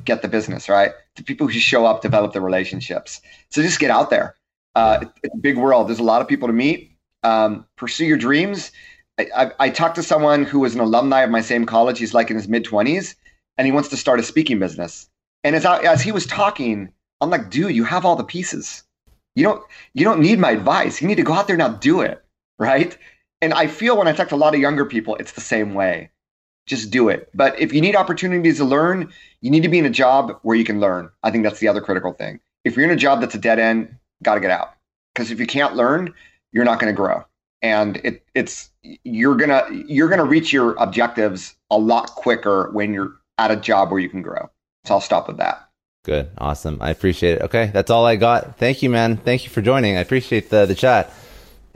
get 0.05 0.21
the 0.21 0.29
business, 0.29 0.69
right? 0.69 0.91
The 1.17 1.23
people 1.23 1.47
who 1.47 1.59
show 1.59 1.85
up 1.85 2.01
develop 2.01 2.31
the 2.31 2.41
relationships. 2.41 3.19
So 3.49 3.61
just 3.61 3.79
get 3.79 3.91
out 3.91 4.09
there. 4.09 4.35
Uh, 4.73 4.99
it's 5.21 5.33
a 5.33 5.37
big 5.37 5.57
world. 5.57 5.89
There's 5.89 5.99
a 5.99 6.03
lot 6.03 6.21
of 6.21 6.29
people 6.29 6.47
to 6.47 6.53
meet. 6.53 6.86
Um, 7.23 7.65
pursue 7.75 8.05
your 8.05 8.17
dreams. 8.17 8.71
I, 9.19 9.27
I, 9.35 9.51
I 9.59 9.69
talked 9.69 9.95
to 9.95 10.03
someone 10.03 10.43
who 10.43 10.59
was 10.59 10.75
an 10.75 10.81
alumni 10.81 11.21
of 11.21 11.29
my 11.29 11.41
same 11.41 11.65
college. 11.65 11.99
He's 11.99 12.13
like 12.13 12.29
in 12.29 12.37
his 12.37 12.47
mid 12.47 12.65
20s, 12.65 13.15
and 13.57 13.65
he 13.65 13.71
wants 13.71 13.89
to 13.89 13.97
start 13.97 14.19
a 14.19 14.23
speaking 14.23 14.59
business 14.59 15.09
and 15.47 15.55
as 15.55 15.65
I, 15.65 15.79
as 15.79 16.01
he 16.01 16.11
was 16.11 16.25
talking, 16.25 16.89
I'm 17.21 17.29
like, 17.29 17.49
dude, 17.49 17.75
you 17.75 17.83
have 17.85 18.05
all 18.05 18.17
the 18.17 18.23
pieces. 18.23 18.83
You 19.35 19.43
don't 19.43 19.63
you 19.93 20.03
don't 20.03 20.19
need 20.19 20.39
my 20.39 20.51
advice. 20.51 21.01
You 21.01 21.07
need 21.07 21.15
to 21.15 21.23
go 21.23 21.33
out 21.33 21.47
there 21.47 21.55
now 21.55 21.69
do 21.69 22.01
it, 22.01 22.21
right? 22.59 22.97
And 23.41 23.53
I 23.53 23.67
feel 23.67 23.97
when 23.97 24.09
I 24.09 24.11
talk 24.11 24.29
to 24.29 24.35
a 24.35 24.43
lot 24.43 24.55
of 24.55 24.59
younger 24.59 24.85
people, 24.85 25.15
it's 25.15 25.31
the 25.31 25.41
same 25.41 25.73
way. 25.73 26.09
Just 26.65 26.91
do 26.91 27.07
it. 27.07 27.29
But 27.33 27.57
if 27.59 27.71
you 27.71 27.79
need 27.79 27.95
opportunities 27.95 28.57
to 28.57 28.65
learn, 28.65 29.13
you 29.39 29.49
need 29.49 29.63
to 29.63 29.69
be 29.69 29.77
in 29.79 29.85
a 29.85 29.91
job 29.91 30.37
where 30.41 30.57
you 30.57 30.65
can 30.65 30.81
learn. 30.81 31.09
I 31.23 31.31
think 31.31 31.45
that's 31.45 31.59
the 31.59 31.67
other 31.69 31.79
critical 31.79 32.11
thing. 32.11 32.41
If 32.65 32.75
you're 32.75 32.83
in 32.83 32.91
a 32.91 32.97
job 32.97 33.21
that's 33.21 33.35
a 33.35 33.39
dead 33.39 33.57
end, 33.59 33.95
got 34.23 34.33
to 34.33 34.41
get 34.41 34.51
out. 34.51 34.73
Because 35.13 35.31
if 35.31 35.39
you 35.39 35.47
can't 35.47 35.75
learn, 35.75 36.13
you're 36.51 36.65
not 36.65 36.79
going 36.79 36.93
to 36.93 36.97
grow. 36.97 37.23
And 37.61 37.97
it, 37.97 38.23
it's 38.35 38.69
you're 39.03 39.35
gonna 39.35 39.65
you're 39.71 40.09
gonna 40.09 40.23
reach 40.23 40.53
your 40.53 40.75
objectives 40.75 41.55
a 41.71 41.77
lot 41.77 42.11
quicker 42.11 42.69
when 42.71 42.93
you're 42.93 43.15
at 43.39 43.49
a 43.49 43.55
job 43.55 43.89
where 43.89 43.99
you 43.99 44.09
can 44.09 44.21
grow. 44.21 44.49
So 44.85 44.93
I'll 44.93 45.01
stop 45.01 45.27
with 45.27 45.37
that. 45.37 45.67
Good. 46.05 46.29
Awesome. 46.37 46.77
I 46.81 46.91
appreciate 46.91 47.35
it. 47.35 47.41
Okay. 47.41 47.71
That's 47.73 47.89
all 47.89 48.05
I 48.05 48.15
got. 48.15 48.57
Thank 48.57 48.83
you, 48.83 48.89
man. 48.89 49.17
Thank 49.17 49.43
you 49.43 49.49
for 49.49 49.61
joining. 49.61 49.97
I 49.97 50.01
appreciate 50.01 50.49
the, 50.49 50.65
the 50.65 50.75
chat. 50.75 51.11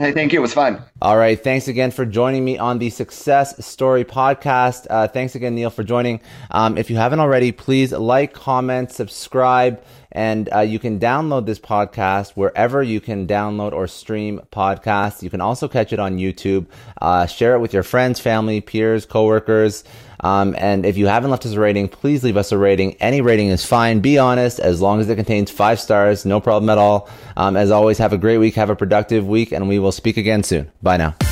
Hey, 0.02 0.10
thank 0.10 0.32
you. 0.32 0.40
It 0.40 0.42
was 0.42 0.52
fun. 0.52 0.82
All 1.00 1.16
right. 1.16 1.40
Thanks 1.40 1.68
again 1.68 1.92
for 1.92 2.04
joining 2.04 2.44
me 2.44 2.58
on 2.58 2.80
the 2.80 2.90
Success 2.90 3.64
Story 3.64 4.04
podcast. 4.04 4.88
Uh, 4.90 5.06
thanks 5.06 5.36
again, 5.36 5.54
Neal, 5.54 5.70
for 5.70 5.84
joining. 5.84 6.20
Um, 6.50 6.76
if 6.76 6.90
you 6.90 6.96
haven't 6.96 7.20
already, 7.20 7.52
please 7.52 7.92
like, 7.92 8.32
comment, 8.32 8.90
subscribe, 8.90 9.80
and 10.10 10.52
uh, 10.52 10.58
you 10.58 10.80
can 10.80 10.98
download 10.98 11.46
this 11.46 11.60
podcast 11.60 12.32
wherever 12.32 12.82
you 12.82 13.00
can 13.00 13.28
download 13.28 13.70
or 13.70 13.86
stream 13.86 14.40
podcasts. 14.50 15.22
You 15.22 15.30
can 15.30 15.40
also 15.40 15.68
catch 15.68 15.92
it 15.92 16.00
on 16.00 16.18
YouTube. 16.18 16.66
Uh, 17.00 17.26
share 17.26 17.54
it 17.54 17.60
with 17.60 17.72
your 17.72 17.84
friends, 17.84 18.18
family, 18.18 18.60
peers, 18.60 19.06
coworkers. 19.06 19.84
Um, 20.22 20.54
and 20.58 20.86
if 20.86 20.96
you 20.96 21.06
haven't 21.06 21.30
left 21.30 21.46
us 21.46 21.52
a 21.52 21.60
rating, 21.60 21.88
please 21.88 22.22
leave 22.22 22.36
us 22.36 22.52
a 22.52 22.58
rating. 22.58 22.94
Any 22.94 23.20
rating 23.20 23.48
is 23.48 23.64
fine. 23.64 24.00
Be 24.00 24.18
honest, 24.18 24.60
as 24.60 24.80
long 24.80 25.00
as 25.00 25.08
it 25.08 25.16
contains 25.16 25.50
five 25.50 25.80
stars, 25.80 26.24
no 26.24 26.40
problem 26.40 26.70
at 26.70 26.78
all. 26.78 27.08
Um, 27.36 27.56
as 27.56 27.70
always, 27.70 27.98
have 27.98 28.12
a 28.12 28.18
great 28.18 28.38
week, 28.38 28.54
have 28.54 28.70
a 28.70 28.76
productive 28.76 29.26
week, 29.26 29.52
and 29.52 29.68
we 29.68 29.78
will 29.78 29.92
speak 29.92 30.16
again 30.16 30.42
soon. 30.42 30.70
Bye 30.82 30.96
now. 30.96 31.31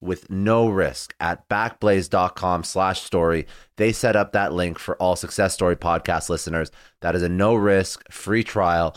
with 0.00 0.30
no 0.30 0.68
risk 0.68 1.14
at 1.20 1.48
backblaze.com 1.48 2.64
slash 2.64 3.02
story. 3.02 3.46
They 3.76 3.92
set 3.92 4.16
up 4.16 4.32
that 4.32 4.52
link 4.52 4.78
for 4.78 4.96
all 4.96 5.16
Success 5.16 5.54
Story 5.54 5.76
podcast 5.76 6.28
listeners. 6.28 6.70
That 7.00 7.14
is 7.14 7.22
a 7.22 7.28
no 7.28 7.54
risk 7.54 8.10
free 8.10 8.44
trial 8.44 8.96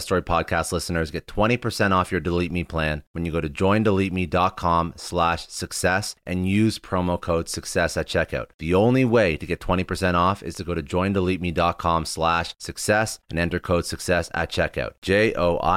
Story 0.01 0.21
podcast 0.21 0.71
listeners. 0.71 1.11
Get 1.11 1.27
20% 1.27 1.91
off 1.91 2.11
your 2.11 2.21
Delete 2.21 2.51
Me 2.51 2.63
plan 2.63 3.03
when 3.11 3.25
you 3.25 3.31
go 3.31 3.41
to 3.41 3.49
joindeleteme.com 3.49 4.71
com 4.81 4.93
slash 4.95 5.47
success 5.47 6.15
and 6.25 6.47
use 6.47 6.79
promo 6.79 7.19
code 7.19 7.49
success 7.49 7.97
at 7.97 8.07
checkout. 8.07 8.47
The 8.59 8.73
only 8.73 9.03
way 9.05 9.35
to 9.37 9.45
get 9.45 9.59
20% 9.59 10.13
off 10.13 10.41
is 10.43 10.55
to 10.55 10.63
go 10.63 10.73
to 10.73 10.83
joindeleteme.com 10.83 12.05
slash 12.05 12.55
success 12.57 13.19
and 13.29 13.37
enter 13.39 13.59
code 13.59 13.85
success 13.85 14.29
at 14.33 14.49
checkout. 14.51 14.93
J-O-I-N-D-E-L-E-T-E-M-E 15.01 15.69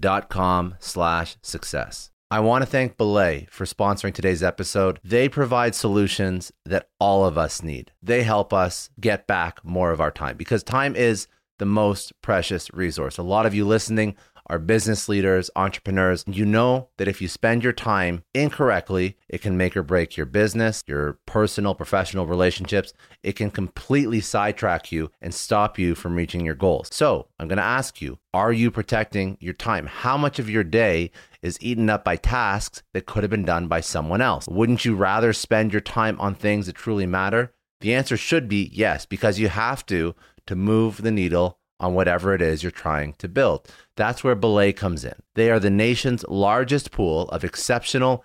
dot 0.00 0.28
com 0.28 0.74
slash 0.78 1.36
success. 1.42 2.10
I 2.32 2.40
want 2.40 2.62
to 2.62 2.66
thank 2.66 2.96
Belay 2.96 3.46
for 3.50 3.66
sponsoring 3.66 4.14
today's 4.14 4.42
episode. 4.42 4.98
They 5.04 5.28
provide 5.28 5.74
solutions 5.74 6.50
that 6.64 6.88
all 6.98 7.26
of 7.26 7.36
us 7.36 7.62
need. 7.62 7.92
They 8.02 8.22
help 8.22 8.54
us 8.54 8.88
get 8.98 9.26
back 9.26 9.62
more 9.62 9.92
of 9.92 10.00
our 10.00 10.10
time 10.10 10.38
because 10.38 10.62
time 10.62 10.96
is 10.96 11.26
the 11.58 11.66
most 11.66 12.12
precious 12.22 12.72
resource. 12.72 13.18
A 13.18 13.22
lot 13.22 13.46
of 13.46 13.54
you 13.54 13.64
listening 13.64 14.16
are 14.46 14.58
business 14.58 15.08
leaders, 15.08 15.50
entrepreneurs. 15.56 16.24
You 16.26 16.44
know 16.44 16.88
that 16.98 17.08
if 17.08 17.22
you 17.22 17.28
spend 17.28 17.62
your 17.62 17.72
time 17.72 18.24
incorrectly, 18.34 19.16
it 19.28 19.40
can 19.40 19.56
make 19.56 19.76
or 19.76 19.82
break 19.82 20.16
your 20.16 20.26
business, 20.26 20.82
your 20.86 21.18
personal, 21.26 21.74
professional 21.74 22.26
relationships. 22.26 22.92
It 23.22 23.36
can 23.36 23.50
completely 23.50 24.20
sidetrack 24.20 24.92
you 24.92 25.10
and 25.20 25.32
stop 25.32 25.78
you 25.78 25.94
from 25.94 26.16
reaching 26.16 26.44
your 26.44 26.54
goals. 26.54 26.88
So 26.92 27.28
I'm 27.38 27.48
going 27.48 27.58
to 27.58 27.62
ask 27.62 28.02
you 28.02 28.18
are 28.34 28.52
you 28.52 28.70
protecting 28.70 29.36
your 29.40 29.54
time? 29.54 29.86
How 29.86 30.16
much 30.16 30.38
of 30.38 30.50
your 30.50 30.64
day 30.64 31.10
is 31.42 31.58
eaten 31.60 31.90
up 31.90 32.04
by 32.04 32.16
tasks 32.16 32.82
that 32.94 33.06
could 33.06 33.22
have 33.22 33.30
been 33.30 33.44
done 33.44 33.68
by 33.68 33.80
someone 33.80 34.20
else? 34.20 34.48
Wouldn't 34.48 34.84
you 34.84 34.94
rather 34.94 35.32
spend 35.32 35.72
your 35.72 35.80
time 35.80 36.20
on 36.20 36.34
things 36.34 36.66
that 36.66 36.74
truly 36.74 37.06
matter? 37.06 37.52
The 37.82 37.94
answer 37.94 38.16
should 38.16 38.48
be 38.48 38.70
yes, 38.72 39.06
because 39.06 39.40
you 39.40 39.48
have 39.48 39.84
to 39.86 40.14
to 40.46 40.56
move 40.56 41.02
the 41.02 41.10
needle 41.10 41.58
on 41.80 41.94
whatever 41.94 42.32
it 42.34 42.40
is 42.40 42.62
you're 42.62 42.70
trying 42.70 43.12
to 43.14 43.28
build. 43.28 43.68
That's 43.96 44.22
where 44.22 44.36
Belay 44.36 44.72
comes 44.72 45.04
in. 45.04 45.14
They 45.34 45.50
are 45.50 45.58
the 45.58 45.70
nation's 45.70 46.24
largest 46.28 46.92
pool 46.92 47.28
of 47.30 47.44
exceptional 47.44 48.24